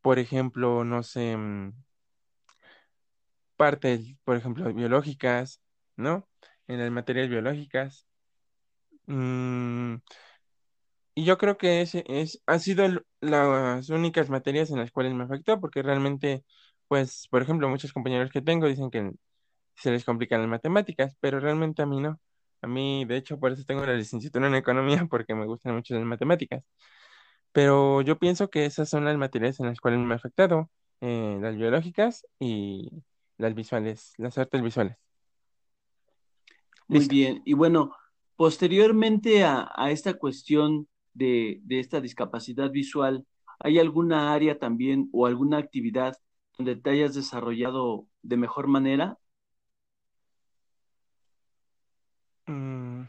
por 0.00 0.18
ejemplo, 0.18 0.84
no 0.84 1.02
sé, 1.02 1.36
partes, 3.62 4.16
por 4.24 4.36
ejemplo, 4.36 4.74
biológicas, 4.74 5.62
¿no? 5.96 6.28
En 6.66 6.80
las 6.80 6.90
materias 6.90 7.28
biológicas. 7.28 8.08
Mm, 9.06 9.98
y 11.14 11.24
yo 11.24 11.38
creo 11.38 11.58
que 11.58 11.80
ese 11.82 12.04
es, 12.08 12.42
ha 12.46 12.58
sido 12.58 12.84
las 13.20 13.88
únicas 13.90 14.30
materias 14.30 14.70
en 14.70 14.78
las 14.78 14.90
cuales 14.90 15.14
me 15.14 15.22
afectó, 15.24 15.60
porque 15.60 15.80
realmente, 15.82 16.44
pues, 16.88 17.28
por 17.30 17.42
ejemplo, 17.42 17.68
muchos 17.68 17.92
compañeros 17.92 18.32
que 18.32 18.42
tengo 18.42 18.66
dicen 18.66 18.90
que 18.90 19.12
se 19.76 19.92
les 19.92 20.04
complican 20.04 20.40
las 20.40 20.50
matemáticas, 20.50 21.16
pero 21.20 21.40
realmente 21.40 21.82
a 21.82 21.86
mí 21.86 22.00
no. 22.00 22.20
A 22.62 22.66
mí, 22.66 23.04
de 23.06 23.16
hecho, 23.18 23.38
por 23.38 23.52
eso 23.52 23.64
tengo 23.64 23.86
la 23.86 23.94
licenciatura 23.94 24.48
en 24.48 24.56
economía, 24.56 25.06
porque 25.10 25.34
me 25.36 25.46
gustan 25.46 25.76
mucho 25.76 25.94
las 25.94 26.04
matemáticas. 26.04 26.64
Pero 27.52 28.02
yo 28.02 28.18
pienso 28.18 28.50
que 28.50 28.66
esas 28.66 28.88
son 28.90 29.04
las 29.04 29.16
materias 29.18 29.60
en 29.60 29.66
las 29.68 29.80
cuales 29.80 30.00
me 30.00 30.14
ha 30.14 30.16
afectado, 30.18 30.70
eh, 31.00 31.38
las 31.40 31.56
biológicas 31.56 32.26
y 32.40 32.90
las 33.42 33.54
visuales, 33.54 34.14
las 34.18 34.38
artes 34.38 34.62
visuales. 34.62 34.96
Muy 36.88 37.00
Listo. 37.00 37.14
bien. 37.14 37.42
Y 37.44 37.54
bueno, 37.54 37.94
posteriormente 38.36 39.44
a, 39.44 39.70
a 39.74 39.90
esta 39.90 40.14
cuestión 40.14 40.88
de, 41.14 41.60
de 41.64 41.80
esta 41.80 42.00
discapacidad 42.00 42.70
visual, 42.70 43.26
¿hay 43.58 43.78
alguna 43.78 44.32
área 44.32 44.58
también 44.58 45.08
o 45.12 45.26
alguna 45.26 45.58
actividad 45.58 46.16
donde 46.58 46.76
te 46.76 46.90
hayas 46.90 47.14
desarrollado 47.14 48.06
de 48.22 48.36
mejor 48.36 48.66
manera? 48.68 49.18
Mm, 52.48 53.06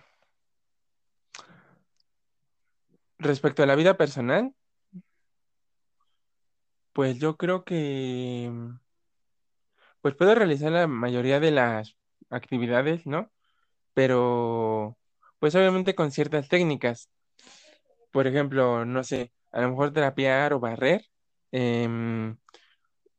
Respecto 3.17 3.63
a 3.63 3.65
la 3.65 3.75
vida 3.75 3.97
personal, 3.97 4.53
pues 6.93 7.17
yo 7.19 7.37
creo 7.37 7.63
que 7.63 8.51
pues 10.03 10.15
puedo 10.15 10.35
realizar 10.35 10.71
la 10.73 10.87
mayoría 10.87 11.39
de 11.39 11.51
las 11.51 11.95
actividades, 12.29 13.07
¿no? 13.07 13.31
Pero 13.93 14.97
pues 15.39 15.55
obviamente 15.55 15.95
con 15.95 16.11
ciertas 16.11 16.49
técnicas. 16.49 17.09
Por 18.11 18.27
ejemplo, 18.27 18.85
no 18.85 19.03
sé, 19.05 19.33
a 19.53 19.61
lo 19.61 19.69
mejor 19.71 19.93
trapear 19.93 20.53
o 20.53 20.59
barrer, 20.59 21.05
em, 21.51 22.37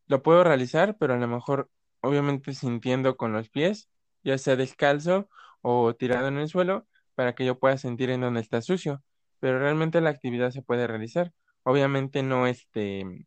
lo 0.09 0.23
puedo 0.23 0.45
realizar, 0.45 0.97
pero 0.99 1.15
a 1.15 1.19
lo 1.19 1.29
mejor 1.29 1.71
obviamente 2.03 2.55
sintiendo 2.55 3.17
con 3.17 3.33
los 3.33 3.49
pies, 3.51 3.89
ya 4.25 4.39
sea 4.39 4.57
descalzo 4.57 5.31
o 5.63 5.95
tirado 5.97 6.29
en 6.29 6.39
el 6.39 6.49
suelo, 6.49 6.87
para 7.15 7.35
que 7.35 7.47
yo 7.47 7.59
pueda 7.59 7.79
sentir 7.79 8.11
en 8.11 8.21
dónde 8.23 8.41
está 8.41 8.63
sucio. 8.63 9.03
Pero 9.41 9.59
realmente 9.59 10.01
la 10.03 10.11
actividad 10.11 10.51
se 10.51 10.63
puede 10.63 10.87
realizar. 10.87 11.33
Obviamente 11.65 12.23
no 12.23 12.47
este 12.47 13.27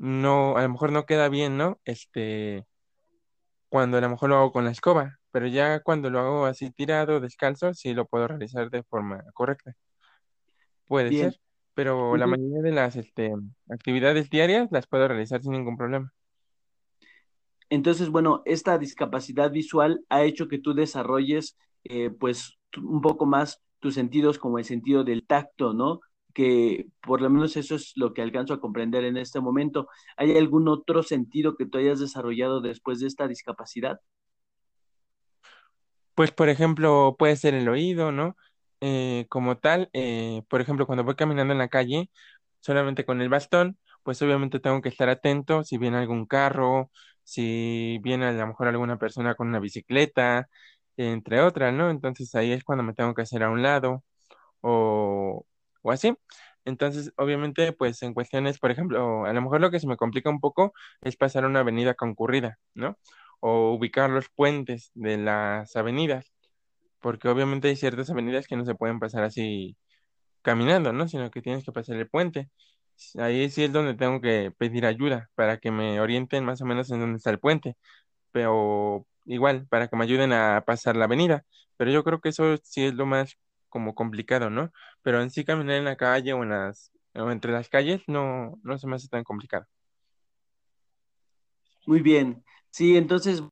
no, 0.00 0.56
a 0.56 0.62
lo 0.62 0.70
mejor 0.70 0.92
no 0.92 1.06
queda 1.06 1.28
bien, 1.28 1.58
¿no? 1.58 1.80
Este, 1.84 2.66
cuando 3.68 3.96
a 3.98 4.00
lo 4.02 4.10
mejor 4.10 4.28
lo 4.30 4.36
hago 4.36 4.52
con 4.52 4.64
la 4.64 4.70
escoba, 4.70 5.18
pero 5.30 5.46
ya 5.46 5.80
cuando 5.80 6.10
lo 6.10 6.20
hago 6.20 6.46
así 6.46 6.70
tirado, 6.70 7.20
descalzo, 7.20 7.72
sí 7.74 7.94
lo 7.94 8.06
puedo 8.06 8.28
realizar 8.28 8.70
de 8.70 8.82
forma 8.82 9.22
correcta. 9.34 9.74
Puede 10.86 11.08
Bien. 11.10 11.30
ser, 11.30 11.40
pero 11.74 12.16
la 12.18 12.26
mayoría 12.26 12.60
de 12.62 12.72
las 12.72 12.96
este, 12.96 13.32
actividades 13.70 14.28
diarias 14.30 14.68
las 14.72 14.86
puedo 14.86 15.08
realizar 15.08 15.40
sin 15.42 15.52
ningún 15.52 15.76
problema. 15.78 16.12
entonces, 17.70 18.10
bueno, 18.10 18.42
esta 18.46 18.78
discapacidad 18.78 19.50
visual 19.52 20.04
ha 20.08 20.24
hecho 20.24 20.48
que 20.48 20.58
tú 20.58 20.74
desarrolles, 20.74 21.56
eh, 21.84 22.10
pues, 22.10 22.58
un 22.76 23.00
poco 23.00 23.26
más 23.26 23.62
tus 23.78 23.94
sentidos 23.94 24.38
como 24.38 24.58
el 24.58 24.64
sentido 24.64 25.04
del 25.04 25.26
tacto, 25.26 25.72
¿no? 25.72 26.00
Que 26.34 26.86
por 27.02 27.20
lo 27.20 27.30
menos 27.30 27.56
eso 27.56 27.74
es 27.74 27.92
lo 27.96 28.14
que 28.14 28.22
alcanzo 28.22 28.54
a 28.54 28.60
comprender 28.60 29.04
en 29.04 29.16
este 29.16 29.40
momento. 29.40 29.88
¿Hay 30.16 30.36
algún 30.36 30.68
otro 30.68 31.02
sentido 31.02 31.56
que 31.56 31.66
tú 31.66 31.78
hayas 31.78 32.00
desarrollado 32.00 32.60
después 32.60 33.00
de 33.00 33.06
esta 33.06 33.28
discapacidad? 33.28 34.00
Pues, 36.14 36.32
por 36.32 36.48
ejemplo, 36.48 37.16
puede 37.18 37.36
ser 37.36 37.54
el 37.54 37.68
oído, 37.68 38.12
¿no? 38.12 38.36
Eh, 38.80 39.26
como 39.28 39.58
tal, 39.58 39.90
eh, 39.92 40.42
por 40.48 40.60
ejemplo, 40.60 40.86
cuando 40.86 41.04
voy 41.04 41.14
caminando 41.14 41.52
en 41.52 41.58
la 41.58 41.68
calle, 41.68 42.10
solamente 42.60 43.04
con 43.04 43.20
el 43.20 43.28
bastón, 43.28 43.78
pues 44.02 44.20
obviamente 44.22 44.60
tengo 44.60 44.80
que 44.82 44.88
estar 44.88 45.08
atento 45.08 45.64
si 45.64 45.78
viene 45.78 45.98
algún 45.98 46.26
carro, 46.26 46.90
si 47.24 47.98
viene 48.02 48.26
a 48.26 48.32
lo 48.32 48.46
mejor 48.48 48.68
alguna 48.68 48.98
persona 48.98 49.34
con 49.34 49.48
una 49.48 49.60
bicicleta, 49.60 50.48
entre 50.96 51.40
otras, 51.40 51.72
¿no? 51.74 51.90
Entonces 51.90 52.34
ahí 52.34 52.52
es 52.52 52.64
cuando 52.64 52.84
me 52.84 52.94
tengo 52.94 53.14
que 53.14 53.22
hacer 53.22 53.42
a 53.42 53.50
un 53.50 53.62
lado 53.62 54.04
o, 54.60 55.46
o 55.82 55.92
así. 55.92 56.14
Entonces, 56.64 57.12
obviamente, 57.16 57.72
pues 57.72 58.02
en 58.02 58.14
cuestiones, 58.14 58.58
por 58.58 58.70
ejemplo, 58.70 59.24
a 59.24 59.32
lo 59.32 59.42
mejor 59.42 59.60
lo 59.60 59.70
que 59.70 59.80
se 59.80 59.86
me 59.86 59.96
complica 59.96 60.30
un 60.30 60.40
poco 60.40 60.72
es 61.00 61.16
pasar 61.16 61.44
una 61.46 61.60
avenida 61.60 61.94
concurrida, 61.94 62.58
¿no? 62.74 62.98
O 63.40 63.72
ubicar 63.72 64.10
los 64.10 64.28
puentes 64.30 64.90
de 64.94 65.18
las 65.18 65.76
avenidas, 65.76 66.32
porque 67.00 67.28
obviamente 67.28 67.68
hay 67.68 67.76
ciertas 67.76 68.10
avenidas 68.10 68.46
que 68.46 68.56
no 68.56 68.64
se 68.66 68.74
pueden 68.74 69.00
pasar 69.00 69.24
así 69.24 69.76
caminando, 70.42 70.92
¿no? 70.92 71.08
Sino 71.08 71.30
que 71.30 71.42
tienes 71.42 71.64
que 71.64 71.72
pasar 71.72 71.96
el 71.96 72.08
puente. 72.08 72.50
Ahí 73.18 73.50
sí 73.50 73.64
es 73.64 73.72
donde 73.72 73.94
tengo 73.94 74.20
que 74.20 74.52
pedir 74.58 74.86
ayuda 74.86 75.30
para 75.34 75.58
que 75.58 75.70
me 75.70 76.00
orienten 76.00 76.44
más 76.44 76.60
o 76.62 76.66
menos 76.66 76.90
en 76.90 77.00
dónde 77.00 77.16
está 77.18 77.30
el 77.30 77.40
puente, 77.40 77.76
pero 78.32 79.06
igual, 79.26 79.66
para 79.68 79.88
que 79.88 79.96
me 79.96 80.04
ayuden 80.04 80.32
a 80.32 80.64
pasar 80.66 80.96
la 80.96 81.06
avenida. 81.06 81.44
Pero 81.76 81.90
yo 81.92 82.04
creo 82.04 82.20
que 82.20 82.30
eso 82.30 82.56
sí 82.62 82.84
es 82.86 82.94
lo 82.94 83.06
más 83.06 83.36
como 83.70 83.94
complicado, 83.94 84.50
¿no? 84.50 84.72
Pero 85.02 85.22
en 85.22 85.30
sí 85.30 85.44
caminar 85.44 85.76
en 85.76 85.84
la 85.86 85.96
calle 85.96 86.34
o 86.34 86.42
en 86.42 86.50
las 86.50 86.92
o 87.14 87.30
entre 87.30 87.52
las 87.52 87.68
calles 87.68 88.02
no, 88.06 88.58
no 88.62 88.78
se 88.78 88.86
me 88.86 88.96
hace 88.96 89.08
tan 89.08 89.24
complicado. 89.24 89.66
Muy 91.86 92.00
bien. 92.00 92.44
Sí, 92.70 92.96
entonces, 92.96 93.42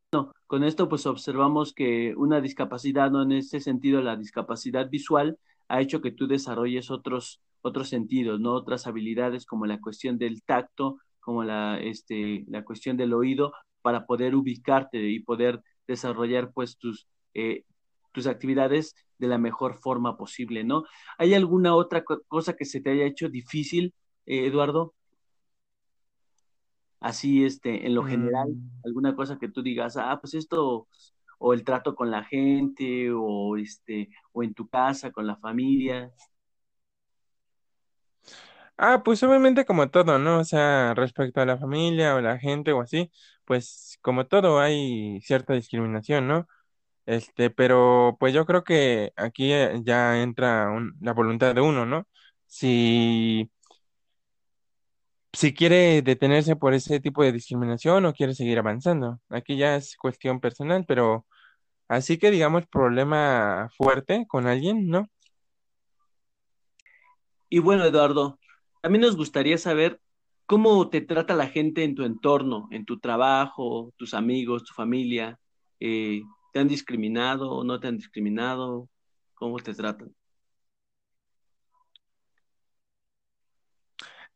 con 0.47 0.63
esto 0.63 0.89
pues 0.89 1.07
observamos 1.07 1.73
que 1.75 2.15
una 2.17 2.41
discapacidad, 2.41 3.11
no 3.11 3.23
en 3.23 3.33
este 3.33 3.61
sentido, 3.61 4.01
la 4.01 4.17
discapacidad 4.17 4.89
visual 4.89 5.39
ha 5.67 5.81
hecho 5.81 6.01
que 6.01 6.13
tú 6.13 6.29
desarrolles 6.29 6.91
otros, 6.91 7.41
otros 7.63 7.89
sentidos, 7.89 8.39
¿no? 8.41 8.53
Otras 8.55 8.87
habilidades 8.87 9.45
como 9.45 9.67
la 9.67 9.81
cuestión 9.81 10.19
del 10.19 10.43
tacto, 10.45 10.99
como 11.21 11.43
la, 11.43 11.81
este, 11.81 12.47
cuestión 12.65 12.97
del 12.97 13.13
oído, 13.13 13.53
para 13.83 14.07
poder 14.07 14.37
ubicarte 14.37 14.99
y 15.09 15.21
poder 15.21 15.63
desarrollar 15.89 16.53
pues 16.53 16.79
tus, 16.79 17.09
eh, 17.35 17.65
tus 18.13 18.27
actividades 18.27 18.95
de 19.19 19.29
la 19.29 19.39
mejor 19.39 19.77
forma 19.79 20.17
posible, 20.17 20.65
¿no? 20.65 20.85
¿Hay 21.19 21.35
alguna 21.35 21.75
otra 21.75 22.05
co- 22.05 22.23
cosa 22.29 22.55
que 22.57 22.65
se 22.65 22.81
te 22.81 22.91
haya 22.91 23.05
hecho 23.07 23.29
difícil, 23.29 23.95
eh, 24.27 24.47
Eduardo? 24.47 24.95
así, 27.01 27.45
este, 27.45 27.87
en 27.87 27.95
lo 27.95 28.05
general, 28.05 28.49
Mm, 28.49 28.83
alguna 28.85 29.15
cosa 29.17 29.39
que 29.39 29.49
tú 29.49 29.63
digas, 29.63 29.97
ah, 29.97 30.19
pues 30.21 30.35
esto, 30.35 30.89
o 31.39 31.53
el 31.55 31.65
trato 31.65 31.95
con 31.95 32.11
la 32.11 32.25
gente, 32.25 33.11
o 33.13 33.57
este, 33.57 34.11
o 34.33 34.43
en 34.43 34.55
tu 34.55 34.69
casa, 34.69 35.13
con 35.13 35.27
la 35.27 35.37
familia. 35.37 36.13
Ah, 38.77 39.03
pues 39.05 39.23
obviamente 39.25 39.65
como 39.65 39.91
todo, 39.91 40.19
¿no? 40.19 40.39
O 40.41 40.45
sea, 40.45 40.95
respecto 40.95 41.41
a 41.41 41.47
la 41.47 41.59
familia 41.59 42.15
o 42.15 42.21
la 42.21 42.39
gente 42.39 42.73
o 42.73 42.81
así, 42.81 43.11
pues 43.45 43.99
como 44.03 44.27
todo 44.27 44.61
hay 44.61 45.21
cierta 45.23 45.55
discriminación, 45.55 46.29
¿no? 46.29 46.47
Este, 47.09 47.49
pero 47.49 48.19
pues 48.21 48.35
yo 48.35 48.45
creo 48.45 48.65
que 48.65 49.13
aquí 49.17 49.51
eh, 49.51 49.81
ya 49.83 50.21
entra 50.23 50.69
la 51.01 51.15
voluntad 51.15 51.55
de 51.55 51.63
uno, 51.63 51.87
¿no? 51.87 52.07
Si, 52.47 53.51
si 55.33 55.55
quiere 55.55 56.03
detenerse 56.03 56.55
por 56.55 56.75
ese 56.75 57.01
tipo 57.01 57.23
de 57.23 57.33
discriminación 57.33 58.05
o 58.05 58.13
quiere 58.13 58.35
seguir 58.35 58.59
avanzando. 58.59 59.21
Aquí 59.31 59.57
ya 59.57 59.77
es 59.77 59.97
cuestión 59.97 60.39
personal, 60.39 60.85
pero 60.87 61.25
así 61.89 62.19
que 62.19 62.31
digamos 62.31 62.67
problema 62.67 63.71
fuerte 63.75 64.27
con 64.29 64.47
alguien, 64.47 64.89
¿no? 64.89 65.09
Y 67.49 67.61
bueno, 67.61 67.87
Eduardo, 67.87 68.39
también 68.83 69.01
nos 69.01 69.17
gustaría 69.17 69.57
saber 69.57 69.99
cómo 70.45 70.91
te 70.91 71.01
trata 71.01 71.35
la 71.35 71.47
gente 71.47 71.85
en 71.85 71.95
tu 71.95 72.05
entorno, 72.05 72.69
en 72.71 72.85
tu 72.85 72.99
trabajo, 72.99 73.95
tus 73.97 74.13
amigos, 74.13 74.65
tu 74.65 74.75
familia. 74.75 75.39
Eh, 75.81 76.21
¿te 76.53 76.61
han 76.61 76.69
discriminado 76.69 77.51
o 77.53 77.65
no 77.65 77.81
te 77.81 77.89
han 77.89 77.97
discriminado? 77.99 78.89
¿Cómo 79.35 79.59
te 79.59 79.75
tratan? 79.75 80.15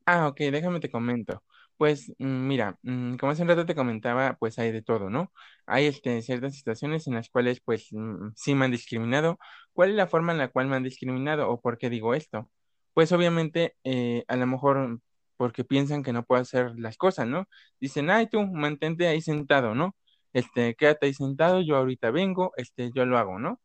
Ah, 0.07 0.29
ok, 0.29 0.39
déjame 0.53 0.81
te 0.81 0.91
comento. 0.91 1.43
Pues 1.77 2.13
mm, 2.19 2.47
mira, 2.49 2.79
mm, 2.83 3.17
como 3.17 3.33
hace 3.33 3.43
un 3.43 3.49
rato 3.49 3.67
te 3.67 3.75
comentaba, 3.75 4.37
pues 4.39 4.59
hay 4.59 4.73
de 4.73 4.83
todo, 4.83 5.11
¿no? 5.11 5.33
Hay 5.67 5.87
este, 5.87 6.23
ciertas 6.23 6.55
situaciones 6.57 7.07
en 7.07 7.15
las 7.15 7.29
cuales 7.31 7.61
pues 7.65 7.89
mm, 7.93 8.31
sí 8.37 8.55
me 8.55 8.65
han 8.67 8.71
discriminado. 8.73 9.39
¿Cuál 9.73 9.91
es 9.91 9.97
la 9.97 10.07
forma 10.09 10.33
en 10.33 10.39
la 10.39 10.49
cual 10.49 10.67
me 10.69 10.77
han 10.77 10.83
discriminado 10.85 11.49
o 11.51 11.61
por 11.61 11.79
qué 11.79 11.91
digo 11.91 12.15
esto? 12.15 12.51
Pues 12.95 13.13
obviamente 13.13 13.77
eh, 13.85 14.25
a 14.29 14.37
lo 14.37 14.47
mejor 14.47 15.01
porque 15.37 15.65
piensan 15.65 16.03
que 16.03 16.13
no 16.13 16.25
puedo 16.25 16.43
hacer 16.43 16.73
las 16.79 16.97
cosas, 16.97 17.27
¿no? 17.27 17.49
Dicen, 17.81 18.11
ay 18.11 18.29
tú, 18.29 18.43
mantente 18.47 19.09
ahí 19.09 19.21
sentado, 19.21 19.75
¿no? 19.75 19.97
Este, 20.33 20.75
quédate 20.75 21.07
ahí 21.07 21.15
sentado, 21.15 21.61
yo 21.61 21.77
ahorita 21.77 22.11
vengo, 22.11 22.53
este, 22.57 22.91
yo 22.95 23.05
lo 23.07 23.19
hago, 23.19 23.39
¿no? 23.39 23.61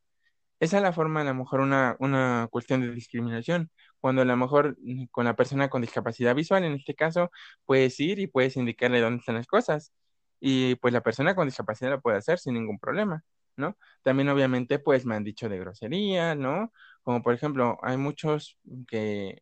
Esa 0.60 0.78
es 0.78 0.84
la 0.84 0.92
forma, 0.94 1.22
a 1.22 1.24
lo 1.24 1.36
mejor, 1.36 1.60
una, 1.62 1.96
una 2.00 2.48
cuestión 2.52 2.82
de 2.82 2.92
discriminación. 2.92 3.70
Cuando 4.00 4.24
a 4.24 4.26
lo 4.26 4.36
mejor 4.38 4.76
mm, 4.82 5.06
con 5.12 5.26
la 5.26 5.36
persona 5.36 5.70
con 5.70 5.82
discapacidad 5.82 6.34
visual, 6.36 6.64
en 6.64 6.74
este 6.74 6.96
caso, 6.96 7.32
puedes 7.66 8.00
ir 8.00 8.20
y 8.20 8.28
puedes 8.28 8.58
indicarle 8.58 9.02
dónde 9.02 9.20
están 9.20 9.36
las 9.36 9.48
cosas. 9.48 9.94
Y 10.40 10.76
pues 10.76 10.94
la 10.94 11.02
persona 11.02 11.36
con 11.36 11.48
discapacidad 11.48 11.92
lo 11.92 12.02
puede 12.02 12.18
hacer 12.18 12.40
sin 12.40 12.56
ningún 12.56 12.80
problema, 12.80 13.24
¿no? 13.56 13.78
También 14.04 14.30
obviamente 14.30 14.80
pues 14.80 15.06
me 15.06 15.16
han 15.16 15.24
dicho 15.24 15.50
de 15.50 15.60
grosería, 15.60 16.36
¿no? 16.36 16.72
Como 17.04 17.22
por 17.24 17.34
ejemplo, 17.34 17.78
hay 17.84 17.98
muchos 17.98 18.58
que 18.88 19.42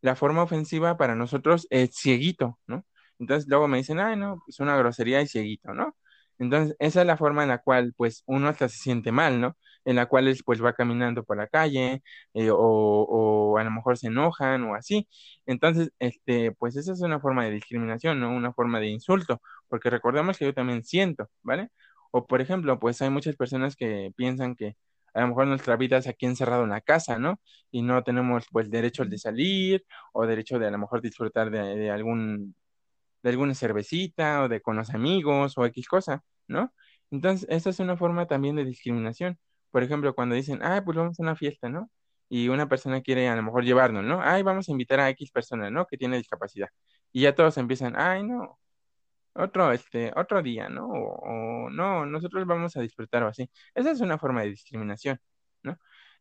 la 0.00 0.16
forma 0.16 0.42
ofensiva 0.42 0.96
para 0.96 1.14
nosotros 1.14 1.66
es 1.70 1.94
cieguito, 1.96 2.58
¿no? 2.66 2.86
Entonces 3.18 3.48
luego 3.48 3.68
me 3.68 3.78
dicen, 3.78 3.98
ay, 4.00 4.16
no, 4.16 4.42
es 4.48 4.60
una 4.60 4.76
grosería 4.76 5.20
y 5.22 5.26
cieguito, 5.28 5.74
¿no? 5.74 5.96
Entonces 6.38 6.76
esa 6.78 7.00
es 7.00 7.06
la 7.06 7.16
forma 7.16 7.42
en 7.42 7.48
la 7.50 7.58
cual 7.58 7.92
pues 7.96 8.22
uno 8.26 8.48
hasta 8.48 8.68
se 8.68 8.78
siente 8.78 9.12
mal, 9.12 9.40
¿no? 9.40 9.56
en 9.84 9.96
la 9.96 10.06
cual 10.06 10.34
pues 10.44 10.62
va 10.62 10.74
caminando 10.74 11.24
por 11.24 11.36
la 11.38 11.46
calle 11.46 12.02
eh, 12.34 12.50
o, 12.50 12.56
o, 12.58 13.58
a 13.58 13.64
lo 13.64 13.70
mejor 13.70 13.96
se 13.96 14.08
enojan 14.08 14.64
o 14.64 14.74
así. 14.74 15.08
Entonces, 15.46 15.90
este, 15.98 16.52
pues 16.52 16.76
esa 16.76 16.92
es 16.92 17.00
una 17.00 17.20
forma 17.20 17.44
de 17.44 17.52
discriminación, 17.52 18.20
no 18.20 18.30
una 18.34 18.52
forma 18.52 18.80
de 18.80 18.88
insulto, 18.88 19.40
porque 19.68 19.90
recordemos 19.90 20.36
que 20.38 20.44
yo 20.46 20.54
también 20.54 20.84
siento, 20.84 21.30
¿vale? 21.42 21.70
O 22.10 22.26
por 22.26 22.40
ejemplo, 22.40 22.78
pues 22.78 23.00
hay 23.02 23.10
muchas 23.10 23.36
personas 23.36 23.76
que 23.76 24.12
piensan 24.16 24.54
que 24.56 24.76
a 25.14 25.22
lo 25.22 25.28
mejor 25.28 25.46
nuestra 25.46 25.76
vida 25.76 25.98
es 25.98 26.06
aquí 26.06 26.26
encerrado 26.26 26.64
en 26.64 26.70
la 26.70 26.80
casa, 26.80 27.18
¿no? 27.18 27.40
Y 27.70 27.82
no 27.82 28.02
tenemos 28.04 28.46
pues 28.52 28.70
derecho 28.70 29.04
de 29.04 29.18
salir 29.18 29.84
o 30.12 30.26
derecho 30.26 30.58
de 30.58 30.66
a 30.66 30.70
lo 30.70 30.78
mejor 30.78 31.00
disfrutar 31.02 31.50
de, 31.50 31.90
algún 31.90 32.54
de 33.28 33.32
alguna 33.34 33.54
cervecita 33.54 34.42
o 34.44 34.48
de 34.48 34.60
con 34.60 34.76
los 34.76 34.90
amigos 34.90 35.56
o 35.58 35.66
X 35.66 35.88
cosa, 35.88 36.22
¿no? 36.48 36.72
Entonces, 37.10 37.46
esa 37.50 37.70
es 37.70 37.80
una 37.80 37.96
forma 37.96 38.26
también 38.26 38.56
de 38.56 38.64
discriminación. 38.64 39.38
Por 39.70 39.82
ejemplo, 39.82 40.14
cuando 40.14 40.34
dicen, 40.34 40.60
ah, 40.62 40.82
pues 40.84 40.96
vamos 40.96 41.18
a 41.20 41.22
una 41.22 41.36
fiesta, 41.36 41.68
¿no? 41.68 41.90
Y 42.28 42.48
una 42.48 42.68
persona 42.68 43.00
quiere 43.02 43.28
a 43.28 43.36
lo 43.36 43.42
mejor 43.42 43.64
llevarnos, 43.64 44.04
¿no? 44.04 44.20
Ay, 44.22 44.42
vamos 44.42 44.68
a 44.68 44.72
invitar 44.72 45.00
a 45.00 45.08
X 45.10 45.30
persona, 45.30 45.70
¿no? 45.70 45.86
Que 45.86 45.96
tiene 45.96 46.16
discapacidad. 46.18 46.68
Y 47.12 47.22
ya 47.22 47.34
todos 47.34 47.56
empiezan, 47.58 47.94
ay, 47.96 48.22
no, 48.24 48.58
otro, 49.34 49.72
este, 49.72 50.12
otro 50.16 50.42
día, 50.42 50.68
¿no? 50.68 50.88
O, 50.88 51.70
no, 51.70 52.06
nosotros 52.06 52.46
vamos 52.46 52.76
a 52.76 52.80
disfrutar 52.80 53.22
o 53.22 53.28
así. 53.28 53.50
Esa 53.74 53.90
es 53.92 54.00
una 54.00 54.18
forma 54.18 54.42
de 54.42 54.50
discriminación. 54.50 55.20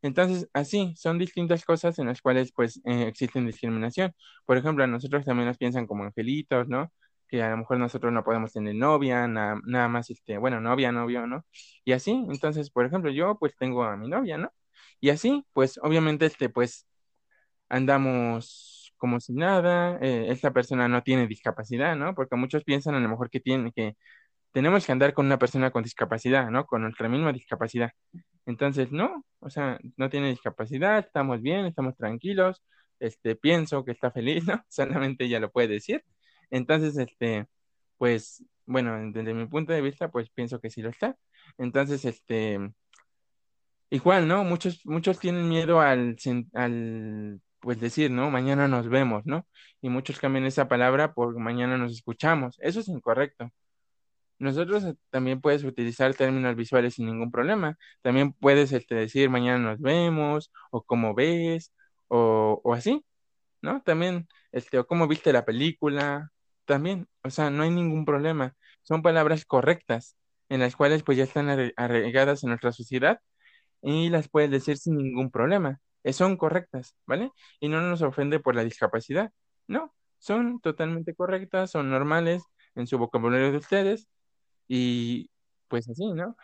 Entonces, 0.02 0.48
así, 0.54 0.94
son 0.98 1.18
distintas 1.20 1.66
cosas 1.66 1.98
en 2.00 2.08
las 2.08 2.22
cuales, 2.22 2.52
pues, 2.54 2.80
eh, 2.86 3.08
existen 3.08 3.46
discriminación. 3.48 4.14
Por 4.46 4.58
ejemplo, 4.58 4.84
a 4.84 4.88
nosotros 4.88 5.26
también 5.26 5.48
nos 5.48 5.58
piensan 5.58 5.88
como 5.88 6.04
angelitos, 6.04 6.68
¿no? 6.68 6.92
Que 7.28 7.42
a 7.44 7.50
lo 7.52 7.58
mejor 7.58 7.78
nosotros 7.80 8.14
no 8.14 8.24
podemos 8.24 8.54
tener 8.54 8.76
novia, 8.76 9.28
nada 9.28 9.88
más, 9.90 10.10
este, 10.10 10.38
bueno, 10.38 10.62
novia, 10.62 10.92
novio, 10.92 11.28
¿no? 11.28 11.46
Y 11.84 11.94
así, 11.94 12.12
entonces, 12.30 12.70
por 12.72 12.86
ejemplo, 12.86 13.12
yo, 13.12 13.38
pues, 13.40 13.56
tengo 13.58 13.84
a 13.84 13.98
mi 13.98 14.08
novia, 14.10 14.38
¿no? 14.38 14.52
Y 15.00 15.10
así, 15.10 15.46
pues, 15.54 15.80
obviamente, 15.84 16.26
este, 16.28 16.50
pues, 16.50 16.88
andamos 17.70 18.94
como 18.98 19.20
si 19.20 19.34
nada, 19.34 19.98
eh, 20.02 20.28
esta 20.32 20.52
persona 20.52 20.88
no 20.88 21.04
tiene 21.04 21.28
discapacidad, 21.28 21.96
¿no? 21.96 22.16
Porque 22.16 22.36
muchos 22.36 22.64
piensan 22.64 22.96
a 22.96 23.00
lo 23.00 23.10
mejor 23.10 23.30
que 23.30 23.40
tiene 23.40 23.72
que 23.72 23.96
tenemos 24.54 24.86
que 24.86 24.92
andar 24.94 25.14
con 25.14 25.28
una 25.28 25.40
persona 25.40 25.72
con 25.72 25.84
discapacidad, 25.84 26.50
¿no? 26.52 26.66
Con 26.66 26.84
nuestra 26.84 27.10
misma 27.10 27.34
discapacidad. 27.34 27.92
Entonces, 28.48 28.92
no, 28.92 29.26
o 29.40 29.50
sea, 29.52 29.80
no 29.98 30.10
tiene 30.10 30.30
discapacidad, 30.30 31.00
estamos 31.00 31.42
bien, 31.42 31.66
estamos 31.66 31.98
tranquilos, 31.98 32.64
este, 33.00 33.36
pienso 33.36 33.86
que 33.86 33.92
está 33.92 34.12
feliz, 34.12 34.46
¿no? 34.48 34.64
Solamente 34.70 35.26
ella 35.26 35.40
lo 35.40 35.52
puede 35.52 35.68
decir. 35.70 36.04
Entonces, 36.52 36.98
este, 36.98 37.48
pues, 37.98 38.44
bueno, 38.66 38.98
desde 39.12 39.34
mi 39.34 39.48
punto 39.48 39.74
de 39.74 39.82
vista, 39.82 40.10
pues 40.12 40.30
pienso 40.32 40.60
que 40.62 40.70
sí 40.72 40.82
lo 40.82 40.90
está. 40.90 41.18
Entonces, 41.58 42.06
este, 42.06 42.60
igual, 43.90 44.28
¿no? 44.28 44.44
Muchos, 44.44 44.86
muchos 44.86 45.20
tienen 45.20 45.48
miedo 45.50 45.80
al, 45.82 46.18
al 46.54 47.42
pues 47.60 47.80
decir, 47.80 48.12
¿no? 48.12 48.30
Mañana 48.32 48.68
nos 48.68 48.90
vemos, 48.90 49.26
¿no? 49.26 49.48
Y 49.82 49.90
muchos 49.90 50.20
cambian 50.20 50.46
esa 50.46 50.68
palabra 50.68 51.14
por 51.14 51.38
mañana 51.40 51.78
nos 51.78 51.94
escuchamos. 51.94 52.58
Eso 52.62 52.80
es 52.80 52.88
incorrecto. 52.88 53.52
Nosotros 54.40 54.84
eh, 54.86 54.96
también 55.10 55.42
puedes 55.42 55.64
utilizar 55.64 56.14
términos 56.16 56.56
visuales 56.56 56.96
sin 56.96 57.08
ningún 57.08 57.32
problema. 57.32 57.78
También 58.02 58.34
puedes 58.34 58.72
este, 58.72 58.96
decir 58.96 59.30
mañana 59.30 59.60
nos 59.60 59.80
vemos, 59.80 60.52
o 60.72 60.84
cómo 60.84 61.14
ves, 61.16 61.74
o, 62.08 62.62
o 62.64 62.74
así, 62.74 63.04
¿no? 63.62 63.82
También, 63.84 64.28
este, 64.52 64.80
o 64.80 64.88
cómo 64.88 65.08
viste 65.08 65.34
la 65.34 65.46
película, 65.46 66.32
también, 66.66 67.08
o 67.24 67.30
sea, 67.30 67.50
no 67.50 67.64
hay 67.64 67.72
ningún 67.72 68.06
problema. 68.06 68.56
Son 68.84 69.02
palabras 69.02 69.46
correctas, 69.46 70.18
en 70.50 70.60
las 70.62 70.76
cuales 70.76 71.04
pues 71.04 71.18
ya 71.18 71.24
están 71.26 71.50
arraigadas 71.78 72.44
en 72.44 72.50
nuestra 72.50 72.72
sociedad 72.72 73.20
y 73.82 74.10
las 74.10 74.30
puedes 74.30 74.52
decir 74.52 74.78
sin 74.78 74.98
ningún 74.98 75.32
problema. 75.32 75.80
Eh, 76.04 76.14
son 76.14 76.38
correctas, 76.38 76.96
¿vale? 77.06 77.32
Y 77.60 77.70
no 77.70 77.82
nos 77.82 78.02
ofende 78.02 78.40
por 78.40 78.56
la 78.56 78.64
discapacidad, 78.64 79.32
no, 79.68 79.94
son 80.20 80.60
totalmente 80.62 81.16
correctas, 81.16 81.72
son 81.72 81.90
normales 81.90 82.44
en 82.76 82.88
su 82.88 82.98
vocabulario 82.98 83.52
de 83.52 83.58
ustedes 83.58 84.08
y 84.68 85.30
pues 85.68 85.90
así, 85.90 86.14
¿no? 86.14 86.36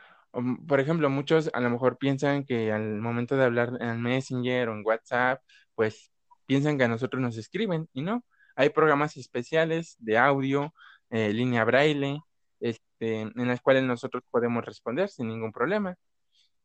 Por 0.67 0.79
ejemplo, 0.79 1.09
muchos 1.09 1.49
a 1.53 1.59
lo 1.61 1.69
mejor 1.69 1.97
piensan 1.97 2.43
que 2.45 2.71
al 2.71 2.99
momento 2.99 3.35
de 3.37 3.43
hablar 3.45 3.77
en 3.81 4.01
Messenger 4.01 4.69
o 4.69 4.73
en 4.73 4.83
WhatsApp, 4.85 5.41
pues 5.75 6.11
piensan 6.45 6.77
que 6.77 6.85
a 6.85 6.87
nosotros 6.87 7.21
nos 7.21 7.37
escriben 7.37 7.87
y 7.93 8.01
no. 8.01 8.25
Hay 8.55 8.69
programas 8.69 9.17
especiales 9.17 9.95
de 9.99 10.17
audio, 10.17 10.73
eh, 11.09 11.33
línea 11.33 11.63
braille, 11.65 12.19
este, 12.59 13.21
en 13.21 13.47
las 13.47 13.61
cuales 13.61 13.83
nosotros 13.83 14.23
podemos 14.31 14.65
responder 14.65 15.09
sin 15.09 15.27
ningún 15.27 15.51
problema. 15.51 15.95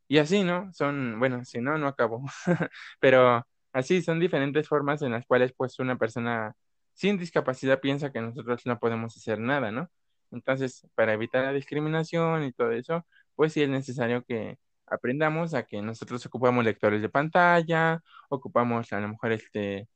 Y 0.08 0.18
así, 0.18 0.42
¿no? 0.44 0.72
Son, 0.72 1.18
bueno, 1.18 1.44
si 1.44 1.60
no, 1.60 1.76
no 1.78 1.88
acabo. 1.88 2.24
Pero 3.00 3.46
así 3.72 4.02
son 4.02 4.20
diferentes 4.20 4.68
formas 4.68 5.02
en 5.02 5.12
las 5.12 5.26
cuales 5.26 5.52
pues 5.56 5.78
una 5.78 5.96
persona 5.98 6.54
sin 6.94 7.18
discapacidad 7.18 7.80
piensa 7.80 8.10
que 8.12 8.20
nosotros 8.20 8.62
no 8.66 8.78
podemos 8.78 9.16
hacer 9.16 9.38
nada, 9.38 9.70
¿no? 9.70 9.90
Entonces, 10.30 10.86
para 10.94 11.12
evitar 11.14 11.44
la 11.44 11.52
discriminación 11.52 12.44
y 12.44 12.52
todo 12.52 12.72
eso, 12.72 13.06
pues 13.34 13.52
sí 13.52 13.62
es 13.62 13.68
necesario 13.68 14.24
que 14.24 14.58
aprendamos 14.86 15.54
a 15.54 15.64
que 15.64 15.82
nosotros 15.82 16.24
ocupamos 16.26 16.64
lectores 16.64 17.02
de 17.02 17.08
pantalla, 17.08 18.02
ocupamos 18.28 18.92
a 18.92 19.00
lo 19.00 19.08
mejor 19.08 19.32
este, 19.32 19.88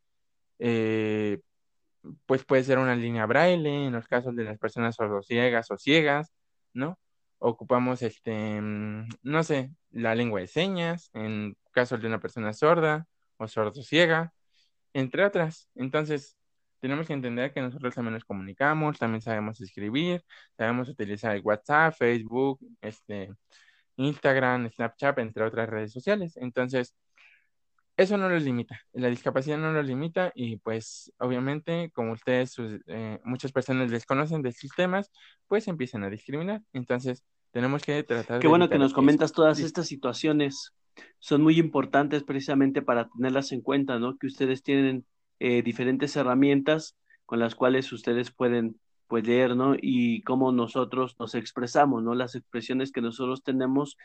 eh, 0.58 1.40
pues 2.26 2.44
puede 2.44 2.64
ser 2.64 2.78
una 2.78 2.96
línea 2.96 3.26
braille 3.26 3.86
en 3.86 3.92
los 3.92 4.08
casos 4.08 4.36
de 4.36 4.44
las 4.44 4.58
personas 4.58 4.96
sordociegas 4.96 5.70
o 5.70 5.78
ciegas, 5.78 6.32
¿no? 6.74 6.98
ocupamos, 7.42 8.02
este, 8.02 8.60
mm, 8.60 9.08
no 9.22 9.42
sé, 9.44 9.72
la 9.90 10.14
lengua 10.14 10.40
de 10.40 10.46
señas, 10.46 11.10
en 11.14 11.56
caso 11.72 11.98
de 11.98 12.06
una 12.06 12.20
persona 12.20 12.52
sorda 12.52 13.06
o 13.36 13.48
sordo-ciega, 13.48 14.32
entre 14.94 15.24
otras. 15.24 15.68
Entonces, 15.74 16.36
tenemos 16.82 17.06
que 17.06 17.12
entender 17.12 17.52
que 17.52 17.60
nosotros 17.60 17.94
también 17.94 18.14
nos 18.14 18.24
comunicamos, 18.24 18.98
también 18.98 19.22
sabemos 19.22 19.60
escribir, 19.60 20.24
sabemos 20.56 20.88
utilizar 20.88 21.36
el 21.36 21.40
WhatsApp, 21.40 21.94
Facebook, 21.96 22.58
este, 22.80 23.30
Instagram, 23.94 24.68
Snapchat, 24.68 25.16
entre 25.20 25.44
otras 25.44 25.68
redes 25.68 25.92
sociales. 25.92 26.36
Entonces, 26.36 26.96
eso 27.96 28.16
no 28.18 28.28
los 28.28 28.42
limita, 28.42 28.80
la 28.94 29.08
discapacidad 29.08 29.58
no 29.58 29.70
los 29.70 29.86
limita 29.86 30.32
y 30.34 30.56
pues 30.56 31.12
obviamente 31.18 31.92
como 31.94 32.12
ustedes, 32.12 32.56
eh, 32.88 33.20
muchas 33.22 33.52
personas 33.52 33.92
desconocen 33.92 34.42
de 34.42 34.48
estos 34.48 34.72
temas, 34.74 35.12
pues 35.46 35.68
empiezan 35.68 36.02
a 36.02 36.10
discriminar. 36.10 36.62
Entonces 36.72 37.22
tenemos 37.52 37.84
que 37.84 38.02
tratar 38.02 38.40
Qué 38.40 38.48
bueno 38.48 38.68
que 38.68 38.78
nos 38.78 38.92
comentas 38.92 39.30
todas 39.30 39.60
estas 39.60 39.86
situaciones, 39.86 40.74
son 41.20 41.42
muy 41.42 41.60
importantes 41.60 42.24
precisamente 42.24 42.82
para 42.82 43.08
tenerlas 43.08 43.52
en 43.52 43.60
cuenta, 43.60 44.00
¿no? 44.00 44.16
Que 44.18 44.26
ustedes 44.26 44.64
tienen 44.64 45.06
eh, 45.44 45.60
diferentes 45.64 46.14
herramientas 46.14 46.96
con 47.26 47.40
las 47.40 47.56
cuales 47.56 47.90
ustedes 47.92 48.30
pueden 48.30 48.78
pues 49.08 49.26
leer, 49.26 49.56
¿no? 49.56 49.74
Y 49.76 50.22
cómo 50.22 50.52
nosotros 50.52 51.16
nos 51.18 51.34
expresamos, 51.34 52.00
¿no? 52.04 52.14
Las 52.14 52.36
expresiones 52.36 52.92
que 52.92 53.00
nosotros 53.00 53.42
tenemos 53.42 53.96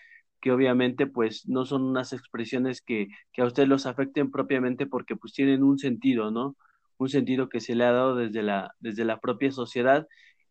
que 0.42 0.52
obviamente 0.52 1.06
pues 1.06 1.48
no 1.48 1.64
son 1.64 1.84
unas 1.84 2.12
expresiones 2.12 2.82
que, 2.82 3.10
que 3.34 3.44
a 3.44 3.46
ustedes 3.46 3.70
los 3.70 3.86
afecten 3.86 4.32
propiamente 4.32 4.88
porque 4.88 5.16
pues 5.16 5.32
tienen 5.34 5.62
un 5.62 5.78
sentido, 5.78 6.32
¿no? 6.32 6.56
Un 6.98 7.10
sentido 7.10 7.50
que 7.50 7.60
se 7.60 7.76
le 7.76 7.86
ha 7.86 7.92
dado 7.92 8.16
desde 8.16 8.42
la, 8.42 8.74
desde 8.80 9.06
la 9.06 9.20
propia 9.20 9.52
sociedad 9.52 10.08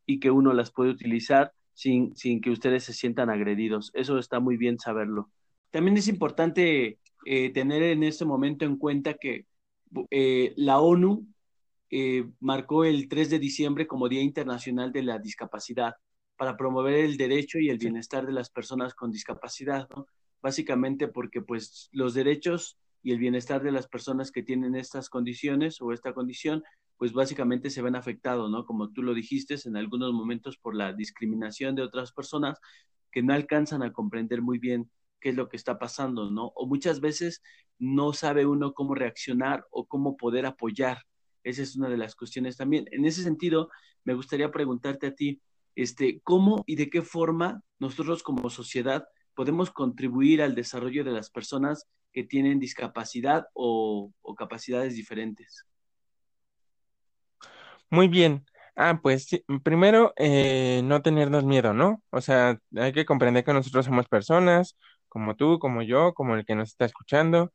y 0.06 0.20
que 0.20 0.30
uno 0.30 0.52
las 0.52 0.70
puede 0.70 0.90
utilizar 0.90 1.50
sin, 1.72 2.14
sin 2.14 2.40
que 2.40 2.50
ustedes 2.50 2.84
se 2.84 2.92
sientan 2.92 3.28
agredidos. 3.28 3.90
Eso 3.92 4.20
está 4.20 4.38
muy 4.38 4.56
bien 4.56 4.78
saberlo. 4.78 5.30
También 5.72 5.96
es 5.96 6.06
importante 6.06 7.00
eh, 7.24 7.50
tener 7.52 7.82
en 7.82 8.04
este 8.04 8.24
momento 8.24 8.64
en 8.64 8.76
cuenta 8.76 9.14
que 9.14 9.46
eh, 10.10 10.52
la 10.56 10.80
ONU 10.80 11.26
eh, 11.90 12.28
marcó 12.40 12.84
el 12.84 13.08
3 13.08 13.30
de 13.30 13.38
diciembre 13.38 13.86
como 13.86 14.08
Día 14.08 14.22
Internacional 14.22 14.92
de 14.92 15.02
la 15.02 15.18
Discapacidad 15.18 15.94
para 16.36 16.56
promover 16.56 16.94
el 16.94 17.16
derecho 17.16 17.58
y 17.58 17.70
el 17.70 17.78
bienestar 17.78 18.26
de 18.26 18.32
las 18.32 18.50
personas 18.50 18.94
con 18.94 19.10
discapacidad, 19.10 19.88
¿no? 19.94 20.06
Básicamente 20.42 21.08
porque 21.08 21.40
pues 21.40 21.88
los 21.92 22.14
derechos 22.14 22.76
y 23.02 23.12
el 23.12 23.18
bienestar 23.18 23.62
de 23.62 23.72
las 23.72 23.86
personas 23.86 24.30
que 24.32 24.42
tienen 24.42 24.74
estas 24.74 25.08
condiciones 25.08 25.80
o 25.80 25.92
esta 25.92 26.12
condición, 26.12 26.62
pues 26.98 27.12
básicamente 27.12 27.70
se 27.70 27.82
ven 27.82 27.96
afectados, 27.96 28.50
¿no? 28.50 28.66
Como 28.66 28.90
tú 28.90 29.02
lo 29.02 29.14
dijiste, 29.14 29.56
en 29.64 29.76
algunos 29.76 30.12
momentos 30.12 30.58
por 30.58 30.74
la 30.74 30.92
discriminación 30.92 31.74
de 31.74 31.82
otras 31.82 32.12
personas 32.12 32.58
que 33.12 33.22
no 33.22 33.32
alcanzan 33.32 33.82
a 33.82 33.92
comprender 33.92 34.42
muy 34.42 34.58
bien 34.58 34.90
qué 35.20 35.30
es 35.30 35.36
lo 35.36 35.48
que 35.48 35.56
está 35.56 35.78
pasando, 35.78 36.30
¿no? 36.30 36.52
O 36.54 36.66
muchas 36.66 37.00
veces 37.00 37.42
no 37.78 38.12
sabe 38.12 38.46
uno 38.46 38.72
cómo 38.72 38.94
reaccionar 38.94 39.66
o 39.70 39.86
cómo 39.86 40.16
poder 40.16 40.46
apoyar. 40.46 41.02
Esa 41.42 41.62
es 41.62 41.76
una 41.76 41.88
de 41.88 41.96
las 41.96 42.14
cuestiones 42.14 42.56
también. 42.56 42.86
En 42.90 43.04
ese 43.04 43.22
sentido, 43.22 43.68
me 44.04 44.14
gustaría 44.14 44.50
preguntarte 44.50 45.08
a 45.08 45.14
ti, 45.14 45.40
este, 45.74 46.20
cómo 46.22 46.64
y 46.66 46.76
de 46.76 46.90
qué 46.90 47.02
forma 47.02 47.62
nosotros 47.78 48.22
como 48.22 48.50
sociedad 48.50 49.06
podemos 49.34 49.70
contribuir 49.70 50.42
al 50.42 50.54
desarrollo 50.54 51.04
de 51.04 51.12
las 51.12 51.30
personas 51.30 51.86
que 52.12 52.24
tienen 52.24 52.58
discapacidad 52.58 53.46
o, 53.52 54.10
capacidades 54.38 54.96
diferentes. 54.96 55.66
Muy 57.90 58.08
bien. 58.08 58.44
Ah, 58.74 58.98
pues 59.02 59.28
primero, 59.62 60.12
eh, 60.16 60.80
no 60.84 61.00
tenernos 61.02 61.44
miedo, 61.44 61.72
¿no? 61.72 62.02
O 62.10 62.20
sea, 62.20 62.58
hay 62.74 62.92
que 62.92 63.06
comprender 63.06 63.44
que 63.44 63.52
nosotros 63.52 63.86
somos 63.86 64.08
personas 64.08 64.76
como 65.16 65.34
tú, 65.34 65.58
como 65.58 65.80
yo, 65.82 66.12
como 66.14 66.36
el 66.36 66.44
que 66.44 66.54
nos 66.54 66.68
está 66.70 66.84
escuchando. 66.84 67.50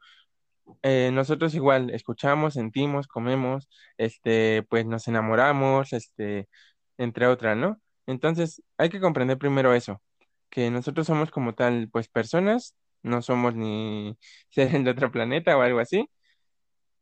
Eh, 0.84 1.12
nosotros 1.14 1.54
igual 1.56 1.92
escuchamos, 1.92 2.56
sentimos, 2.56 3.08
comemos, 3.08 3.70
este, 3.98 4.64
pues 4.70 4.86
nos 4.88 5.08
enamoramos, 5.08 5.94
este, 5.94 6.50
entre 6.98 7.28
otras, 7.28 7.58
¿no? 7.58 7.80
Entonces 8.08 8.64
hay 8.78 8.90
que 8.90 9.00
comprender 9.02 9.38
primero 9.38 9.74
eso, 9.76 10.02
que 10.50 10.72
nosotros 10.72 11.08
somos 11.08 11.32
como 11.32 11.54
tal, 11.56 11.90
pues 11.92 12.10
personas, 12.10 12.76
no 13.04 13.22
somos 13.22 13.56
ni 13.56 14.18
seres 14.50 14.84
de 14.84 14.92
otro 14.92 15.12
planeta 15.12 15.58
o 15.58 15.62
algo 15.62 15.80
así, 15.80 16.10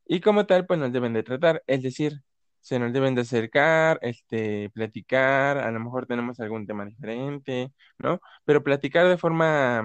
y 0.06 0.22
como 0.22 0.46
tal, 0.46 0.66
pues 0.66 0.80
nos 0.80 0.92
deben 0.92 1.14
de 1.14 1.24
tratar, 1.24 1.64
es 1.68 1.84
decir, 1.84 2.22
se 2.62 2.80
nos 2.80 2.94
deben 2.94 3.16
de 3.16 3.22
acercar, 3.22 4.00
este, 4.02 4.70
platicar, 4.72 5.58
a 5.60 5.72
lo 5.72 5.80
mejor 5.80 6.06
tenemos 6.08 6.40
algún 6.40 6.68
tema 6.68 6.86
diferente, 6.86 7.72
¿no? 7.98 8.20
Pero 8.46 8.64
platicar 8.64 9.08
de 9.08 9.18
forma 9.18 9.84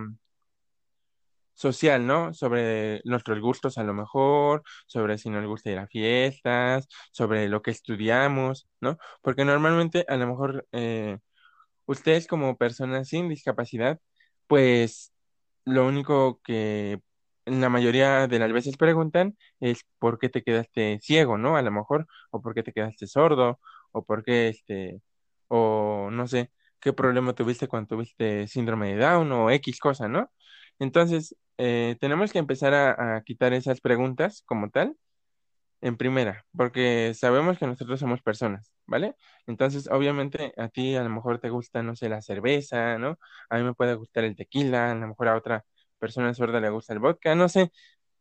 social, 1.55 2.07
¿no? 2.07 2.34
Sobre 2.34 3.00
nuestros 3.05 3.40
gustos 3.40 3.78
a 3.78 3.84
lo 3.84 3.94
mejor, 3.94 4.62
sobre 4.86 5.18
si 5.18 5.30
nos 5.30 5.46
gusta 5.46 5.70
ir 5.70 5.78
a 5.78 5.86
fiestas, 5.86 6.88
sobre 7.12 7.48
lo 7.48 7.62
que 7.62 7.70
estudiamos, 7.70 8.68
¿no? 8.80 8.98
Porque 9.22 9.44
normalmente 9.44 10.05
a 10.09 10.16
lo 10.16 10.26
mejor 10.28 10.66
eh, 10.72 11.18
ustedes 11.86 12.26
como 12.26 12.57
personas 12.57 13.09
sin 13.09 13.28
discapacidad, 13.28 14.00
pues 14.46 15.12
lo 15.64 15.86
único 15.86 16.40
que 16.42 17.00
la 17.46 17.68
mayoría 17.68 18.26
de 18.28 18.38
las 18.38 18.52
veces 18.52 18.76
preguntan 18.76 19.36
es 19.61 19.84
por 19.98 20.18
qué 20.18 20.28
te 20.28 20.42
quedaste 20.42 20.98
ciego, 21.02 21.38
¿no? 21.38 21.57
A 21.57 21.62
lo 21.62 21.70
mejor, 21.70 22.07
o 22.30 22.40
por 22.42 22.55
qué 22.55 22.62
te 22.62 22.72
quedaste 22.72 23.07
sordo, 23.07 23.61
o 23.92 24.05
por 24.05 24.24
qué 24.24 24.48
este, 24.48 25.00
o 25.48 26.09
no 26.11 26.26
sé, 26.26 26.50
qué 26.80 26.92
problema 26.92 27.34
tuviste 27.34 27.68
cuando 27.68 27.88
tuviste 27.88 28.46
síndrome 28.48 28.94
de 28.94 29.00
Down 29.02 29.30
o 29.32 29.50
X 29.50 29.78
cosa, 29.80 30.09
¿no? 30.09 30.30
Entonces, 30.78 31.36
eh, 31.59 31.96
tenemos 32.00 32.32
que 32.32 32.38
empezar 32.38 32.74
a, 32.74 33.16
a 33.16 33.22
quitar 33.22 33.52
esas 33.52 33.80
preguntas 33.80 34.42
como 34.46 34.70
tal 34.70 34.96
en 35.80 35.96
primera, 35.96 36.46
porque 36.57 37.12
sabemos 37.14 37.59
que 37.59 37.66
nosotros 37.66 38.00
somos 38.00 38.22
personas, 38.22 38.72
¿vale? 38.86 39.16
Entonces, 39.46 39.88
obviamente, 39.90 40.55
a 40.57 40.68
ti 40.68 40.96
a 40.96 41.02
lo 41.02 41.11
mejor 41.11 41.40
te 41.40 41.50
gusta, 41.50 41.82
no 41.82 41.94
sé, 41.96 42.09
la 42.09 42.22
cerveza, 42.22 42.98
¿no? 42.98 43.18
A 43.50 43.59
mí 43.59 43.64
me 43.64 43.74
puede 43.74 43.94
gustar 43.94 44.24
el 44.24 44.34
tequila, 44.36 44.92
a 44.92 44.94
lo 44.94 45.09
mejor 45.09 45.28
a 45.28 45.36
otra 45.36 45.64
persona 45.98 46.32
sorda 46.34 46.61
le 46.61 46.70
gusta 46.70 46.94
el 46.94 47.00
vodka, 47.00 47.34
no 47.34 47.48
sé, 47.50 47.70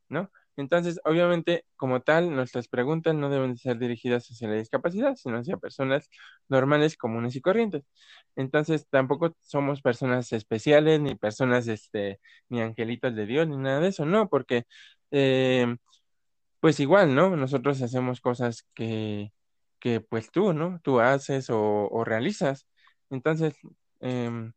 ¿no? 0.09 0.31
Entonces, 0.58 0.99
obviamente, 1.06 1.66
como 1.76 2.01
tal, 2.01 2.36
nuestras 2.36 2.68
preguntas 2.68 3.16
no 3.16 3.30
deben 3.30 3.58
ser 3.58 3.80
dirigidas 3.80 4.28
hacia 4.28 4.47
la 4.49 4.56
discapacidad, 4.56 5.16
sino 5.16 5.38
hacia 5.39 5.58
personas 5.58 6.10
normales, 6.49 6.97
comunes 6.97 7.36
y 7.36 7.41
corrientes. 7.41 7.84
Entonces, 8.36 8.88
tampoco 8.89 9.36
somos 9.41 9.82
personas 9.82 10.32
especiales, 10.34 10.99
ni 11.01 11.16
personas, 11.16 11.68
este, 11.68 12.20
ni 12.49 12.62
angelitos 12.62 13.16
de 13.16 13.26
Dios, 13.26 13.47
ni 13.47 13.58
nada 13.58 13.80
de 13.80 13.89
eso, 13.89 14.06
no, 14.06 14.30
porque, 14.30 14.66
eh, 15.12 15.76
pues 16.60 16.80
igual, 16.80 17.16
¿no? 17.16 17.36
Nosotros 17.36 17.82
hacemos 17.82 18.22
cosas 18.22 18.66
que, 18.74 19.34
que 19.80 19.99
pues 20.01 20.32
tú, 20.32 20.54
¿no? 20.54 20.80
Tú 20.84 21.01
haces 21.01 21.47
o, 21.49 22.04
realizas. 22.06 22.68
Entonces, 23.10 23.56
em, 23.99 24.54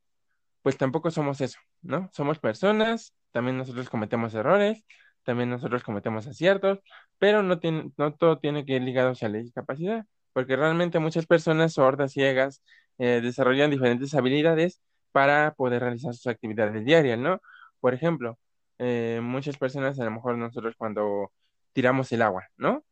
pues 0.62 0.76
tampoco 0.78 1.10
somos 1.10 1.40
eso, 1.40 1.58
¿no? 1.82 2.10
Somos 2.12 2.38
personas, 2.38 3.14
también 3.32 3.58
nosotros 3.58 3.90
cometemos 3.90 4.34
errores, 4.34 4.84
también 5.26 5.50
nosotros 5.50 5.82
cometemos 5.84 6.26
aciertos, 6.26 6.80
pero 7.18 7.42
no, 7.42 7.58
tiene, 7.60 7.90
no 7.98 8.14
todo 8.14 8.38
tiene 8.38 8.64
que 8.64 8.74
ir 8.74 8.82
ligado 8.82 9.10
hacia 9.10 9.28
la 9.28 9.38
discapacidad, 9.38 10.06
porque 10.32 10.56
realmente 10.56 10.98
muchas 11.00 11.26
personas 11.26 11.74
sordas, 11.74 12.12
ciegas, 12.12 12.62
eh, 12.98 13.20
desarrollan 13.22 13.70
diferentes 13.70 14.14
habilidades 14.14 14.80
para 15.12 15.54
poder 15.54 15.82
realizar 15.82 16.14
sus 16.14 16.28
actividades 16.28 16.84
diarias, 16.84 17.18
¿no? 17.18 17.40
Por 17.80 17.94
ejemplo, 17.94 18.38
eh, 18.78 19.20
muchas 19.22 19.56
personas, 19.58 19.98
a 20.00 20.04
lo 20.04 20.10
mejor 20.12 20.38
nosotros 20.38 20.74
cuando 20.78 21.32
tiramos 21.72 22.12
el 22.12 22.22
agua, 22.22 22.46
¿no? 22.56 22.84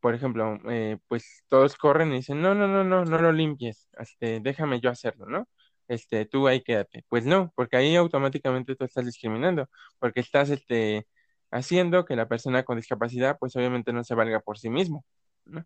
Por 0.00 0.14
ejemplo, 0.14 0.58
eh, 0.70 0.98
pues 1.08 1.44
todos 1.48 1.76
corren 1.76 2.12
y 2.12 2.16
dicen, 2.16 2.40
no, 2.42 2.54
no, 2.54 2.66
no, 2.68 2.84
no, 2.84 3.04
no 3.04 3.18
lo 3.18 3.32
limpies, 3.32 3.88
este, 3.98 4.40
déjame 4.40 4.80
yo 4.80 4.90
hacerlo, 4.90 5.26
¿no? 5.26 5.48
Este, 5.88 6.24
tú 6.26 6.48
ahí 6.48 6.62
quédate. 6.62 7.04
Pues 7.08 7.26
no, 7.26 7.52
porque 7.56 7.76
ahí 7.76 7.96
automáticamente 7.96 8.76
tú 8.76 8.84
estás 8.84 9.04
discriminando, 9.06 9.68
porque 9.98 10.20
estás, 10.20 10.50
este, 10.50 11.06
haciendo 11.50 12.04
que 12.04 12.16
la 12.16 12.28
persona 12.28 12.64
con 12.64 12.76
discapacidad, 12.78 13.36
pues 13.38 13.56
obviamente 13.56 13.92
no 13.92 14.04
se 14.04 14.14
valga 14.14 14.40
por 14.40 14.58
sí 14.58 14.70
mismo, 14.70 15.04
¿no? 15.44 15.64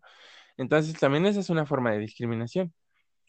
Entonces, 0.57 0.97
también 0.99 1.25
esa 1.25 1.39
es 1.41 1.49
una 1.49 1.65
forma 1.65 1.91
de 1.91 1.99
discriminación. 1.99 2.73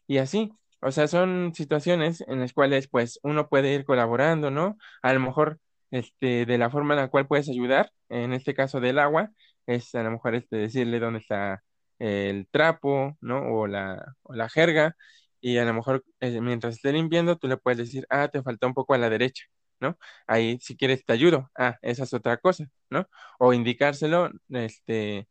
Y 0.07 0.19
así, 0.19 0.53
o 0.81 0.93
sea, 0.93 1.09
son 1.09 1.55
situaciones 1.55 2.23
en 2.29 2.41
las 2.41 2.53
cuales, 2.53 2.89
pues, 2.89 3.19
uno 3.23 3.49
puede 3.49 3.75
ir 3.75 3.85
colaborando, 3.85 4.51
¿no? 4.51 4.77
A 5.03 5.13
lo 5.13 5.21
mejor, 5.21 5.59
este, 5.91 6.47
de 6.47 6.59
la 6.59 6.71
forma 6.71 6.95
en 6.95 7.01
la 7.01 7.09
cual 7.09 7.27
puedes 7.27 7.49
ayudar, 7.49 7.91
en 8.09 8.33
este 8.33 8.55
caso 8.55 8.81
del 8.81 8.99
agua, 8.99 9.31
es 9.67 9.95
a 9.95 10.03
lo 10.03 10.11
mejor 10.13 10.35
este, 10.35 10.57
decirle 10.57 11.01
dónde 11.01 11.21
está 11.21 11.63
el 11.99 12.49
trapo, 12.51 13.17
¿no? 13.21 13.41
O 13.53 13.67
la, 13.67 14.15
o 14.23 14.35
la 14.35 14.49
jerga, 14.49 14.97
y 15.41 15.59
a 15.59 15.65
lo 15.65 15.75
mejor 15.75 16.05
eh, 16.21 16.41
mientras 16.41 16.77
esté 16.77 16.93
limpiando, 16.93 17.37
tú 17.37 17.49
le 17.49 17.57
puedes 17.57 17.79
decir, 17.79 18.07
ah, 18.11 18.29
te 18.29 18.43
falta 18.43 18.67
un 18.67 18.75
poco 18.75 18.95
a 18.95 18.99
la 18.99 19.11
derecha, 19.11 19.45
¿no? 19.81 19.99
Ahí, 20.27 20.59
si 20.61 20.77
quieres, 20.77 21.05
te 21.05 21.12
ayudo, 21.12 21.51
ah, 21.59 21.77
esa 21.83 22.05
es 22.05 22.14
otra 22.14 22.37
cosa, 22.39 22.66
¿no? 22.91 23.07
O 23.39 23.53
indicárselo, 23.53 24.31
este, 24.51 25.29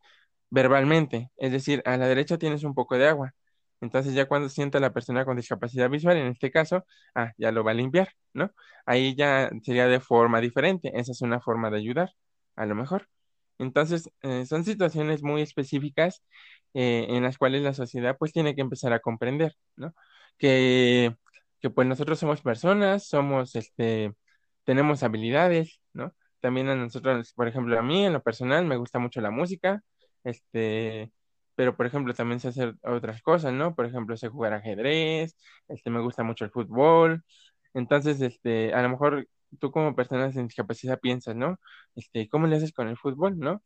verbalmente, 0.50 1.32
es 1.38 1.52
decir, 1.52 1.82
a 1.86 1.98
la 1.98 2.08
derecha 2.08 2.38
tienes 2.38 2.64
un 2.64 2.74
poco 2.76 2.98
de 2.98 3.08
agua. 3.08 3.34
Entonces 3.82 4.14
ya 4.14 4.28
cuando 4.28 4.50
sienta 4.50 4.80
la 4.80 4.94
persona 4.94 5.26
con 5.26 5.38
discapacidad 5.38 5.90
visual, 5.90 6.18
en 6.18 6.28
este 6.28 6.52
caso, 6.52 6.86
ah, 7.16 7.32
ya 7.38 7.52
lo 7.52 7.64
va 7.64 7.72
a 7.72 7.74
limpiar, 7.74 8.10
¿no? 8.34 8.52
Ahí 8.86 9.16
ya 9.16 9.50
sería 9.64 9.88
de 9.88 10.00
forma 10.00 10.42
diferente, 10.42 10.92
esa 11.00 11.12
es 11.12 11.22
una 11.22 11.42
forma 11.42 11.70
de 11.70 11.78
ayudar, 11.78 12.12
a 12.56 12.66
lo 12.66 12.76
mejor. 12.76 13.08
Entonces, 13.58 14.10
eh, 14.22 14.46
son 14.46 14.64
situaciones 14.66 15.24
muy 15.24 15.42
específicas 15.42 16.24
eh, 16.74 17.06
en 17.10 17.24
las 17.24 17.38
cuales 17.38 17.64
la 17.64 17.74
sociedad 17.74 18.18
pues 18.18 18.34
tiene 18.34 18.56
que 18.56 18.62
empezar 18.62 18.94
a 18.94 19.00
comprender, 19.00 19.54
¿no? 19.76 19.94
Que, 20.38 21.16
que 21.62 21.70
pues 21.70 21.88
nosotros 21.88 22.20
somos 22.20 22.42
personas, 22.42 23.08
somos, 23.08 23.56
este, 23.56 24.14
tenemos 24.66 25.04
habilidades, 25.04 25.82
¿no? 25.94 26.14
También 26.42 26.70
a 26.70 26.76
nosotros, 26.76 27.34
por 27.36 27.48
ejemplo, 27.48 27.80
a 27.80 27.84
mí 27.84 28.06
en 28.06 28.14
lo 28.14 28.24
personal 28.24 28.66
me 28.66 28.78
gusta 28.78 29.00
mucho 29.00 29.22
la 29.22 29.32
música, 29.32 29.84
este, 30.24 31.12
pero 31.56 31.76
por 31.78 31.88
ejemplo 31.88 32.14
también 32.14 32.40
sé 32.40 32.50
hacer 32.50 32.76
otras 32.84 33.22
cosas, 33.22 33.54
¿no? 33.54 33.76
Por 33.76 33.86
ejemplo, 33.88 34.18
sé 34.18 34.30
jugar 34.30 34.54
ajedrez, 34.54 35.36
este, 35.70 35.90
me 35.92 36.02
gusta 36.02 36.24
mucho 36.24 36.46
el 36.46 36.52
fútbol, 36.52 37.24
entonces, 37.76 38.22
este, 38.22 38.74
a 38.74 38.82
lo 38.82 38.90
mejor 38.90 39.28
tú 39.60 39.72
como 39.72 39.96
persona 39.96 40.32
sin 40.32 40.48
discapacidad 40.48 41.00
piensas, 41.00 41.36
¿no? 41.36 41.60
Este, 41.96 42.30
¿cómo 42.30 42.48
le 42.48 42.56
haces 42.58 42.74
con 42.74 42.88
el 42.90 42.98
fútbol, 42.98 43.38
no? 43.40 43.64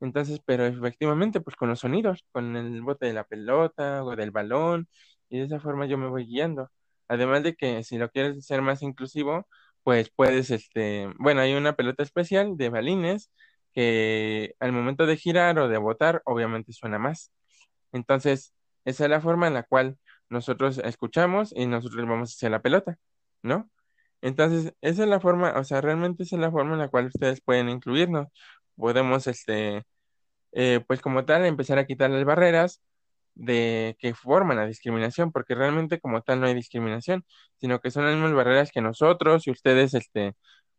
Entonces, 0.00 0.40
pero 0.46 0.66
efectivamente, 0.66 1.40
pues 1.40 1.56
con 1.56 1.68
los 1.70 1.80
sonidos, 1.80 2.24
con 2.32 2.56
el 2.56 2.82
bote 2.82 3.06
de 3.06 3.14
la 3.14 3.24
pelota 3.24 4.04
o 4.04 4.16
del 4.16 4.30
balón, 4.32 4.88
y 5.28 5.38
de 5.38 5.44
esa 5.46 5.60
forma 5.60 5.86
yo 5.86 5.98
me 5.98 6.08
voy 6.08 6.26
guiando. 6.26 6.70
Además 7.08 7.42
de 7.44 7.54
que 7.56 7.84
si 7.84 7.98
lo 7.98 8.10
quieres 8.10 8.46
ser 8.46 8.62
más 8.62 8.82
inclusivo, 8.82 9.48
pues 9.84 10.10
puedes, 10.14 10.50
este, 10.50 11.08
bueno, 11.18 11.40
hay 11.40 11.54
una 11.54 11.74
pelota 11.76 12.02
especial 12.02 12.56
de 12.56 12.68
balines 12.70 13.30
que 13.72 14.54
al 14.60 14.72
momento 14.72 15.06
de 15.06 15.16
girar 15.16 15.58
o 15.58 15.68
de 15.68 15.78
botar, 15.78 16.22
obviamente 16.24 16.72
suena 16.72 16.98
más. 16.98 17.32
Entonces, 17.92 18.54
esa 18.84 19.04
es 19.04 19.10
la 19.10 19.20
forma 19.20 19.46
en 19.48 19.54
la 19.54 19.64
cual 19.64 19.98
nosotros 20.28 20.78
escuchamos 20.78 21.52
y 21.54 21.66
nosotros 21.66 22.06
vamos 22.08 22.32
hacia 22.34 22.50
la 22.50 22.62
pelota, 22.62 22.98
¿no? 23.42 23.70
Entonces, 24.22 24.74
esa 24.82 25.02
es 25.04 25.08
la 25.08 25.20
forma, 25.20 25.54
o 25.58 25.64
sea, 25.64 25.80
realmente 25.80 26.22
esa 26.24 26.36
es 26.36 26.42
la 26.42 26.50
forma 26.50 26.74
en 26.74 26.80
la 26.80 26.88
cual 26.88 27.06
ustedes 27.06 27.40
pueden 27.42 27.68
incluirnos. 27.68 28.28
Podemos, 28.76 29.26
este, 29.26 29.84
eh, 30.52 30.80
pues 30.86 31.00
como 31.00 31.24
tal, 31.24 31.44
empezar 31.46 31.78
a 31.78 31.86
quitar 31.86 32.10
las 32.10 32.24
barreras 32.24 32.82
de 33.34 33.96
que 33.98 34.14
forman 34.14 34.56
la 34.58 34.66
discriminación, 34.66 35.32
porque 35.32 35.54
realmente 35.54 36.00
como 36.00 36.22
tal 36.22 36.40
no 36.40 36.46
hay 36.46 36.54
discriminación, 36.54 37.24
sino 37.60 37.80
que 37.80 37.90
son 37.90 38.04
las 38.04 38.14
mismas 38.14 38.34
barreras 38.34 38.70
que 38.72 38.80
nosotros 38.80 39.46
y 39.46 39.50
ustedes, 39.50 39.94
este, 39.94 40.34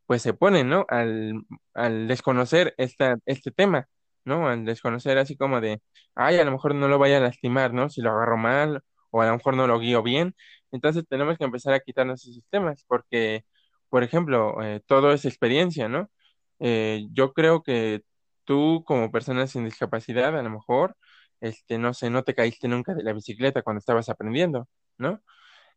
pues 0.06 0.22
se 0.22 0.34
ponen, 0.34 0.70
¿no? 0.70 0.86
Al, 0.90 1.34
al 1.74 2.08
desconocer 2.08 2.74
esta, 2.78 3.18
este 3.26 3.52
tema, 3.52 3.88
¿no? 4.26 4.48
Al 4.50 4.66
desconocer 4.66 5.18
así 5.18 5.36
como 5.38 5.62
de, 5.62 5.82
ay, 6.16 6.38
a 6.40 6.46
lo 6.46 6.52
mejor 6.52 6.76
no 6.76 6.88
lo 6.88 7.00
vaya 7.00 7.18
a 7.18 7.22
lastimar, 7.22 7.74
¿no? 7.74 7.90
Si 7.90 8.02
lo 8.02 8.12
agarro 8.12 8.38
mal, 8.38 8.82
o 9.12 9.22
a 9.22 9.28
lo 9.28 9.34
mejor 9.38 9.56
no 9.56 9.68
lo 9.68 9.80
guío 9.80 10.04
bien. 10.04 10.36
Entonces 10.72 11.06
tenemos 11.08 11.38
que 11.38 11.46
empezar 11.46 11.74
a 11.74 11.80
quitarnos 11.80 12.26
esos 12.28 12.44
temas, 12.50 12.84
porque, 12.88 13.46
por 13.90 14.04
ejemplo, 14.04 14.62
eh, 14.64 14.82
todo 14.88 15.14
es 15.14 15.26
experiencia, 15.26 15.88
¿no? 15.90 16.10
Eh, 16.60 17.08
yo 17.12 17.34
creo 17.34 17.64
que 17.64 18.02
tú 18.46 18.84
como 18.86 19.12
persona 19.12 19.48
sin 19.48 19.66
discapacidad, 19.66 20.38
a 20.38 20.44
lo 20.44 20.50
mejor, 20.50 20.96
este, 21.44 21.78
no 21.78 21.94
sé, 21.94 22.10
no 22.10 22.24
te 22.24 22.36
caíste 22.36 22.68
nunca 22.70 22.96
de 22.96 23.04
la 23.04 23.14
bicicleta 23.14 23.62
cuando 23.64 23.80
estabas 23.80 24.10
aprendiendo, 24.10 24.70
¿no? 24.98 25.22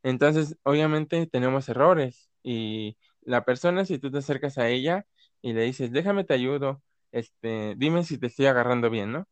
Entonces, 0.02 0.56
obviamente 0.64 1.26
tenemos 1.26 1.68
errores 1.68 2.30
y 2.42 2.98
la 3.22 3.44
persona, 3.44 3.84
si 3.84 3.98
tú 3.98 4.10
te 4.10 4.18
acercas 4.18 4.58
a 4.58 4.68
ella 4.68 5.06
y 5.42 5.52
le 5.54 5.64
dices, 5.64 5.92
déjame 5.92 6.24
te 6.24 6.34
ayudo, 6.34 6.82
este, 7.12 7.74
dime 7.76 8.04
si 8.04 8.18
te 8.18 8.28
estoy 8.28 8.46
agarrando 8.46 8.90
bien, 8.90 9.12
¿no? 9.12 9.28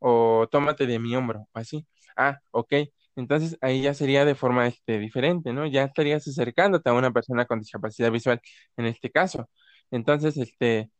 O 0.00 0.48
tómate 0.50 0.86
de 0.86 0.98
mi 0.98 1.16
hombro, 1.16 1.48
así. 1.54 1.86
Ah, 2.16 2.40
ok. 2.52 2.74
Entonces 3.16 3.58
ahí 3.60 3.82
ya 3.82 3.94
sería 3.94 4.24
de 4.24 4.34
forma 4.34 4.66
este, 4.68 4.98
diferente, 4.98 5.52
¿no? 5.52 5.66
Ya 5.66 5.84
estarías 5.84 6.26
acercándote 6.28 6.90
a 6.90 6.94
una 6.94 7.12
persona 7.12 7.46
con 7.46 7.60
discapacidad 7.60 8.12
visual 8.12 8.40
en 8.76 8.86
este 8.86 9.10
caso. 9.10 9.48
Entonces, 9.90 10.36
este, 10.36 10.90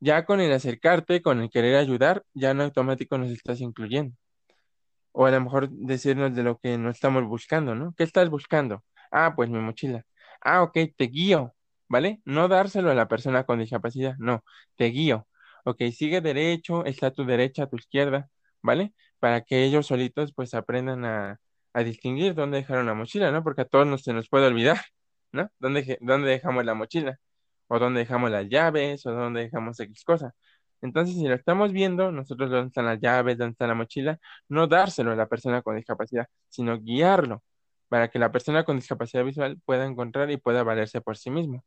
ya 0.00 0.24
con 0.26 0.40
el 0.40 0.52
acercarte, 0.52 1.22
con 1.22 1.40
el 1.40 1.50
querer 1.50 1.76
ayudar, 1.76 2.24
ya 2.34 2.50
en 2.50 2.60
automático 2.62 3.18
nos 3.18 3.30
estás 3.30 3.60
incluyendo. 3.60 4.14
O 5.12 5.26
a 5.26 5.30
lo 5.30 5.40
mejor 5.40 5.70
decirnos 5.70 6.34
de 6.34 6.42
lo 6.42 6.58
que 6.58 6.76
no 6.78 6.90
estamos 6.90 7.24
buscando, 7.24 7.74
¿no? 7.74 7.94
¿Qué 7.96 8.04
estás 8.04 8.28
buscando? 8.30 8.84
Ah, 9.10 9.32
pues 9.34 9.48
mi 9.50 9.58
mochila. 9.58 10.04
Ah, 10.42 10.62
ok, 10.62 10.76
te 10.96 11.04
guío, 11.06 11.54
¿vale? 11.88 12.20
No 12.24 12.48
dárselo 12.48 12.90
a 12.90 12.94
la 12.94 13.08
persona 13.08 13.44
con 13.44 13.58
discapacidad, 13.58 14.14
no, 14.18 14.44
te 14.76 14.86
guío. 14.86 15.26
Ok, 15.64 15.82
sigue 15.92 16.20
derecho, 16.20 16.84
está 16.84 17.08
a 17.08 17.10
tu 17.12 17.24
derecha, 17.24 17.64
a 17.64 17.68
tu 17.70 17.76
izquierda, 17.76 18.28
¿vale? 18.62 18.92
Para 19.18 19.40
que 19.42 19.64
ellos 19.64 19.86
solitos 19.86 20.32
pues 20.34 20.52
aprendan 20.54 21.04
a, 21.04 21.40
a 21.72 21.82
distinguir 21.84 22.34
dónde 22.34 22.58
dejaron 22.58 22.86
la 22.86 22.94
mochila, 22.94 23.30
¿no? 23.32 23.42
Porque 23.42 23.62
a 23.62 23.64
todos 23.64 23.86
nos, 23.86 24.02
se 24.02 24.12
nos 24.12 24.28
puede 24.28 24.46
olvidar, 24.46 24.80
¿no? 25.32 25.50
¿Dónde, 25.58 25.84
je- 25.84 25.98
dónde 26.00 26.28
dejamos 26.30 26.64
la 26.64 26.74
mochila? 26.74 27.18
O 27.68 27.78
dónde 27.78 28.00
dejamos 28.00 28.30
las 28.30 28.48
llaves, 28.48 29.04
o 29.06 29.12
dónde 29.12 29.42
dejamos 29.42 29.78
X 29.80 30.04
cosa. 30.04 30.34
Entonces, 30.82 31.16
si 31.16 31.26
lo 31.26 31.34
estamos 31.34 31.72
viendo, 31.72 32.12
nosotros 32.12 32.50
dónde 32.50 32.68
están 32.68 32.86
las 32.86 33.00
llaves, 33.00 33.38
dónde 33.38 33.52
está 33.52 33.66
la 33.66 33.74
mochila, 33.74 34.18
no 34.48 34.66
dárselo 34.66 35.12
a 35.12 35.16
la 35.16 35.26
persona 35.26 35.62
con 35.62 35.76
discapacidad, 35.76 36.28
sino 36.48 36.78
guiarlo 36.80 37.42
para 37.88 38.08
que 38.08 38.18
la 38.18 38.32
persona 38.32 38.64
con 38.64 38.76
discapacidad 38.76 39.24
visual 39.24 39.60
pueda 39.64 39.86
encontrar 39.86 40.30
y 40.30 40.36
pueda 40.36 40.62
valerse 40.62 41.00
por 41.00 41.16
sí 41.16 41.30
mismo. 41.30 41.64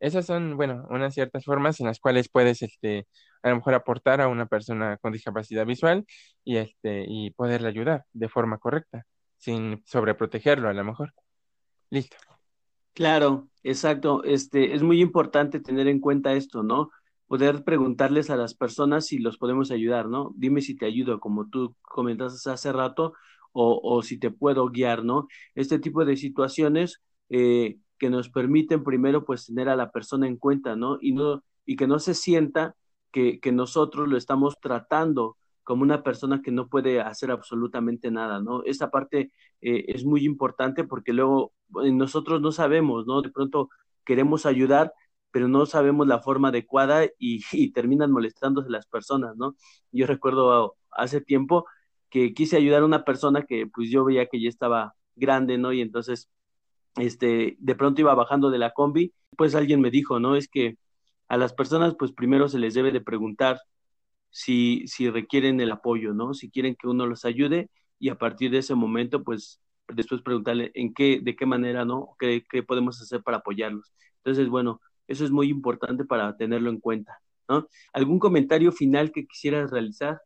Esas 0.00 0.26
son, 0.26 0.56
bueno, 0.56 0.86
unas 0.90 1.14
ciertas 1.14 1.44
formas 1.44 1.80
en 1.80 1.86
las 1.86 2.00
cuales 2.00 2.28
puedes, 2.28 2.62
este, 2.62 3.06
a 3.42 3.50
lo 3.50 3.56
mejor 3.56 3.74
aportar 3.74 4.20
a 4.20 4.28
una 4.28 4.46
persona 4.46 4.98
con 4.98 5.12
discapacidad 5.12 5.66
visual 5.66 6.04
y, 6.44 6.58
este, 6.58 7.04
y 7.08 7.30
poderle 7.30 7.68
ayudar 7.68 8.04
de 8.12 8.28
forma 8.28 8.58
correcta, 8.58 9.06
sin 9.38 9.82
sobreprotegerlo 9.86 10.68
a 10.68 10.74
lo 10.74 10.84
mejor. 10.84 11.14
Listo. 11.90 12.33
Claro, 12.94 13.48
exacto. 13.62 14.22
Este, 14.24 14.74
es 14.74 14.82
muy 14.82 15.00
importante 15.00 15.60
tener 15.60 15.88
en 15.88 15.98
cuenta 16.00 16.34
esto, 16.34 16.62
¿no? 16.62 16.90
Poder 17.26 17.64
preguntarles 17.64 18.30
a 18.30 18.36
las 18.36 18.54
personas 18.54 19.06
si 19.06 19.18
los 19.18 19.36
podemos 19.38 19.70
ayudar, 19.72 20.08
¿no? 20.08 20.32
Dime 20.36 20.60
si 20.62 20.76
te 20.76 20.86
ayudo, 20.86 21.18
como 21.20 21.48
tú 21.48 21.74
comentaste 21.82 22.50
hace 22.50 22.72
rato, 22.72 23.14
o, 23.52 23.80
o 23.82 24.02
si 24.02 24.18
te 24.18 24.30
puedo 24.30 24.68
guiar, 24.68 25.04
¿no? 25.04 25.26
Este 25.56 25.78
tipo 25.80 26.04
de 26.04 26.16
situaciones 26.16 27.00
eh, 27.30 27.78
que 27.98 28.10
nos 28.10 28.28
permiten 28.28 28.84
primero, 28.84 29.24
pues, 29.24 29.46
tener 29.46 29.68
a 29.68 29.76
la 29.76 29.90
persona 29.90 30.28
en 30.28 30.36
cuenta, 30.36 30.76
¿no? 30.76 30.98
Y 31.00 31.12
no, 31.12 31.42
y 31.66 31.74
que 31.76 31.86
no 31.88 31.98
se 31.98 32.14
sienta 32.14 32.76
que, 33.12 33.40
que 33.40 33.50
nosotros 33.52 34.08
lo 34.08 34.16
estamos 34.16 34.58
tratando 34.60 35.36
como 35.64 35.82
una 35.82 36.02
persona 36.02 36.42
que 36.42 36.52
no 36.52 36.68
puede 36.68 37.00
hacer 37.00 37.30
absolutamente 37.30 38.10
nada, 38.10 38.40
¿no? 38.40 38.62
Esta 38.64 38.90
parte 38.90 39.32
eh, 39.62 39.84
es 39.88 40.04
muy 40.04 40.24
importante 40.24 40.84
porque 40.84 41.12
luego 41.12 41.52
eh, 41.82 41.90
nosotros 41.92 42.40
no 42.40 42.52
sabemos, 42.52 43.06
¿no? 43.06 43.22
De 43.22 43.30
pronto 43.30 43.70
queremos 44.04 44.46
ayudar, 44.46 44.92
pero 45.30 45.48
no 45.48 45.66
sabemos 45.66 46.06
la 46.06 46.20
forma 46.20 46.48
adecuada 46.48 47.04
y, 47.18 47.40
y 47.52 47.72
terminan 47.72 48.12
molestándose 48.12 48.70
las 48.70 48.86
personas, 48.86 49.36
¿no? 49.36 49.56
Yo 49.92 50.06
recuerdo 50.06 50.76
hace 50.92 51.20
tiempo 51.20 51.66
que 52.10 52.34
quise 52.34 52.56
ayudar 52.56 52.82
a 52.82 52.86
una 52.86 53.04
persona 53.04 53.42
que 53.44 53.66
pues 53.66 53.90
yo 53.90 54.04
veía 54.04 54.26
que 54.26 54.40
ya 54.40 54.48
estaba 54.48 54.94
grande, 55.16 55.58
¿no? 55.58 55.72
Y 55.72 55.80
entonces, 55.80 56.30
este, 56.96 57.56
de 57.58 57.74
pronto 57.74 58.00
iba 58.00 58.14
bajando 58.14 58.50
de 58.50 58.58
la 58.58 58.72
combi, 58.72 59.12
pues 59.36 59.54
alguien 59.54 59.80
me 59.80 59.90
dijo, 59.90 60.20
¿no? 60.20 60.36
Es 60.36 60.48
que 60.48 60.78
a 61.28 61.36
las 61.36 61.52
personas 61.54 61.94
pues 61.98 62.12
primero 62.12 62.48
se 62.48 62.58
les 62.58 62.74
debe 62.74 62.92
de 62.92 63.00
preguntar 63.00 63.60
si, 64.34 64.84
si 64.88 65.10
requieren 65.10 65.60
el 65.60 65.72
apoyo, 65.72 66.14
¿no? 66.14 66.34
Si 66.34 66.50
quieren 66.50 66.76
que 66.76 66.88
uno 66.88 67.06
los 67.06 67.24
ayude 67.24 67.70
y 68.00 68.10
a 68.10 68.18
partir 68.18 68.50
de 68.52 68.58
ese 68.58 68.74
momento, 68.74 69.24
pues 69.24 69.60
después 69.88 70.22
preguntarle 70.22 70.72
en 70.74 70.94
qué, 70.94 71.20
de 71.22 71.36
qué 71.36 71.46
manera, 71.46 71.86
¿no? 71.86 72.16
¿Qué, 72.18 72.44
qué 72.50 72.62
podemos 72.64 73.00
hacer 73.02 73.22
para 73.22 73.38
apoyarlos? 73.38 73.94
Entonces, 74.18 74.48
bueno, 74.48 74.80
eso 75.08 75.24
es 75.24 75.32
muy 75.32 75.48
importante 75.50 76.04
para 76.04 76.36
tenerlo 76.36 76.70
en 76.70 76.80
cuenta, 76.80 77.18
¿no? 77.48 77.68
¿Algún 77.94 78.18
comentario 78.18 78.72
final 78.72 79.12
que 79.12 79.26
quisieras 79.26 79.70
realizar? 79.70 80.20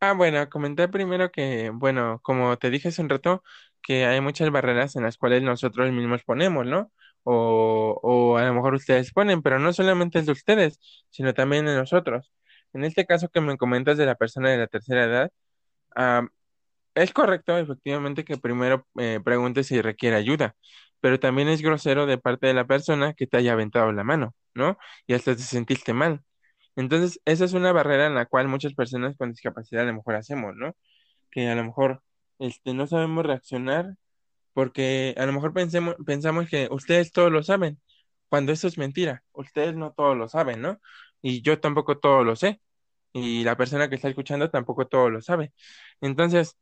Ah, 0.00 0.12
bueno, 0.12 0.48
comenté 0.50 0.88
primero 0.88 1.32
que, 1.32 1.70
bueno, 1.72 2.20
como 2.22 2.56
te 2.58 2.70
dije 2.70 2.88
hace 2.88 3.02
un 3.02 3.08
rato, 3.08 3.42
que 3.82 4.04
hay 4.06 4.20
muchas 4.20 4.50
barreras 4.50 4.94
en 4.96 5.04
las 5.04 5.16
cuales 5.18 5.42
nosotros 5.42 5.90
mismos 5.92 6.22
ponemos, 6.24 6.66
¿no? 6.66 6.92
O, 7.24 7.98
o 8.02 8.36
a 8.36 8.44
lo 8.46 8.54
mejor 8.54 8.74
ustedes 8.74 9.12
ponen, 9.12 9.42
pero 9.42 9.58
no 9.58 9.72
solamente 9.72 10.18
es 10.20 10.26
de 10.26 10.32
ustedes, 10.32 10.78
sino 11.10 11.34
también 11.34 11.66
de 11.66 11.74
nosotros. 11.76 12.30
En 12.76 12.84
este 12.84 13.06
caso 13.06 13.28
que 13.30 13.40
me 13.40 13.56
comentas 13.56 13.96
de 13.98 14.06
la 14.06 14.16
persona 14.16 14.50
de 14.50 14.58
la 14.58 14.66
tercera 14.68 15.04
edad, 15.04 15.30
es 16.94 17.12
correcto, 17.12 17.56
efectivamente, 17.58 18.24
que 18.24 18.38
primero 18.38 18.86
eh, 18.98 19.20
preguntes 19.24 19.66
si 19.68 19.80
requiere 19.82 20.16
ayuda, 20.16 20.56
pero 21.00 21.20
también 21.20 21.48
es 21.48 21.62
grosero 21.62 22.06
de 22.06 22.18
parte 22.18 22.46
de 22.46 22.54
la 22.54 22.66
persona 22.66 23.14
que 23.14 23.26
te 23.26 23.38
haya 23.38 23.52
aventado 23.52 23.92
la 23.92 24.04
mano, 24.04 24.34
¿no? 24.54 24.78
Y 25.06 25.14
hasta 25.14 25.36
te 25.36 25.42
sentiste 25.42 25.92
mal. 25.94 26.22
Entonces, 26.76 27.20
esa 27.26 27.44
es 27.46 27.54
una 27.54 27.72
barrera 27.72 28.06
en 28.06 28.14
la 28.14 28.26
cual 28.26 28.48
muchas 28.48 28.74
personas 28.74 29.16
con 29.16 29.30
discapacidad 29.30 29.84
a 29.84 29.86
lo 29.86 29.94
mejor 29.94 30.16
hacemos, 30.16 30.54
¿no? 30.56 30.76
Que 31.30 31.48
a 31.48 31.54
lo 31.56 31.64
mejor 31.64 32.02
este, 32.38 32.74
no 32.74 32.86
sabemos 32.86 33.26
reaccionar 33.26 33.96
porque 34.54 35.14
a 35.18 35.26
lo 35.26 35.32
mejor 35.34 35.54
pensemos, 35.54 35.96
pensamos 36.06 36.48
que 36.50 36.68
ustedes 36.70 37.12
todos 37.12 37.32
lo 37.32 37.42
saben, 37.42 37.80
cuando 38.28 38.52
eso 38.52 38.68
es 38.68 38.78
mentira, 38.78 39.24
ustedes 39.32 39.76
no 39.76 39.92
todos 39.92 40.16
lo 40.16 40.28
saben, 40.28 40.62
¿no? 40.62 40.80
Y 41.22 41.42
yo 41.42 41.60
tampoco 41.60 41.98
todo 41.98 42.24
lo 42.24 42.36
sé, 42.36 42.60
y 43.16 43.44
la 43.44 43.56
persona 43.56 43.88
que 43.88 43.96
está 43.96 44.08
escuchando 44.08 44.50
tampoco 44.50 44.86
todo 44.88 45.10
lo 45.10 45.22
sabe. 45.22 45.52
Entonces, 46.00 46.56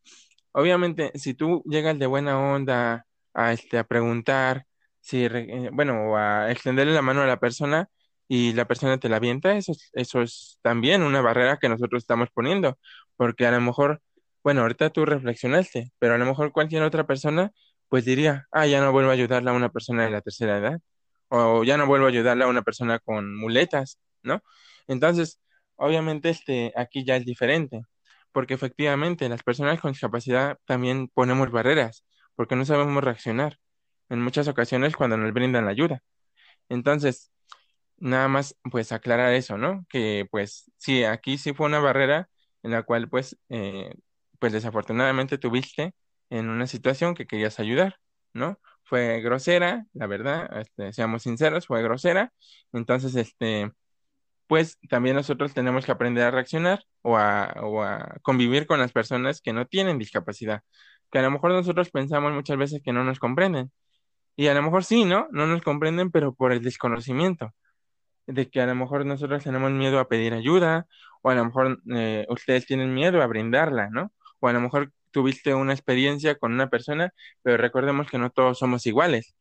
obviamente, 0.53 1.11
si 1.15 1.35
tú 1.35 1.63
llegas 1.67 1.99
de 1.99 2.07
buena 2.07 2.39
onda 2.41 3.07
a, 3.35 3.53
este, 3.53 3.79
a 3.79 3.85
preguntar, 3.85 4.67
si, 5.01 5.25
eh, 5.25 5.71
bueno, 5.73 6.17
a 6.17 6.51
extenderle 6.51 6.95
la 6.95 7.03
mano 7.03 7.23
a 7.23 7.27
la 7.27 7.39
persona 7.41 7.89
y 8.29 8.53
la 8.55 8.67
persona 8.67 8.99
te 8.99 9.09
la 9.09 9.17
avienta, 9.17 9.57
eso, 9.57 9.73
es- 9.73 9.91
eso 9.95 10.23
es 10.23 10.59
también 10.63 11.03
una 11.03 11.21
barrera 11.21 11.59
que 11.59 11.69
nosotros 11.69 12.03
estamos 12.03 12.29
poniendo, 12.33 12.79
porque 13.17 13.47
a 13.47 13.51
lo 13.53 13.61
mejor, 13.61 14.01
bueno, 14.43 14.63
ahorita 14.63 14.91
tú 14.91 15.05
reflexionaste, 15.05 15.93
pero 15.99 16.15
a 16.15 16.19
lo 16.19 16.25
mejor 16.27 16.53
cualquier 16.53 16.83
otra 16.83 17.07
persona, 17.07 17.51
pues 17.89 18.05
diría, 18.05 18.47
ah, 18.53 18.67
ya 18.67 18.81
no 18.81 18.93
vuelvo 18.93 19.11
a 19.11 19.13
ayudarle 19.15 19.51
a 19.51 19.53
una 19.55 19.71
persona 19.71 20.05
de 20.05 20.11
la 20.11 20.21
tercera 20.23 20.59
edad, 20.59 20.81
o 21.29 21.65
ya 21.65 21.77
no 21.77 21.87
vuelvo 21.87 22.07
a 22.07 22.09
ayudarle 22.09 22.45
a 22.45 22.47
una 22.49 22.63
persona 22.63 22.99
con 22.99 23.37
muletas, 23.37 23.99
¿no? 24.23 24.43
Entonces, 24.87 25.39
obviamente, 25.77 26.31
este, 26.31 26.73
aquí 26.77 27.05
ya 27.05 27.17
es 27.17 27.25
diferente 27.25 27.83
porque 28.35 28.55
efectivamente 28.55 29.29
las 29.29 29.45
personas 29.45 29.81
con 29.81 29.93
discapacidad 29.93 30.59
también 30.67 31.09
ponemos 31.09 31.51
barreras, 31.53 32.05
porque 32.37 32.57
no 32.57 32.65
sabemos 32.67 33.05
reaccionar 33.05 33.59
en 34.11 34.23
muchas 34.23 34.49
ocasiones 34.49 34.97
cuando 34.97 35.17
nos 35.17 35.33
brindan 35.33 35.67
la 35.67 35.71
ayuda. 35.73 36.03
Entonces, 36.69 37.33
nada 37.99 38.29
más 38.29 38.57
pues 38.71 38.93
aclarar 38.93 39.35
eso, 39.35 39.59
¿no? 39.59 39.87
Que 39.89 40.27
pues 40.31 40.73
sí, 40.79 41.05
aquí 41.05 41.39
sí 41.39 41.55
fue 41.55 41.67
una 41.67 41.81
barrera 41.81 42.29
en 42.63 42.73
la 42.73 42.83
cual 42.85 43.09
pues, 43.09 43.39
eh, 43.51 43.95
pues 44.41 44.53
desafortunadamente 44.53 45.39
tuviste 45.39 45.95
en 46.31 46.49
una 46.51 46.67
situación 46.67 47.15
que 47.15 47.27
querías 47.27 47.61
ayudar, 47.61 47.97
¿no? 48.35 48.61
Fue 48.85 49.21
grosera, 49.23 49.87
la 49.95 50.07
verdad, 50.07 50.51
este, 50.61 50.93
seamos 50.93 51.23
sinceros, 51.23 51.67
fue 51.67 51.83
grosera. 51.83 52.33
Entonces, 52.73 53.15
este 53.17 53.73
pues 54.47 54.79
también 54.89 55.17
nosotros 55.17 55.55
tenemos 55.55 55.87
que 55.87 55.93
aprender 55.93 56.25
a 56.25 56.31
reaccionar 56.31 56.85
o 57.03 57.17
a, 57.17 57.55
o 57.63 57.83
a 57.83 58.17
convivir 58.23 58.67
con 58.67 58.81
las 58.81 58.93
personas 58.93 59.41
que 59.41 59.53
no 59.53 59.67
tienen 59.67 59.99
discapacidad, 59.99 60.63
que 61.11 61.19
a 61.19 61.23
lo 61.23 61.31
mejor 61.31 61.53
nosotros 61.53 61.91
pensamos 61.91 62.33
muchas 62.33 62.57
veces 62.59 62.83
que 62.85 62.93
no 62.93 63.05
nos 63.05 63.19
comprenden. 63.19 63.73
Y 64.37 64.49
a 64.49 64.55
lo 64.55 64.63
mejor 64.63 64.85
sí, 64.85 65.05
¿no? 65.05 65.29
No 65.33 65.47
nos 65.47 65.63
comprenden, 65.63 66.11
pero 66.11 66.35
por 66.35 66.53
el 66.53 66.63
desconocimiento, 66.63 67.55
de 68.27 68.51
que 68.51 68.61
a 68.61 68.67
lo 68.67 68.75
mejor 68.75 69.07
nosotros 69.07 69.45
tenemos 69.45 69.71
miedo 69.73 70.01
a 70.01 70.09
pedir 70.09 70.35
ayuda, 70.35 70.87
o 71.23 71.31
a 71.31 71.35
lo 71.35 71.45
mejor 71.47 71.81
eh, 71.95 72.27
ustedes 72.29 72.67
tienen 72.67 72.95
miedo 72.95 73.23
a 73.23 73.27
brindarla, 73.27 73.91
¿no? 73.91 74.13
O 74.41 74.49
a 74.49 74.53
lo 74.53 74.61
mejor 74.61 74.93
tuviste 75.13 75.55
una 75.55 75.73
experiencia 75.73 76.37
con 76.37 76.53
una 76.53 76.69
persona, 76.71 77.13
pero 77.43 77.57
recordemos 77.59 78.11
que 78.11 78.19
no 78.19 78.31
todos 78.31 78.59
somos 78.59 78.87
iguales 78.87 79.35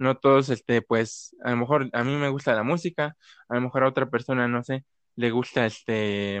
no 0.00 0.16
todos, 0.18 0.50
este, 0.50 0.82
pues, 0.82 1.36
a 1.44 1.50
lo 1.52 1.58
mejor 1.58 1.90
a 1.92 2.04
mí 2.04 2.16
me 2.16 2.30
gusta 2.30 2.54
la 2.54 2.64
música, 2.64 3.16
a 3.48 3.54
lo 3.56 3.60
mejor 3.62 3.84
a 3.84 3.88
otra 3.88 4.10
persona, 4.10 4.48
no 4.48 4.64
sé, 4.64 4.84
le 5.16 5.30
gusta, 5.30 5.66
este, 5.66 6.40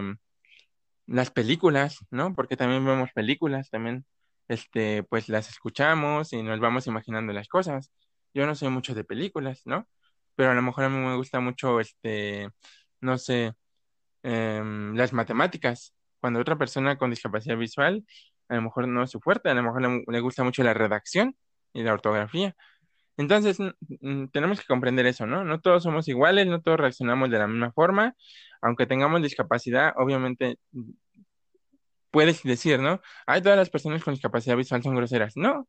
las 1.06 1.30
películas, 1.30 1.98
¿no? 2.10 2.34
Porque 2.34 2.56
también 2.56 2.84
vemos 2.84 3.10
películas, 3.12 3.70
también, 3.70 4.06
este, 4.48 5.02
pues 5.04 5.28
las 5.28 5.48
escuchamos 5.50 6.32
y 6.32 6.42
nos 6.42 6.60
vamos 6.60 6.86
imaginando 6.86 7.32
las 7.32 7.48
cosas. 7.48 7.92
Yo 8.34 8.46
no 8.46 8.54
soy 8.54 8.68
mucho 8.70 8.94
de 8.94 9.04
películas, 9.04 9.62
¿no? 9.64 9.88
Pero 10.36 10.50
a 10.52 10.54
lo 10.54 10.62
mejor 10.62 10.84
a 10.84 10.88
mí 10.88 10.96
me 10.98 11.16
gusta 11.16 11.40
mucho, 11.40 11.80
este, 11.80 12.48
no 13.00 13.18
sé, 13.18 13.52
em, 14.22 14.94
las 14.96 15.12
matemáticas. 15.12 15.94
Cuando 16.20 16.40
otra 16.40 16.56
persona 16.58 16.98
con 16.98 17.10
discapacidad 17.10 17.56
visual, 17.58 18.04
a 18.48 18.56
lo 18.56 18.62
mejor 18.62 18.88
no 18.88 19.02
es 19.02 19.10
su 19.10 19.20
fuerte, 19.20 19.50
a 19.50 19.54
lo 19.54 19.62
mejor 19.62 19.82
le, 19.82 20.04
le 20.06 20.20
gusta 20.20 20.44
mucho 20.44 20.62
la 20.62 20.74
redacción 20.74 21.36
y 21.72 21.82
la 21.82 21.92
ortografía. 21.94 22.54
Entonces, 23.20 23.58
tenemos 24.32 24.60
que 24.60 24.66
comprender 24.66 25.04
eso, 25.06 25.26
¿no? 25.26 25.44
No 25.44 25.60
todos 25.60 25.82
somos 25.82 26.08
iguales, 26.08 26.46
no 26.46 26.62
todos 26.62 26.80
reaccionamos 26.80 27.30
de 27.30 27.38
la 27.38 27.46
misma 27.46 27.70
forma, 27.72 28.14
aunque 28.62 28.86
tengamos 28.86 29.22
discapacidad, 29.22 29.92
obviamente 29.96 30.58
puedes 32.10 32.42
decir, 32.42 32.80
¿no? 32.80 33.00
Hay 33.26 33.42
todas 33.42 33.58
las 33.58 33.68
personas 33.70 34.02
con 34.02 34.14
discapacidad 34.14 34.56
visual 34.56 34.82
son 34.82 34.94
groseras. 34.96 35.36
No, 35.36 35.68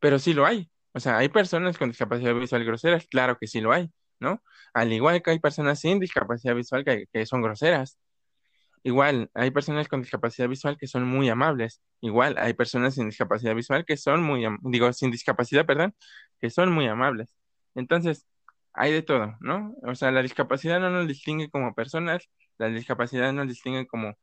pero 0.00 0.18
sí 0.18 0.32
lo 0.32 0.46
hay. 0.46 0.70
O 0.92 1.00
sea, 1.00 1.18
hay 1.18 1.28
personas 1.28 1.76
con 1.78 1.90
discapacidad 1.90 2.34
visual 2.34 2.64
groseras, 2.64 3.06
claro 3.08 3.36
que 3.38 3.46
sí 3.46 3.60
lo 3.60 3.72
hay, 3.72 3.90
¿no? 4.18 4.42
Al 4.72 4.92
igual 4.92 5.22
que 5.22 5.32
hay 5.32 5.38
personas 5.38 5.80
sin 5.80 6.00
discapacidad 6.00 6.54
visual 6.54 6.84
que 6.84 7.26
son 7.26 7.42
groseras. 7.42 7.98
Igual, 8.82 9.30
hay 9.34 9.50
personas 9.50 9.88
con 9.88 10.02
discapacidad 10.02 10.48
visual 10.48 10.76
que 10.78 10.86
son 10.86 11.04
muy 11.04 11.28
amables. 11.28 11.82
Igual, 12.00 12.36
hay 12.38 12.54
personas 12.54 12.94
sin 12.94 13.06
discapacidad 13.08 13.54
visual 13.54 13.84
que 13.84 13.96
son 13.96 14.22
muy, 14.22 14.46
digo, 14.62 14.92
sin 14.92 15.10
discapacidad, 15.10 15.66
perdón, 15.66 15.94
que 16.40 16.50
son 16.50 16.72
muy 16.72 16.86
amables. 16.86 17.34
Entonces, 17.74 18.26
hay 18.72 18.92
de 18.92 19.02
todo, 19.02 19.36
¿no? 19.40 19.74
O 19.84 19.94
sea, 19.94 20.10
la 20.12 20.22
discapacidad 20.22 20.80
no 20.80 20.90
nos 20.90 21.08
distingue 21.08 21.50
como 21.50 21.74
personas, 21.74 22.28
la 22.58 22.68
discapacidad 22.68 23.32
nos 23.32 23.48
distingue 23.48 23.86
como, 23.86 24.14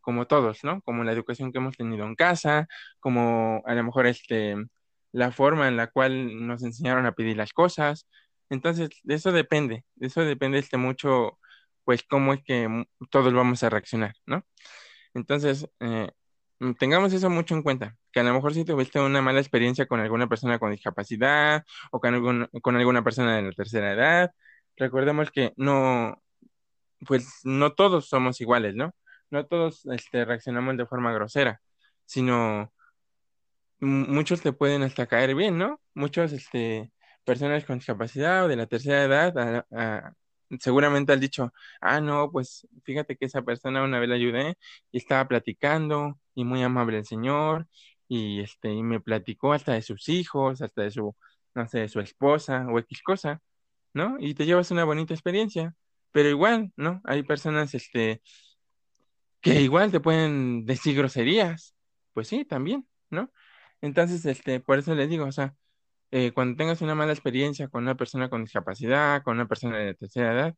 como 0.00 0.26
todos, 0.26 0.64
¿no? 0.64 0.82
Como 0.82 1.04
la 1.04 1.12
educación 1.12 1.52
que 1.52 1.58
hemos 1.58 1.76
tenido 1.76 2.06
en 2.06 2.14
casa, 2.16 2.68
como 3.00 3.62
a 3.66 3.74
lo 3.74 3.84
mejor 3.84 4.06
este, 4.06 4.56
la 5.12 5.32
forma 5.32 5.68
en 5.68 5.76
la 5.76 5.88
cual 5.88 6.46
nos 6.46 6.62
enseñaron 6.62 7.06
a 7.06 7.12
pedir 7.12 7.36
las 7.36 7.52
cosas. 7.52 8.08
Entonces, 8.50 8.90
de 9.04 9.14
eso 9.14 9.32
depende, 9.32 9.84
de 9.96 10.06
eso 10.08 10.22
depende 10.22 10.58
este 10.58 10.76
mucho, 10.76 11.38
pues, 11.90 12.04
cómo 12.08 12.32
es 12.34 12.40
que 12.44 12.68
todos 13.10 13.32
vamos 13.34 13.62
a 13.64 13.68
reaccionar, 13.70 14.14
¿no? 14.26 14.44
Entonces, 15.14 15.68
eh, 15.80 16.10
mm, 16.60 16.72
tengamos 16.74 17.12
eso 17.12 17.30
mucho 17.30 17.54
en 17.54 17.62
cuenta, 17.62 17.96
que 18.12 18.20
a 18.20 18.24
lo 18.24 18.34
mejor 18.34 18.54
si 18.54 18.64
tuviste 18.64 19.00
una 19.00 19.22
mala 19.22 19.40
experiencia 19.40 19.86
con 19.86 20.00
alguna 20.00 20.28
persona 20.28 20.58
con 20.60 20.70
discapacidad 20.72 21.64
o 21.92 22.00
con, 22.00 22.14
algún- 22.14 22.48
con 22.62 22.76
alguna 22.76 23.02
persona 23.04 23.36
de 23.36 23.42
la 23.42 23.52
tercera 23.52 23.92
edad, 23.92 24.32
recordemos 24.76 25.30
que 25.32 25.52
no, 25.56 26.22
pues 27.06 27.28
no 27.44 27.72
todos 27.74 28.08
somos 28.08 28.40
iguales, 28.40 28.74
¿no? 28.76 28.92
No 29.30 29.46
todos 29.46 29.86
este, 29.86 30.24
reaccionamos 30.24 30.76
de 30.76 30.86
forma 30.86 31.12
grosera, 31.12 31.60
sino 32.06 32.72
muchos 33.80 34.42
te 34.42 34.52
pueden 34.52 34.82
hasta 34.82 35.06
caer 35.06 35.34
bien, 35.34 35.58
¿no? 35.58 35.80
Muchos, 35.94 36.32
este, 36.32 36.92
personas 37.24 37.64
con 37.64 37.78
discapacidad 37.78 38.44
o 38.44 38.48
de 38.48 38.56
la 38.56 38.66
tercera 38.66 39.04
edad, 39.04 39.38
a- 39.38 39.66
a- 39.72 40.12
seguramente 40.58 41.12
han 41.12 41.20
dicho, 41.20 41.52
ah, 41.80 42.00
no, 42.00 42.30
pues 42.30 42.66
fíjate 42.84 43.16
que 43.16 43.26
esa 43.26 43.42
persona 43.42 43.82
una 43.84 43.98
vez 44.00 44.08
la 44.08 44.14
ayudé 44.16 44.56
y 44.90 44.98
estaba 44.98 45.26
platicando 45.28 46.18
y 46.34 46.44
muy 46.44 46.62
amable 46.62 46.98
el 46.98 47.06
señor 47.06 47.68
y, 48.08 48.40
este, 48.40 48.72
y 48.72 48.82
me 48.82 49.00
platicó 49.00 49.52
hasta 49.52 49.72
de 49.74 49.82
sus 49.82 50.08
hijos, 50.08 50.62
hasta 50.62 50.82
de 50.82 50.90
su, 50.90 51.14
no 51.54 51.68
sé, 51.68 51.80
de 51.80 51.88
su 51.88 52.00
esposa 52.00 52.66
o 52.68 52.78
X 52.80 53.02
cosa, 53.02 53.40
¿no? 53.94 54.16
Y 54.20 54.34
te 54.34 54.46
llevas 54.46 54.70
una 54.70 54.84
bonita 54.84 55.14
experiencia, 55.14 55.74
pero 56.12 56.28
igual, 56.28 56.72
¿no? 56.76 57.00
Hay 57.04 57.22
personas, 57.22 57.74
este, 57.74 58.22
que 59.40 59.60
igual 59.62 59.90
te 59.90 60.00
pueden 60.00 60.64
decir 60.66 60.96
groserías, 60.96 61.74
pues 62.12 62.28
sí, 62.28 62.44
también, 62.44 62.86
¿no? 63.10 63.32
Entonces, 63.80 64.24
este, 64.26 64.60
por 64.60 64.78
eso 64.78 64.94
les 64.94 65.08
digo, 65.08 65.26
o 65.26 65.32
sea, 65.32 65.54
eh, 66.10 66.32
cuando 66.32 66.56
tengas 66.56 66.82
una 66.82 66.94
mala 66.94 67.12
experiencia 67.12 67.68
con 67.68 67.82
una 67.84 67.94
persona 67.96 68.28
con 68.28 68.44
discapacidad, 68.44 69.22
con 69.22 69.36
una 69.36 69.46
persona 69.46 69.78
de 69.78 69.94
tercera 69.94 70.32
edad, 70.32 70.54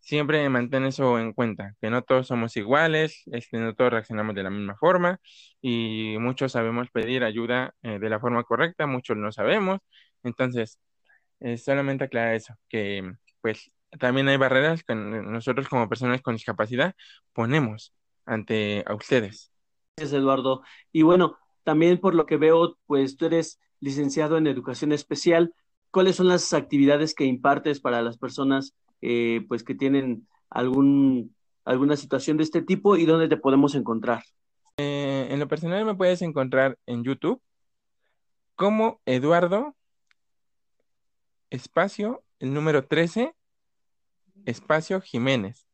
siempre 0.00 0.48
mantén 0.48 0.84
eso 0.84 1.18
en 1.18 1.32
cuenta, 1.32 1.74
que 1.80 1.90
no 1.90 2.02
todos 2.02 2.26
somos 2.28 2.56
iguales, 2.56 3.22
este, 3.32 3.58
no 3.58 3.74
todos 3.74 3.92
reaccionamos 3.92 4.34
de 4.34 4.42
la 4.42 4.50
misma 4.50 4.76
forma 4.76 5.20
y 5.60 6.16
muchos 6.18 6.52
sabemos 6.52 6.90
pedir 6.90 7.24
ayuda 7.24 7.74
eh, 7.82 7.98
de 7.98 8.08
la 8.10 8.20
forma 8.20 8.44
correcta, 8.44 8.86
muchos 8.86 9.16
no 9.16 9.32
sabemos. 9.32 9.80
Entonces, 10.22 10.78
eh, 11.40 11.58
solamente 11.58 12.04
aclarar 12.04 12.34
eso, 12.34 12.54
que 12.68 13.12
pues 13.40 13.70
también 13.98 14.28
hay 14.28 14.36
barreras 14.36 14.82
que 14.84 14.94
nosotros 14.94 15.68
como 15.68 15.88
personas 15.88 16.20
con 16.22 16.34
discapacidad 16.34 16.94
ponemos 17.32 17.94
ante 18.26 18.84
a 18.86 18.94
ustedes. 18.94 19.52
Gracias, 19.96 20.18
Eduardo. 20.18 20.62
Y 20.92 21.02
bueno, 21.02 21.38
también 21.68 21.98
por 21.98 22.14
lo 22.14 22.24
que 22.24 22.38
veo, 22.38 22.78
pues 22.86 23.18
tú 23.18 23.26
eres 23.26 23.60
licenciado 23.78 24.38
en 24.38 24.46
educación 24.46 24.90
especial. 24.90 25.52
¿Cuáles 25.90 26.16
son 26.16 26.26
las 26.26 26.54
actividades 26.54 27.14
que 27.14 27.26
impartes 27.26 27.78
para 27.78 28.00
las 28.00 28.16
personas 28.16 28.74
eh, 29.02 29.44
pues 29.48 29.64
que 29.64 29.74
tienen 29.74 30.26
algún, 30.48 31.36
alguna 31.66 31.96
situación 31.96 32.38
de 32.38 32.44
este 32.44 32.62
tipo 32.62 32.96
y 32.96 33.04
dónde 33.04 33.28
te 33.28 33.36
podemos 33.36 33.74
encontrar? 33.74 34.22
Eh, 34.78 35.28
en 35.30 35.38
lo 35.38 35.46
personal 35.46 35.84
me 35.84 35.94
puedes 35.94 36.22
encontrar 36.22 36.78
en 36.86 37.04
YouTube 37.04 37.38
como 38.54 39.02
Eduardo 39.04 39.76
espacio, 41.50 42.24
el 42.38 42.54
número 42.54 42.86
13, 42.86 43.34
espacio 44.46 45.02
Jiménez. 45.02 45.66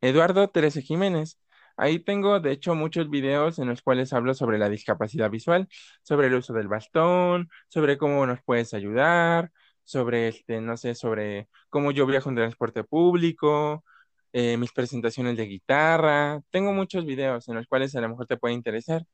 Eduardo 0.00 0.46
13 0.46 0.80
Jiménez. 0.80 1.40
Ahí 1.76 1.98
tengo, 1.98 2.38
de 2.40 2.52
hecho, 2.52 2.74
muchos 2.74 3.10
videos 3.10 3.58
en 3.58 3.68
los 3.68 3.82
cuales 3.82 4.12
hablo 4.12 4.34
sobre 4.34 4.58
la 4.58 4.68
discapacidad 4.68 5.30
visual, 5.30 5.68
sobre 6.02 6.28
el 6.28 6.34
uso 6.34 6.52
del 6.52 6.68
bastón, 6.68 7.48
sobre 7.68 7.98
cómo 7.98 8.26
nos 8.26 8.40
puedes 8.44 8.74
ayudar, 8.74 9.50
sobre, 9.82 10.28
este, 10.28 10.60
no 10.60 10.76
sé, 10.76 10.94
sobre 10.94 11.48
cómo 11.70 11.90
yo 11.90 12.06
viajo 12.06 12.28
en 12.30 12.36
transporte 12.36 12.84
público, 12.84 13.84
eh, 14.32 14.56
mis 14.56 14.72
presentaciones 14.72 15.36
de 15.36 15.46
guitarra. 15.46 16.40
Tengo 16.50 16.72
muchos 16.72 17.04
videos 17.06 17.48
en 17.48 17.56
los 17.56 17.66
cuales 17.66 17.94
a 17.96 18.00
lo 18.00 18.08
mejor 18.08 18.26
te 18.26 18.36
puede 18.36 18.54
interesar. 18.54 19.04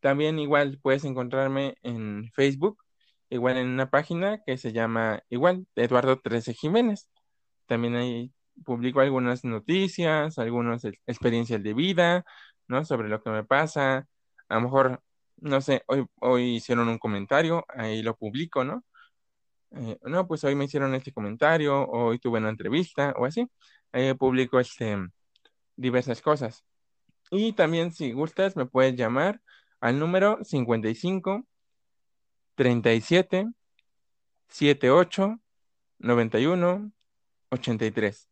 También 0.00 0.38
igual 0.38 0.78
puedes 0.82 1.04
encontrarme 1.04 1.76
en 1.82 2.30
Facebook, 2.34 2.78
igual 3.30 3.58
en 3.58 3.68
una 3.68 3.90
página 3.90 4.42
que 4.46 4.56
se 4.58 4.72
llama 4.72 5.22
igual 5.30 5.66
Eduardo 5.76 6.20
13 6.20 6.54
Jiménez. 6.54 7.08
También 7.66 7.96
ahí 7.96 8.32
publico 8.64 9.00
algunas 9.00 9.44
noticias, 9.44 10.38
algunas 10.38 10.84
ex- 10.84 11.00
experiencias 11.06 11.62
de 11.62 11.74
vida, 11.74 12.24
¿no? 12.68 12.84
Sobre 12.84 13.08
lo 13.08 13.22
que 13.22 13.30
me 13.30 13.44
pasa. 13.44 14.06
A 14.48 14.54
lo 14.56 14.60
mejor, 14.62 15.02
no 15.38 15.60
sé, 15.60 15.82
hoy, 15.86 16.06
hoy 16.20 16.56
hicieron 16.56 16.88
un 16.88 16.98
comentario, 16.98 17.64
ahí 17.68 18.02
lo 18.02 18.16
publico, 18.16 18.64
¿no? 18.64 18.84
Eh, 19.72 19.98
no, 20.02 20.26
pues 20.26 20.44
hoy 20.44 20.54
me 20.54 20.64
hicieron 20.64 20.94
este 20.94 21.12
comentario, 21.12 21.86
hoy 21.88 22.18
tuve 22.18 22.38
una 22.38 22.50
entrevista 22.50 23.14
o 23.16 23.24
así. 23.26 23.46
Ahí 23.92 24.14
publico 24.14 24.60
este, 24.60 24.96
diversas 25.76 26.20
cosas. 26.22 26.64
Y 27.30 27.52
también, 27.54 27.92
si 27.92 28.12
gustas, 28.12 28.56
me 28.56 28.66
puedes 28.66 28.96
llamar 28.96 29.40
al 29.80 29.98
número 29.98 30.38
55 30.44 31.46
37 32.54 33.46
78 34.48 35.40
91 35.98 36.92
83. 37.50 38.29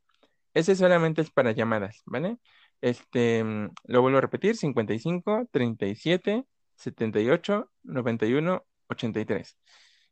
Ese 0.55 0.75
solamente 0.75 1.23
es 1.23 1.31
para 1.31 1.53
llamadas, 1.53 2.03
¿vale? 2.07 2.39
Este, 2.81 3.45
lo 3.85 4.03
vuelvo 4.03 4.19
a 4.19 4.21
repetir, 4.23 4.57
55 4.57 5.49
37 5.51 6.45
78 6.77 7.71
91 7.83 8.65
83. 8.89 9.59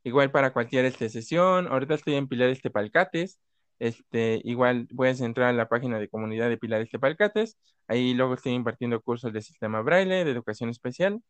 Igual 0.05 0.31
para 0.31 0.53
cualquier 0.53 0.85
este, 0.85 1.09
sesión, 1.09 1.67
ahorita 1.69 1.95
estoy 1.95 2.15
en 2.15 2.29
Pilares 2.29 2.61
Tepalcates, 2.63 3.41
este, 3.79 4.41
igual 4.45 4.87
puedes 4.95 5.21
entrar 5.21 5.49
a 5.49 5.53
la 5.53 5.69
página 5.69 5.99
de 5.99 6.09
comunidad 6.09 6.49
de 6.49 6.59
Pilares 6.59 6.91
Tepalcates, 6.91 7.57
ahí 7.89 8.15
luego 8.15 8.35
estoy 8.35 8.53
impartiendo 8.53 9.01
cursos 9.01 9.33
de 9.33 9.43
sistema 9.43 9.81
braille, 9.83 10.25
de 10.25 10.31
educación 10.31 10.71
especial, 10.71 11.21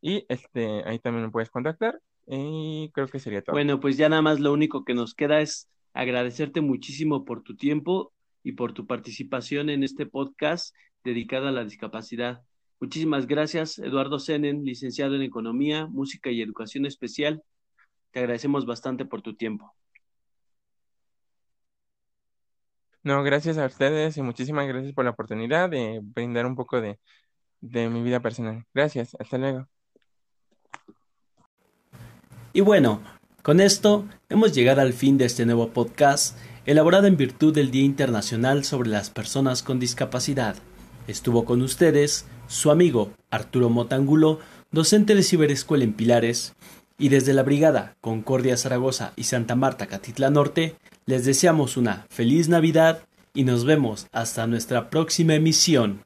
y 0.00 0.24
este, 0.28 0.82
ahí 0.86 0.98
también 0.98 1.26
me 1.26 1.30
puedes 1.30 1.50
contactar, 1.50 2.00
y 2.26 2.90
creo 2.92 3.08
que 3.08 3.20
sería 3.20 3.42
todo. 3.42 3.54
Bueno, 3.54 3.80
pues 3.80 3.96
ya 3.96 4.08
nada 4.08 4.22
más 4.22 4.40
lo 4.40 4.52
único 4.52 4.84
que 4.84 4.94
nos 4.94 5.14
queda 5.14 5.40
es 5.40 5.70
agradecerte 5.94 6.60
muchísimo 6.60 7.24
por 7.24 7.42
tu 7.42 7.56
tiempo 7.56 8.12
y 8.46 8.52
por 8.52 8.72
tu 8.72 8.86
participación 8.86 9.70
en 9.70 9.82
este 9.82 10.06
podcast 10.06 10.72
dedicado 11.02 11.48
a 11.48 11.50
la 11.50 11.64
discapacidad. 11.64 12.42
Muchísimas 12.78 13.26
gracias, 13.26 13.76
Eduardo 13.80 14.20
Senen, 14.20 14.64
licenciado 14.64 15.16
en 15.16 15.22
Economía, 15.22 15.88
Música 15.88 16.30
y 16.30 16.40
Educación 16.40 16.86
Especial. 16.86 17.42
Te 18.12 18.20
agradecemos 18.20 18.64
bastante 18.64 19.04
por 19.04 19.20
tu 19.20 19.34
tiempo. 19.34 19.74
No, 23.02 23.24
gracias 23.24 23.58
a 23.58 23.66
ustedes 23.66 24.16
y 24.16 24.22
muchísimas 24.22 24.68
gracias 24.68 24.94
por 24.94 25.04
la 25.04 25.10
oportunidad 25.10 25.68
de 25.68 25.98
brindar 26.04 26.46
un 26.46 26.54
poco 26.54 26.80
de, 26.80 27.00
de 27.60 27.88
mi 27.88 28.00
vida 28.00 28.20
personal. 28.20 28.64
Gracias, 28.72 29.16
hasta 29.18 29.38
luego. 29.38 29.66
Y 32.52 32.60
bueno, 32.60 33.02
con 33.42 33.60
esto 33.60 34.06
hemos 34.28 34.54
llegado 34.54 34.82
al 34.82 34.92
fin 34.92 35.18
de 35.18 35.24
este 35.24 35.44
nuevo 35.46 35.70
podcast, 35.70 36.38
elaborado 36.66 37.06
en 37.06 37.16
virtud 37.16 37.54
del 37.54 37.70
Día 37.70 37.84
Internacional 37.84 38.64
sobre 38.64 38.90
las 38.90 39.08
Personas 39.08 39.62
con 39.62 39.78
Discapacidad. 39.78 40.56
Estuvo 41.06 41.44
con 41.44 41.62
ustedes 41.62 42.26
su 42.48 42.72
amigo 42.72 43.12
Arturo 43.30 43.70
Motangulo, 43.70 44.40
docente 44.72 45.14
de 45.14 45.22
Ciberescuela 45.22 45.84
en 45.84 45.92
Pilares, 45.92 46.54
y 46.98 47.08
desde 47.08 47.34
la 47.34 47.44
Brigada 47.44 47.94
Concordia 48.00 48.56
Zaragoza 48.56 49.12
y 49.14 49.24
Santa 49.24 49.54
Marta 49.54 49.86
Catitla 49.86 50.30
Norte, 50.30 50.74
les 51.06 51.24
deseamos 51.24 51.76
una 51.76 52.06
feliz 52.10 52.48
Navidad 52.48 53.02
y 53.32 53.44
nos 53.44 53.64
vemos 53.64 54.08
hasta 54.12 54.46
nuestra 54.48 54.90
próxima 54.90 55.34
emisión. 55.34 56.00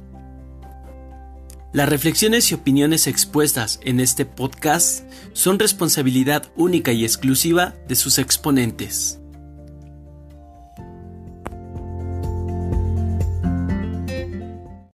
Las 1.72 1.88
reflexiones 1.88 2.50
y 2.50 2.54
opiniones 2.54 3.06
expuestas 3.06 3.78
en 3.84 4.00
este 4.00 4.26
podcast 4.26 5.04
son 5.34 5.60
responsabilidad 5.60 6.50
única 6.56 6.90
y 6.90 7.04
exclusiva 7.04 7.76
de 7.86 7.94
sus 7.94 8.18
exponentes. 8.18 9.19